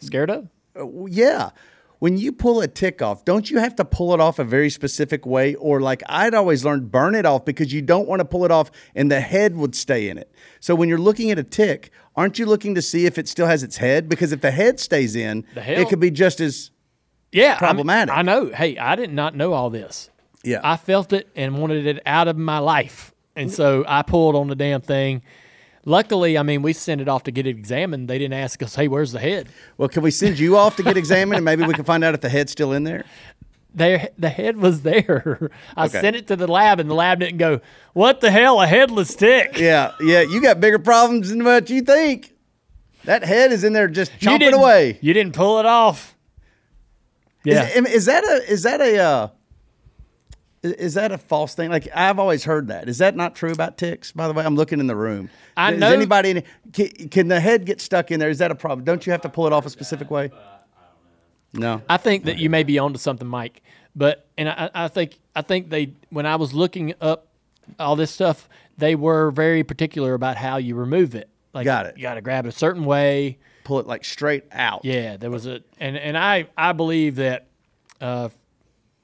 Scared 0.00 0.30
of? 0.30 0.48
uh, 0.78 1.04
yeah. 1.06 1.50
when 1.98 2.16
you 2.16 2.32
pull 2.32 2.60
a 2.60 2.68
tick 2.68 3.02
off, 3.02 3.24
don't 3.24 3.50
you 3.50 3.58
have 3.58 3.74
to 3.76 3.84
pull 3.84 4.14
it 4.14 4.20
off 4.20 4.38
a 4.38 4.44
very 4.44 4.70
specific 4.70 5.26
way? 5.26 5.54
Or 5.56 5.80
like 5.80 6.02
I'd 6.08 6.34
always 6.34 6.64
learned, 6.64 6.90
burn 6.90 7.14
it 7.14 7.26
off 7.26 7.44
because 7.44 7.72
you 7.72 7.82
don't 7.82 8.08
want 8.08 8.20
to 8.20 8.24
pull 8.24 8.44
it 8.44 8.50
off 8.50 8.70
and 8.94 9.10
the 9.10 9.20
head 9.20 9.56
would 9.56 9.74
stay 9.74 10.08
in 10.08 10.16
it. 10.16 10.32
So 10.60 10.74
when 10.74 10.88
you're 10.88 10.98
looking 10.98 11.30
at 11.30 11.38
a 11.38 11.42
tick, 11.42 11.90
aren't 12.18 12.38
you 12.38 12.46
looking 12.46 12.74
to 12.74 12.82
see 12.82 13.06
if 13.06 13.16
it 13.16 13.28
still 13.28 13.46
has 13.46 13.62
its 13.62 13.76
head? 13.76 14.08
Because 14.08 14.32
if 14.32 14.40
the 14.40 14.50
head 14.50 14.80
stays 14.80 15.14
in, 15.14 15.46
it 15.54 15.88
could 15.88 16.00
be 16.00 16.10
just 16.10 16.40
as 16.40 16.70
Yeah, 17.30 17.44
I 17.44 17.48
mean, 17.50 17.58
problematic. 17.58 18.14
I 18.14 18.22
know. 18.22 18.46
Hey, 18.46 18.76
I 18.76 18.96
did 18.96 19.12
not 19.12 19.36
know 19.36 19.52
all 19.52 19.70
this. 19.70 20.10
Yeah. 20.42 20.60
I 20.64 20.76
felt 20.76 21.12
it 21.12 21.28
and 21.36 21.58
wanted 21.58 21.86
it 21.86 22.02
out 22.04 22.26
of 22.28 22.36
my 22.36 22.58
life, 22.58 23.12
and 23.36 23.52
so 23.52 23.84
I 23.86 24.02
pulled 24.02 24.34
on 24.34 24.48
the 24.48 24.56
damn 24.56 24.80
thing. 24.80 25.22
Luckily, 25.84 26.36
I 26.36 26.42
mean, 26.42 26.62
we 26.62 26.72
sent 26.74 27.00
it 27.00 27.08
off 27.08 27.22
to 27.24 27.30
get 27.30 27.46
it 27.46 27.50
examined. 27.50 28.08
They 28.08 28.18
didn't 28.18 28.34
ask 28.34 28.62
us, 28.62 28.74
"Hey, 28.74 28.88
where's 28.88 29.12
the 29.12 29.20
head?" 29.20 29.48
well. 29.78 29.88
Can 29.88 30.02
we 30.02 30.10
send 30.10 30.38
you 30.38 30.56
off 30.56 30.76
to 30.76 30.82
get 30.82 30.96
examined 30.96 31.36
and 31.36 31.44
maybe 31.44 31.64
we 31.64 31.72
can 31.72 31.84
find 31.84 32.04
out 32.04 32.14
if 32.14 32.20
the 32.20 32.28
head's 32.28 32.52
still 32.52 32.72
in 32.72 32.84
there? 32.84 33.04
There, 33.74 34.08
the 34.18 34.30
head 34.30 34.56
was 34.56 34.82
there. 34.82 35.50
I 35.76 35.86
Okay. 35.86 36.00
sent 36.00 36.16
it 36.16 36.26
to 36.28 36.36
the 36.36 36.46
lab, 36.46 36.80
and 36.80 36.88
the 36.90 36.94
lab 36.94 37.20
didn't 37.20 37.36
go, 37.38 37.60
"What 37.92 38.20
the 38.20 38.30
hell, 38.30 38.60
a 38.60 38.66
headless 38.66 39.14
tick?" 39.14 39.58
Yeah, 39.58 39.92
yeah. 40.00 40.22
You 40.22 40.40
got 40.40 40.58
bigger 40.58 40.78
problems 40.78 41.28
than 41.30 41.44
what 41.44 41.68
you 41.70 41.82
think. 41.82 42.32
That 43.04 43.24
head 43.24 43.52
is 43.52 43.64
in 43.64 43.74
there 43.74 43.86
just 43.88 44.10
You 44.20 44.28
chomping 44.30 44.38
didn't- 44.40 44.54
away. 44.60 44.98
You 45.00 45.12
didn't 45.14 45.34
pull 45.34 45.58
it 45.60 45.66
off. 45.66 46.16
Yeah. 47.44 47.68
Is, 47.68 47.86
is 47.86 48.04
that 48.06 48.24
a 48.24 48.50
is 48.52 48.62
that 48.64 48.80
a 48.80 48.98
uh, 48.98 49.28
is- 50.62 50.94
that 50.94 51.12
a 51.12 51.18
false 51.18 51.54
thing? 51.54 51.70
Like 51.70 51.88
I've 51.94 52.18
always 52.18 52.44
heard 52.44 52.68
that. 52.68 52.88
Is 52.88 52.98
that 52.98 53.16
not 53.16 53.34
true 53.36 53.52
about 53.52 53.78
ticks? 53.78 54.12
By 54.12 54.26
the 54.28 54.34
way, 54.34 54.44
I'm 54.44 54.56
looking 54.56 54.80
in 54.80 54.86
the 54.86 54.96
room. 54.96 55.30
I 55.56 55.72
Is 55.72 55.80
know- 55.80 55.92
anybody 55.92 56.30
in, 56.30 56.42
can, 56.72 56.88
can 57.10 57.28
the 57.28 57.38
head 57.40 57.64
get 57.64 57.80
stuck 57.80 58.10
in 58.10 58.18
there? 58.18 58.30
Is 58.30 58.38
that 58.38 58.50
a 58.50 58.54
problem? 58.54 58.84
Don't 58.84 59.06
you 59.06 59.12
have 59.12 59.22
to 59.22 59.28
pull 59.28 59.46
it 59.46 59.52
off 59.52 59.66
a 59.66 59.70
specific 59.70 60.10
way? 60.10 60.30
No. 61.52 61.82
I 61.88 61.96
think 61.96 62.24
that 62.24 62.38
you 62.38 62.50
may 62.50 62.62
be 62.62 62.78
onto 62.78 62.98
something, 62.98 63.26
Mike. 63.26 63.62
But 63.96 64.26
and 64.36 64.48
I, 64.48 64.70
I 64.74 64.88
think 64.88 65.18
I 65.34 65.42
think 65.42 65.70
they 65.70 65.92
when 66.10 66.26
I 66.26 66.36
was 66.36 66.54
looking 66.54 66.94
up 67.00 67.26
all 67.78 67.96
this 67.96 68.10
stuff, 68.10 68.48
they 68.76 68.94
were 68.94 69.30
very 69.30 69.64
particular 69.64 70.14
about 70.14 70.36
how 70.36 70.56
you 70.58 70.74
remove 70.74 71.14
it. 71.14 71.28
Like 71.52 71.64
Got 71.64 71.86
it. 71.86 71.96
You 71.96 72.02
got 72.02 72.14
to 72.14 72.20
grab 72.20 72.46
it 72.46 72.50
a 72.50 72.52
certain 72.52 72.84
way. 72.84 73.38
Pull 73.64 73.80
it 73.80 73.86
like 73.86 74.04
straight 74.04 74.44
out. 74.52 74.84
Yeah, 74.84 75.16
there 75.16 75.30
was 75.30 75.46
a 75.46 75.62
and 75.80 75.96
and 75.96 76.16
I 76.16 76.46
I 76.56 76.72
believe 76.72 77.16
that. 77.16 77.46
Uh, 78.00 78.28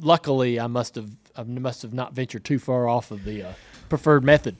luckily, 0.00 0.60
I 0.60 0.66
must 0.68 0.94
have 0.94 1.10
I 1.36 1.42
must 1.42 1.82
have 1.82 1.92
not 1.92 2.12
ventured 2.12 2.44
too 2.44 2.58
far 2.58 2.88
off 2.88 3.10
of 3.10 3.24
the 3.24 3.42
uh, 3.42 3.52
preferred 3.88 4.24
method. 4.24 4.56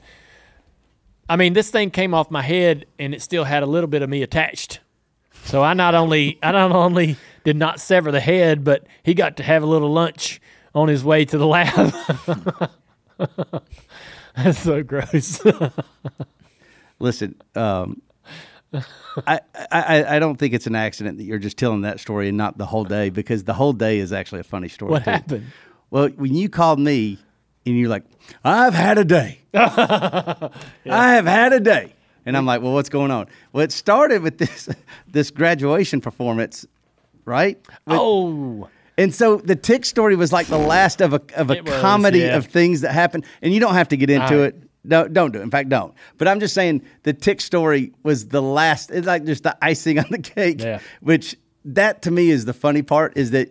I 1.29 1.37
mean, 1.37 1.53
this 1.53 1.71
thing 1.71 1.91
came 1.91 2.13
off 2.15 2.31
my 2.31 2.43
head, 2.43 2.87
and 2.99 3.15
it 3.15 3.23
still 3.23 3.45
had 3.45 3.63
a 3.63 3.67
little 3.67 3.89
bit 3.89 4.03
of 4.03 4.11
me 4.11 4.23
attached. 4.23 4.81
So 5.45 5.63
I 5.63 5.75
not 5.75 5.95
only 5.95 6.39
I 6.43 6.53
not 6.53 6.73
only 6.73 7.17
did 7.45 7.57
not 7.57 7.81
sever 7.81 8.11
the 8.11 8.21
head, 8.21 8.65
but 8.65 8.87
he 9.03 9.15
got 9.15 9.37
to 9.37 9.43
have 9.43 9.63
a 9.63 9.67
little 9.67 9.93
lunch 9.93 10.41
on 10.75 10.89
his 10.89 11.05
way 11.05 11.25
to 11.25 11.39
the 11.39 11.47
lab. 11.47 11.95
That's 14.37 14.59
so 14.59 14.83
gross. 14.83 15.41
Listen, 16.99 17.37
um, 17.55 18.03
I, 19.27 19.41
I 19.71 20.17
I 20.17 20.19
don't 20.19 20.37
think 20.37 20.55
it's 20.55 20.67
an 20.67 20.75
accident 20.75 21.19
that 21.19 21.25
you're 21.25 21.39
just 21.39 21.57
telling 21.57 21.83
that 21.83 22.01
story 22.01 22.29
and 22.29 22.37
not 22.37 22.59
the 22.59 22.67
whole 22.67 22.85
day 22.85 23.11
because 23.11 23.45
the 23.45 23.55
whole 23.55 23.73
day 23.73 23.99
is 23.99 24.13
actually 24.13 24.41
a 24.41 24.45
funny 24.45 24.69
story. 24.69 24.91
What 24.91 25.05
too. 25.05 25.11
happened? 25.11 25.47
Well, 25.91 26.09
when 26.09 26.35
you 26.35 26.49
called 26.49 26.81
me 26.81 27.19
and 27.67 27.79
you're 27.79 27.89
like, 27.89 28.05
I've 28.45 28.75
had 28.75 28.99
a 28.99 29.05
day. 29.05 29.41
I 29.55 30.51
have 30.85 31.27
had 31.27 31.53
a 31.53 31.61
day. 31.61 31.95
And 32.27 32.37
I'm 32.37 32.47
like, 32.47 32.63
well, 32.63 32.73
what's 32.73 32.89
going 32.89 33.11
on? 33.11 33.27
Well, 33.53 33.65
it 33.65 33.73
started 33.73 34.23
with 34.23 34.39
this 34.39 34.69
this 35.09 35.31
graduation 35.31 36.01
performance, 36.01 36.67
right? 37.25 37.59
With- 37.87 37.99
oh. 38.01 38.69
And 38.97 39.13
so 39.13 39.39
the 39.39 39.57
tick 39.57 39.85
story 39.85 40.15
was 40.15 40.33
like 40.33 40.47
the 40.47 40.59
last 40.59 41.01
of 41.01 41.13
a 41.15 41.21
of 41.35 41.51
a 41.51 41.55
It 41.55 41.65
was, 41.65 41.81
comedy 41.81 42.21
yeah. 42.21 42.37
of 42.37 42.47
things 42.47 42.83
that 42.83 42.93
happened. 42.93 43.25
And 43.43 43.53
you 43.53 43.59
don't 43.59 43.75
have 43.75 43.89
to 43.89 43.97
get 43.97 44.09
into 44.09 44.39
right. 44.39 44.55
it. 44.55 44.63
No, 44.85 45.09
don't 45.09 45.33
do 45.33 45.41
it. 45.41 45.43
In 45.43 45.51
fact, 45.51 45.69
don't. 45.69 45.95
But 46.19 46.29
I'm 46.29 46.39
just 46.39 46.55
saying 46.55 46.83
the 47.03 47.13
tick 47.13 47.41
story 47.41 47.93
was 48.05 48.29
the 48.29 48.41
last. 48.43 48.91
It's 48.93 49.07
like 49.07 49.25
just 49.25 49.43
the 49.43 49.57
icing 49.63 49.99
on 49.99 50.05
the 50.11 50.19
cake. 50.19 50.61
Yeah. 50.63 50.79
Which 51.01 51.35
that 51.65 52.03
to 52.03 52.11
me 52.13 52.31
is 52.31 52.45
the 52.45 52.53
funny 52.53 52.83
part 52.83 53.17
is 53.17 53.33
that 53.33 53.51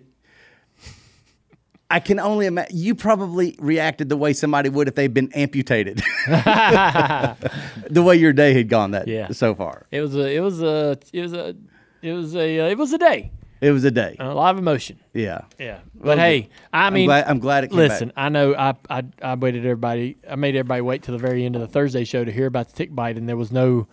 I 1.89 1.99
can 1.99 2.19
only 2.19 2.45
imagine 2.45 2.77
you 2.77 2.95
probably 2.95 3.55
reacted 3.59 4.09
the 4.09 4.17
way 4.17 4.33
somebody 4.33 4.69
would 4.69 4.87
if 4.87 4.95
they'd 4.95 5.13
been 5.13 5.31
amputated. 5.33 6.01
the 6.27 8.01
way 8.03 8.15
your 8.15 8.33
day 8.33 8.53
had 8.53 8.69
gone 8.69 8.91
that 8.91 9.07
Yeah. 9.07 9.27
so 9.31 9.53
far. 9.55 9.85
It 9.91 10.01
was 10.01 10.15
a 10.15 10.31
it 10.33 10.39
was 10.39 10.61
a 10.61 10.97
it 11.11 11.21
was 11.21 11.33
a 11.33 11.55
it 12.01 12.13
was 12.13 12.35
a 12.35 12.59
uh, 12.61 12.67
it 12.69 12.77
was 12.77 12.93
a 12.93 12.97
day. 12.97 13.31
It 13.63 13.71
was 13.71 13.83
a 13.85 13.91
day. 13.91 14.15
A 14.19 14.33
lot 14.33 14.53
of 14.53 14.59
emotion. 14.59 14.99
Yeah. 15.13 15.41
Yeah. 15.57 15.79
But 15.95 16.05
Well, 16.05 16.17
hey, 16.17 16.49
I 16.73 16.87
I'm 16.87 16.93
mean, 16.93 17.07
glad- 17.07 17.25
I'm 17.27 17.39
glad 17.39 17.63
it 17.63 17.67
came 17.69 17.77
back. 17.79 17.89
listen, 17.91 18.11
I 18.17 18.29
know 18.29 18.53
I, 18.55 18.73
I 18.89 19.03
I 19.21 19.35
waited 19.35 19.63
everybody. 19.65 20.17
I 20.29 20.35
made 20.35 20.55
everybody 20.55 20.81
wait 20.81 21.03
till 21.03 21.13
the 21.13 21.25
very 21.27 21.45
end 21.45 21.55
of 21.55 21.61
the 21.61 21.67
Thursday 21.67 22.03
show 22.03 22.25
to 22.25 22.31
hear 22.31 22.45
about 22.47 22.67
the 22.69 22.75
tick 22.75 22.93
bite, 22.93 23.17
and 23.17 23.27
there 23.29 23.37
was 23.37 23.51
no 23.51 23.87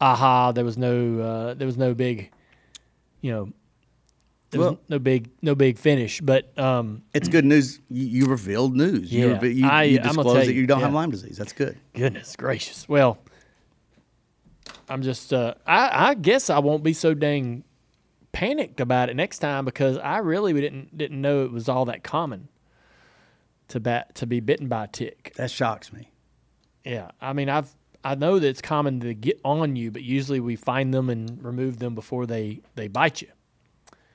aha. 0.00 0.52
There 0.52 0.64
was 0.64 0.78
no 0.78 1.20
uh, 1.20 1.54
there 1.54 1.66
was 1.66 1.76
no 1.76 1.92
big, 1.94 2.30
you 3.20 3.30
know, 3.32 3.52
there 4.50 4.60
was 4.60 4.70
Well- 4.70 4.80
no 4.88 4.98
big 4.98 5.28
no 5.42 5.54
big 5.54 5.76
finish. 5.78 6.20
But 6.22 6.56
um, 6.58 7.02
It's 7.12 7.28
good 7.28 7.44
news. 7.44 7.80
You, 7.90 8.06
you 8.06 8.26
revealed 8.26 8.74
news. 8.74 9.12
You, 9.12 9.28
Yeah. 9.32 9.42
you, 9.44 9.66
I- 9.68 9.82
you 9.82 9.98
I'm 9.98 10.04
disclosed 10.04 10.26
tell 10.28 10.34
that 10.46 10.54
you, 10.54 10.62
you 10.62 10.66
don't 10.66 10.80
have. 10.80 10.94
Lyme 10.94 11.10
disease. 11.10 11.36
That's 11.36 11.52
good. 11.52 11.76
goodness 11.94 12.36
gracious. 12.36 12.88
Well, 12.88 13.18
I'm 14.88 15.02
just 15.02 15.32
uh, 15.32 15.54
I 15.66 16.10
I 16.10 16.14
guess 16.14 16.50
I 16.50 16.58
won't 16.58 16.82
be 16.82 16.92
so 16.92 17.14
dang 17.14 17.64
panicked 18.32 18.80
about 18.80 19.08
it 19.10 19.16
next 19.16 19.38
time 19.40 19.64
because 19.64 19.98
I 19.98 20.18
really 20.18 20.52
didn't 20.52 20.96
didn't 20.96 21.20
know 21.20 21.44
it 21.44 21.52
was 21.52 21.68
all 21.68 21.84
that 21.86 22.02
common 22.04 22.48
to 23.68 23.80
bat 23.80 24.14
to 24.16 24.26
be 24.26 24.40
bitten 24.40 24.68
by 24.68 24.84
a 24.84 24.88
tick. 24.88 25.32
That 25.36 25.50
shocks 25.50 25.92
me. 25.92 26.10
Yeah, 26.84 27.10
I 27.20 27.32
mean 27.32 27.48
I've 27.48 27.74
I 28.02 28.14
know 28.14 28.38
that 28.38 28.46
it's 28.48 28.62
common 28.62 29.00
to 29.00 29.12
get 29.14 29.40
on 29.44 29.76
you, 29.76 29.90
but 29.90 30.02
usually 30.02 30.40
we 30.40 30.56
find 30.56 30.94
them 30.94 31.10
and 31.10 31.42
remove 31.44 31.78
them 31.78 31.94
before 31.94 32.26
they 32.26 32.60
they 32.74 32.88
bite 32.88 33.20
you. 33.22 33.28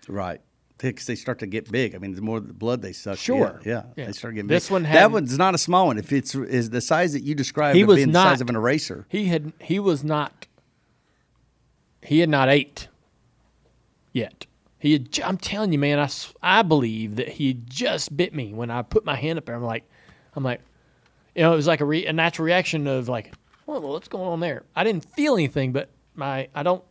Right. 0.08 0.42
Because 0.78 1.06
they 1.06 1.16
start 1.16 1.40
to 1.40 1.48
get 1.48 1.72
big. 1.72 1.96
I 1.96 2.00
mean, 2.00 2.16
the 2.16 2.22
more 2.22 2.40
the 2.42 2.52
blood 2.54 2.82
they 2.82 2.92
suck. 2.92 3.18
Sure. 3.18 3.62
Yeah. 3.64 3.72
yeah, 3.72 3.84
Yeah. 3.96 4.06
They 4.08 4.12
start 4.12 4.36
getting 4.36 4.48
This 4.48 4.68
big. 4.68 4.72
one 4.74 4.84
that 4.84 5.12
one's 5.12 5.38
not 5.38 5.56
a 5.56 5.58
small 5.58 5.88
one. 5.88 5.98
If 5.98 6.12
it's 6.12 6.36
is 6.36 6.70
the 6.70 6.82
size 6.82 7.14
that 7.14 7.22
you 7.24 7.34
described 7.34 7.78
he 7.78 7.84
was 7.86 7.98
being 7.98 8.12
not 8.12 8.24
the 8.26 8.30
size 8.32 8.42
of 8.42 8.50
an 8.50 8.56
eraser. 8.56 9.06
He 9.10 9.26
had 9.26 9.54
he 9.62 9.80
was 9.80 10.04
not. 10.04 10.48
He 12.02 12.20
had 12.20 12.30
not 12.30 12.50
ate 12.50 12.88
yet. 14.16 14.46
He 14.80 14.94
had. 14.94 15.20
I'm 15.24 15.38
telling 15.38 15.72
you, 15.72 15.80
man. 15.80 16.00
I, 16.00 16.10
I 16.42 16.62
believe 16.62 17.16
that 17.18 17.30
he 17.30 17.48
had 17.50 17.70
just 17.70 18.16
bit 18.16 18.34
me 18.34 18.54
when 18.54 18.70
I 18.72 18.82
put 18.82 19.06
my 19.06 19.16
hand 19.16 19.38
up 19.38 19.46
there. 19.46 19.56
I'm 19.56 19.64
like, 19.64 19.84
I'm 20.36 20.44
like, 20.44 20.62
you 21.36 21.42
know, 21.44 21.54
it 21.54 21.56
was 21.56 21.68
like 21.68 21.82
a, 21.82 21.86
re, 21.86 22.06
a 22.06 22.14
natural 22.14 22.46
reaction 22.46 22.86
of 22.88 23.08
like, 23.10 23.34
well, 23.66 23.82
what's 23.82 24.08
going 24.08 24.28
on 24.28 24.40
there? 24.40 24.64
I 24.76 24.84
didn't 24.84 25.06
feel 25.06 25.34
anything, 25.36 25.72
but 25.74 25.90
my 26.16 26.50
I 26.56 26.64
don't. 26.64 26.84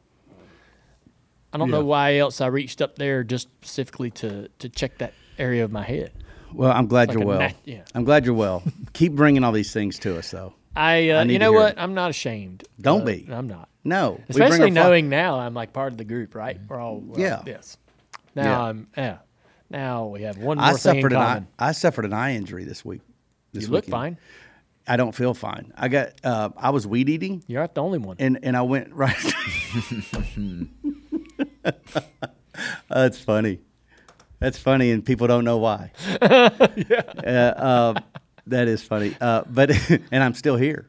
I 1.53 1.57
don't 1.59 1.69
Yeah. 1.69 1.79
know 1.79 1.85
why 1.85 2.17
else 2.17 2.41
I 2.41 2.47
reached 2.49 2.83
up 2.83 2.97
there 2.97 3.23
just 3.23 3.49
specifically 3.63 4.11
to 4.13 4.49
to 4.59 4.69
check 4.69 4.99
that 4.99 5.15
area 5.39 5.63
of 5.65 5.71
my 5.71 5.83
head. 5.85 6.11
Well, 6.53 6.73
I'm 6.73 6.87
glad 6.87 7.09
Like 7.09 7.19
you're 7.19 7.27
well. 7.27 7.51
yeah. 7.65 7.83
I'm 7.95 8.05
glad 8.05 8.25
you're 8.25 8.35
well. 8.35 8.63
Keep 8.93 9.13
bringing 9.15 9.43
all 9.45 9.53
these 9.53 9.73
things 9.73 9.99
to 10.01 10.17
us, 10.19 10.31
though. 10.31 10.55
I, 10.77 11.11
uh, 11.11 11.21
I 11.21 11.23
you 11.25 11.39
know 11.41 11.53
what? 11.53 11.73
it. 11.73 11.79
I'm 11.79 11.95
not 11.95 12.11
ashamed. 12.11 12.65
Don't 12.81 13.03
Uh, 13.03 13.07
be. 13.07 13.29
I'm 13.31 13.49
not. 13.49 13.69
No. 13.85 14.21
Especially 14.29 14.71
knowing 14.71 15.09
now 15.09 15.39
I'm 15.39 15.55
like 15.55 15.73
part 15.73 15.93
of 15.93 15.99
the 15.99 16.05
group, 16.05 16.35
right? 16.35 16.59
We're 16.69 16.79
all 16.81 16.99
we're 17.01 17.15
all- 17.15 17.21
Yeah. 17.21 17.43
Yes. 17.47 17.77
Now 18.35 18.43
Yeah. 18.45 18.61
I'm 18.63 18.89
yeah. 18.97 19.19
Now 19.71 20.07
we 20.07 20.23
have 20.23 20.37
one 20.39 20.59
more 20.59 20.67
I 20.67 20.73
thing 20.73 20.97
in 20.97 21.03
suffered 21.03 21.13
an 21.13 21.19
eye. 21.19 21.43
I 21.59 21.73
suffered 21.73 22.05
an 22.05 22.13
eye 22.13 22.35
injury 22.35 22.65
this 22.65 22.85
week. 22.85 23.01
This 23.53 23.65
You 23.65 23.69
look 23.71 23.85
weekend. 23.87 23.93
fine. 23.93 24.19
I 24.87 24.97
don't 24.99 25.15
feel 25.15 25.33
fine. 25.33 25.73
I 25.77 25.89
got. 25.89 26.11
Uh, 26.23 26.51
I 26.59 26.69
was 26.71 26.87
weed 26.87 27.09
eating. 27.09 27.43
You're 27.47 27.63
not 27.63 27.75
the 27.75 27.83
only 27.83 27.99
one. 27.99 28.17
And 28.19 28.39
and 28.43 28.55
I 28.57 28.63
went 28.63 28.93
right. 28.93 29.17
That's 32.89 33.19
funny. 33.19 33.61
That's 34.41 34.59
funny, 34.59 34.91
and 34.91 35.05
people 35.05 35.27
don't 35.27 35.45
know 35.45 35.57
why. 35.59 35.91
yeah. 36.21 37.03
Uh, 37.25 37.31
uh, 37.57 37.95
that 38.49 38.69
is 38.69 38.83
funny. 38.83 39.17
Uh, 39.21 39.43
but 39.49 39.71
and 40.13 40.23
I'm 40.23 40.35
still 40.35 40.57
here. 40.57 40.89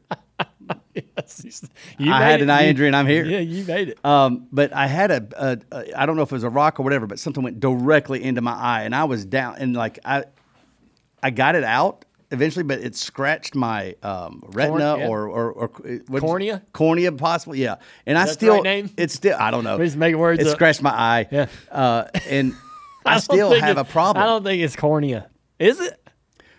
Yes, 1.16 1.64
I 2.00 2.22
had 2.24 2.40
it. 2.40 2.44
an 2.44 2.50
eye 2.50 2.62
You- 2.64 2.70
injury, 2.70 2.86
and 2.86 2.96
I'm 2.96 3.06
here. 3.06 3.24
Yeah, 3.24 3.38
you 3.40 3.64
made 3.64 3.90
it. 3.90 4.04
Um, 4.04 4.46
but 4.52 4.72
I 4.72 4.86
had 4.86 5.10
a, 5.10 5.26
a, 5.36 5.58
a, 5.72 6.00
I 6.00 6.06
don't 6.06 6.16
know 6.16 6.22
if 6.22 6.30
it 6.32 6.34
was 6.34 6.44
a 6.44 6.50
rock 6.50 6.80
or 6.80 6.82
whatever, 6.82 7.06
but 7.06 7.18
something 7.18 7.42
went 7.42 7.60
directly 7.60 8.22
into 8.22 8.40
my 8.40 8.54
eye, 8.54 8.82
and 8.82 8.94
I 8.94 9.04
was 9.04 9.24
down, 9.24 9.56
and 9.58 9.74
like 9.74 9.98
I, 10.04 10.24
I 11.22 11.30
got 11.30 11.54
it 11.54 11.64
out 11.64 12.04
eventually, 12.30 12.64
but 12.64 12.80
it 12.80 12.96
scratched 12.96 13.54
my 13.54 13.94
um, 14.02 14.42
retina 14.48 14.96
yeah. 14.98 15.08
or 15.08 15.28
or, 15.28 15.52
or 15.52 15.68
what's- 16.08 16.20
Cornea? 16.24 16.62
cornea, 16.72 17.12
possibly, 17.12 17.60
yeah. 17.62 17.76
And 18.04 18.18
I 18.18 18.22
Is 18.24 18.28
the 18.30 18.34
still, 18.34 18.62
right 18.62 18.90
it's 18.96 19.14
still, 19.14 19.36
I 19.38 19.50
don't 19.50 19.64
know. 19.64 19.78
Just 19.78 19.96
making 19.96 20.18
words 20.18 20.40
It 20.40 20.46
up. 20.48 20.54
scratched 20.54 20.82
my 20.82 20.90
eye, 20.90 21.28
Yeah. 21.30 21.46
uh, 21.70 22.04
and 22.28 22.52
I, 23.06 23.12
don't 23.14 23.20
still 23.22 23.60
have 23.60 23.78
a 23.78 23.84
problem. 23.84 24.22
I 24.22 24.26
don't 24.26 24.42
think 24.42 24.60
it's 24.62 24.74
cornea. 24.76 25.28
Is 25.58 25.80
it? 25.80 26.00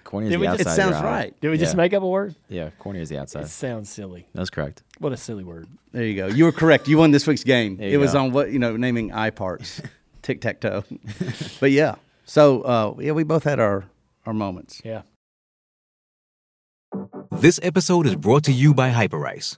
Cornea 0.08 0.28
is 0.28 0.32
Did 0.32 0.38
the 0.38 0.40
we 0.40 0.48
just- 0.48 0.60
outside. 0.62 0.72
It 0.72 0.76
sounds 0.76 0.96
of 0.96 1.02
your 1.02 1.10
eye. 1.12 1.18
right. 1.18 1.42
Did 1.42 1.50
we 1.50 1.58
just 1.58 1.74
Yeah. 1.74 1.78
make 1.78 1.94
up 1.94 2.02
a 2.02 2.08
word? 2.08 2.36
Yeah, 2.48 2.70
cornea 2.80 3.02
is 3.02 3.10
the 3.10 3.18
outside. 3.20 3.44
It 3.44 3.50
sounds 3.50 3.90
silly. 3.90 4.26
That's 4.34 4.50
correct. 4.50 4.82
What 5.00 5.12
a 5.12 5.18
silly 5.18 5.44
word. 5.44 5.68
There 5.92 6.06
you 6.06 6.16
go. 6.16 6.28
You 6.28 6.46
were 6.46 6.54
correct. 6.54 6.88
You 6.88 6.98
won 6.98 7.12
this 7.12 7.28
week's 7.28 7.44
game. 7.44 7.78
It 7.82 7.92
you 7.92 8.00
was 8.00 8.14
go. 8.14 8.20
on 8.24 8.32
what 8.32 8.52
you 8.52 8.58
know, 8.60 8.78
naming 8.78 9.12
eye 9.12 9.32
parts. 9.32 9.82
tic 10.22 10.40
tac 10.42 10.62
toe. 10.62 10.84
but 11.60 11.72
yeah, 11.72 11.96
so 12.26 12.62
uh, 12.62 12.96
yeah, 13.00 13.12
we 13.12 13.24
both 13.24 13.44
had 13.44 13.60
our 13.60 13.84
our 14.26 14.34
moments. 14.34 14.82
Yeah. 14.86 15.02
This 17.32 17.60
episode 17.62 18.08
is 18.08 18.16
brought 18.16 18.44
to 18.46 18.54
you 18.54 18.74
by 18.74 18.92
Hyperice, 18.92 19.58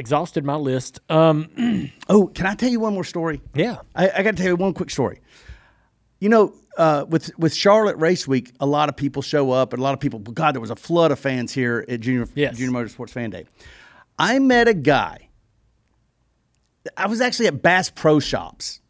exhausted 0.00 0.44
my 0.44 0.56
list. 0.56 0.98
Um, 1.08 1.92
oh, 2.08 2.26
can 2.26 2.46
I 2.46 2.54
tell 2.54 2.70
you 2.70 2.80
one 2.80 2.94
more 2.94 3.04
story? 3.04 3.40
Yeah. 3.54 3.76
I, 3.94 4.10
I 4.10 4.22
got 4.22 4.32
to 4.32 4.42
tell 4.42 4.46
you 4.46 4.56
one 4.56 4.72
quick 4.74 4.90
story. 4.90 5.20
You 6.18 6.28
know, 6.30 6.54
uh, 6.76 7.04
with 7.08 7.30
with 7.38 7.54
Charlotte 7.54 7.96
Race 7.98 8.26
Week, 8.26 8.52
a 8.58 8.66
lot 8.66 8.88
of 8.88 8.96
people 8.96 9.22
show 9.22 9.52
up, 9.52 9.72
and 9.72 9.80
a 9.80 9.82
lot 9.82 9.94
of 9.94 10.00
people. 10.00 10.18
God, 10.18 10.54
there 10.54 10.60
was 10.60 10.70
a 10.70 10.76
flood 10.76 11.12
of 11.12 11.18
fans 11.18 11.52
here 11.52 11.84
at 11.88 12.00
Junior 12.00 12.26
Yes. 12.34 12.56
Junior 12.56 12.76
Motorsports 12.78 13.10
Fan 13.10 13.30
Day. 13.30 13.46
I 14.18 14.38
met 14.38 14.68
a 14.68 14.74
guy. 14.74 15.28
I 16.96 17.06
was 17.06 17.20
actually 17.20 17.46
at 17.46 17.62
Bass 17.62 17.90
Pro 17.90 18.20
Shops, 18.20 18.80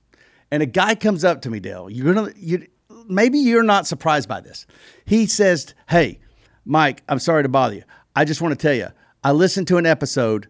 and 0.50 0.62
a 0.62 0.66
guy 0.66 0.94
comes 0.94 1.24
up 1.24 1.42
to 1.42 1.50
me, 1.50 1.60
Dale. 1.60 1.90
You're 1.90 2.14
gonna, 2.14 2.32
you 2.36 2.66
maybe 3.06 3.38
you're 3.38 3.62
not 3.62 3.86
surprised 3.86 4.28
by 4.28 4.40
this. 4.40 4.66
He 5.04 5.26
says, 5.26 5.74
"Hey, 5.88 6.20
Mike, 6.64 7.02
I'm 7.08 7.18
sorry 7.18 7.42
to 7.42 7.48
bother 7.48 7.76
you. 7.76 7.84
I 8.14 8.24
just 8.24 8.40
want 8.40 8.58
to 8.58 8.60
tell 8.60 8.74
you, 8.74 8.88
I 9.22 9.32
listened 9.32 9.68
to 9.68 9.76
an 9.76 9.86
episode 9.86 10.48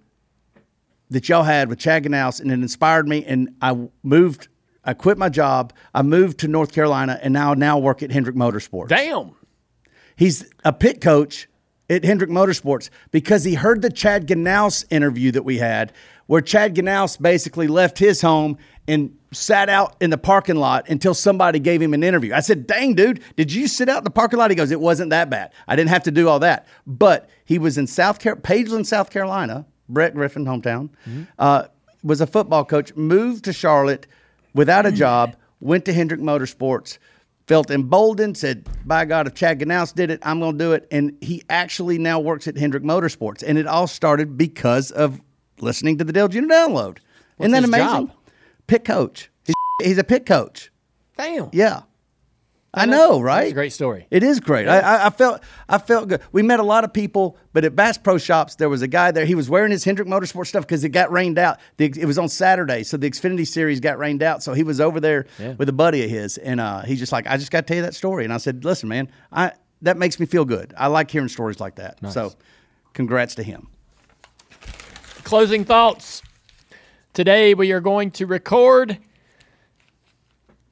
that 1.11 1.29
y'all 1.29 1.43
had 1.43 1.69
with 1.69 1.79
Chad 1.79 2.05
Knaus, 2.05 2.41
and 2.41 2.51
it 2.51 2.55
inspired 2.55 3.07
me. 3.09 3.25
And 3.25 3.55
I 3.61 3.77
moved, 4.03 4.49
I 4.85 4.95
quit 4.95 5.19
my 5.19 5.29
job, 5.29 5.73
I 5.95 6.03
moved 6.03 6.39
to 6.39 6.49
North 6.49 6.73
Carolina, 6.73 7.19
and 7.23 7.35
now 7.35 7.55
now 7.55 7.79
work 7.79 8.03
at 8.03 8.11
Hendrick 8.11 8.37
Motorsports. 8.37 8.89
Damn. 8.89 9.33
He's 10.17 10.51
a 10.65 10.73
pit 10.73 11.01
coach 11.01 11.49
at 11.89 12.05
Hendrick 12.05 12.31
Motorsports 12.31 12.91
because 13.11 13.45
he 13.45 13.55
heard 13.55 13.83
the 13.83 13.91
Chad 13.91 14.27
Knaus 14.29 14.85
interview 14.91 15.33
that 15.33 15.45
we 15.45 15.59
had, 15.59 15.93
where 16.27 16.41
Chad 16.41 16.77
Knaus 16.77 17.21
basically 17.21 17.67
left 17.67 17.99
his 17.99 18.23
home 18.23 18.57
and 18.87 19.17
sat 19.33 19.69
out 19.69 19.97
in 20.01 20.11
the 20.11 20.19
parking 20.19 20.57
lot 20.57 20.89
until 20.89 21.15
somebody 21.15 21.59
gave 21.59 21.81
him 21.83 21.95
an 21.95 22.03
interview. 22.03 22.35
I 22.35 22.41
said, 22.41 22.67
"Dang, 22.67 22.95
dude, 22.95 23.21
did 23.37 23.53
you 23.53 23.67
sit 23.67 23.89
out 23.89 23.99
in 23.99 24.05
the 24.05 24.11
parking 24.11 24.39
lot?" 24.39 24.51
He 24.51 24.57
goes, 24.57 24.71
"It 24.71 24.81
wasn't 24.81 25.11
that 25.11 25.31
bad. 25.31 25.51
I 25.67 25.77
didn't 25.77 25.91
have 25.91 26.05
to 26.05 26.11
do 26.11 26.29
all 26.29 26.41
that." 26.41 26.67
But 26.87 27.29
he 27.45 27.59
was 27.59 27.79
in 27.79 27.87
South 27.87 28.21
Car- 28.21 28.37
Pageland, 28.37 28.87
South 28.87 29.11
Carolina. 29.11 29.67
Brett 29.93 30.15
Griffin, 30.15 30.45
hometown, 30.45 30.91
uh, 31.39 31.65
was 32.03 32.21
a 32.21 32.27
football 32.27 32.65
coach. 32.65 32.95
Moved 32.95 33.45
to 33.45 33.53
Charlotte 33.53 34.07
without 34.55 34.87
a 34.87 34.93
job. 34.93 35.37
Went 35.61 35.85
to 35.85 35.93
Hendrick 35.93 36.21
Motorsports 36.21 36.99
felt 37.51 37.69
emboldened, 37.69 38.37
said, 38.37 38.65
by 38.87 39.05
God, 39.05 39.27
if 39.27 39.35
Chad 39.35 39.59
Knaus 39.59 39.93
did 39.93 40.09
it, 40.09 40.21
I'm 40.23 40.39
going 40.39 40.57
to 40.57 40.65
do 40.65 40.73
it. 40.73 40.87
And 40.93 41.17
he 41.21 41.43
actually 41.51 41.99
now 41.99 42.21
works 42.21 42.47
at 42.47 42.57
Hendrick 42.57 42.85
Motorsports. 42.85 43.43
And 43.45 43.59
it 43.59 43.67
all 43.67 43.89
started 43.89 44.39
because 44.39 44.93
of 44.93 45.21
listening 45.59 45.99
to 45.99 46.05
the 46.05 46.13
Dale 46.13 46.29
Jr. 46.29 46.43
download. 46.43 46.99
Isn't 47.41 47.51
that 47.51 47.65
amazing? 47.65 47.87
job? 47.89 48.13
Pit 48.69 48.85
coach. 48.85 49.33
He's, 49.45 49.55
he's 49.83 49.99
a 49.99 50.05
pit 50.05 50.27
coach. 50.27 50.71
Damn. 51.19 51.49
Yeah. 51.53 51.83
I 52.73 52.87
know, 52.87 53.21
right? 53.21 53.51
a 53.51 53.53
great 53.53 53.73
story. 53.73 54.07
It 54.13 54.23
is 54.23 54.39
great. 54.39 54.69
I, 54.69 54.79
I, 54.79 55.07
I 55.07 55.11
felt 55.11 55.43
I 55.69 55.79
felt 55.79 56.09
good. 56.09 56.21
We 56.31 56.43
met 56.43 56.61
a 56.61 56.63
lot 56.63 56.85
of 56.85 56.93
people, 56.93 57.37
but 57.53 57.65
at 57.65 57.75
Bass 57.75 57.99
Pro 57.99 58.17
Shops, 58.17 58.55
there 58.55 58.69
was 58.69 58.81
a 58.81 58.87
guy 58.87 59.11
there. 59.11 59.25
He 59.27 59.35
was 59.35 59.51
wearing 59.51 59.73
his 59.73 59.83
Hendrick 59.83 60.07
Motorsport 60.07 60.47
stuff 60.47 60.65
because 60.69 60.85
it 60.85 60.91
got 60.91 61.11
rained 61.11 61.37
out. 61.37 61.59
The, 61.79 61.87
it 61.87 62.05
was 62.07 62.17
on 62.17 62.29
Saturday, 62.29 62.85
so 62.85 62.97
the 62.97 63.11
Xfinity 63.11 63.45
Series 63.45 63.81
got 63.81 63.99
rained 63.99 64.23
out. 64.23 64.45
So 64.45 64.53
he 64.53 64.63
was 64.63 64.81
over 64.81 65.01
there 65.01 65.27
Yeah. 65.41 65.55
with 65.55 65.69
a 65.69 65.73
buddy 65.73 66.05
of 66.05 66.11
his, 66.11 66.39
and 66.39 66.61
uh, 66.61 66.83
he's 66.83 67.01
just 67.01 67.11
like, 67.11 67.27
"I 67.27 67.37
just 67.39 67.51
got 67.51 67.63
to 67.63 67.67
tell 67.67 67.77
you 67.77 67.83
that 67.83 67.95
story." 67.97 68.23
And 68.23 68.33
I 68.33 68.37
said, 68.37 68.65
"Listen, 68.65 68.89
man, 68.89 69.11
I 69.33 69.51
that 69.83 69.97
makes 69.97 70.21
me 70.21 70.27
feel 70.27 70.45
good. 70.45 70.73
I 70.77 70.87
like 70.87 71.11
hearing 71.11 71.29
stories 71.29 71.59
like 71.59 71.75
that. 71.77 72.01
Nice. 72.03 72.15
So, 72.15 72.35
congrats 72.93 73.35
to 73.35 73.43
him." 73.43 73.67
Closing 75.25 75.65
thoughts. 75.65 76.23
Today 77.15 77.53
we 77.55 77.73
are 77.73 77.81
going 77.81 78.13
to 78.13 78.27
record 78.27 78.99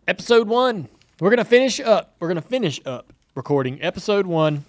episode 0.06 0.46
one. 0.46 0.88
We're 1.20 1.30
gonna 1.30 1.44
finish 1.44 1.80
up. 1.80 2.14
We're 2.20 2.28
gonna 2.28 2.40
finish 2.42 2.80
up 2.86 3.12
recording 3.34 3.82
episode 3.82 4.24
one 4.24 4.64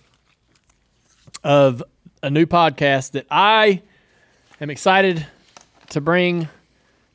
of 1.44 1.84
a 2.24 2.32
new 2.32 2.48
podcast 2.48 3.12
that 3.12 3.28
I 3.30 3.84
am 4.60 4.72
excited 4.72 5.28
to 5.92 6.02
bring 6.02 6.50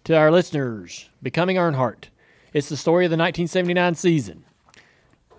to 0.04 0.16
our 0.16 0.30
listeners. 0.30 1.08
Becoming 1.20 1.56
Earnhardt. 1.56 2.10
It's 2.52 2.68
the 2.68 2.76
story 2.76 3.06
of 3.06 3.10
the 3.10 3.16
1979 3.16 3.96
season. 3.96 4.44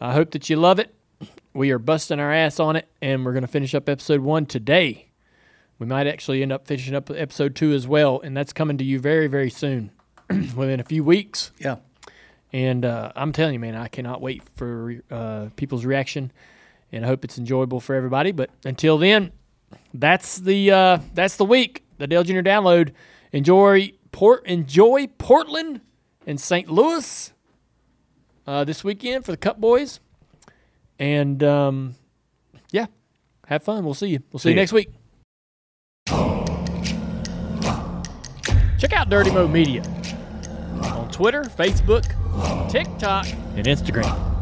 I 0.02 0.12
hope 0.12 0.32
that 0.32 0.50
you 0.50 0.58
love 0.58 0.78
it. 0.78 0.94
We 1.54 1.72
are 1.72 1.80
busting 1.80 2.20
our 2.20 2.34
ass 2.34 2.60
on 2.60 2.76
it, 2.76 2.90
and 3.02 3.24
we're 3.24 3.32
gonna 3.32 3.48
finish 3.48 3.74
up 3.74 3.88
episode 3.88 4.20
one 4.20 4.46
today. 4.46 5.08
We 5.80 5.86
might 5.86 6.06
actually 6.06 6.42
end 6.42 6.52
up 6.52 6.68
finishing 6.68 6.96
up 6.96 7.10
episode 7.10 7.56
two 7.56 7.72
as 7.72 7.88
well, 7.88 8.20
and 8.20 8.36
that's 8.36 8.52
coming 8.52 8.78
to 8.78 8.84
you 8.84 9.00
very, 9.00 9.28
very 9.28 9.50
soon, 9.50 9.92
within 10.30 10.82
a 10.82 10.84
few 10.84 11.06
weeks. 11.06 11.52
Yeah. 11.60 11.78
And 12.56 12.86
uh, 12.86 13.12
I'm 13.18 13.34
telling 13.34 13.52
you, 13.52 13.60
man, 13.60 13.76
I 13.76 13.90
cannot 13.90 14.22
wait 14.22 14.42
for 14.56 14.96
uh, 15.12 15.48
people's 15.58 15.84
reaction, 15.84 16.32
and 16.90 17.04
I 17.04 17.08
hope 17.10 17.26
it's 17.26 17.38
enjoyable 17.38 17.82
for 17.82 17.96
everybody. 17.96 18.32
But 18.32 18.50
until 18.64 18.98
then, 18.98 19.34
that's 19.94 20.38
the 20.38 20.72
uh, 20.72 21.00
that's 21.14 21.36
the 21.36 21.44
week. 21.44 21.84
The 21.98 22.08
Dale 22.08 22.24
Jr. 22.24 22.36
download. 22.36 22.94
Enjoy 23.34 23.92
Port. 24.14 24.46
Enjoy 24.46 25.08
Portland 25.18 25.82
and 26.26 26.40
St. 26.40 26.70
Louis 26.70 27.34
uh, 28.48 28.64
this 28.64 28.86
weekend 28.86 29.26
for 29.26 29.32
the 29.32 29.38
Cup 29.38 29.60
Boys, 29.60 30.00
and 30.98 31.44
um, 31.44 31.96
yeah, 32.72 32.86
have 33.48 33.64
fun. 33.64 33.84
We'll 33.84 33.96
see 33.96 34.08
you. 34.08 34.24
We'll 34.32 34.40
see, 34.40 34.44
See 34.44 34.50
you 34.52 34.56
next 34.56 34.72
week. 34.72 34.92
Check 38.80 38.94
out 38.94 39.10
Dirty 39.10 39.32
Mo 39.32 39.46
Media 39.46 39.84
on 40.92 41.10
Twitter, 41.12 41.44
Facebook, 41.44 42.06
TikTok, 42.72 43.28
and 43.56 43.66
Instagram. 43.66 44.35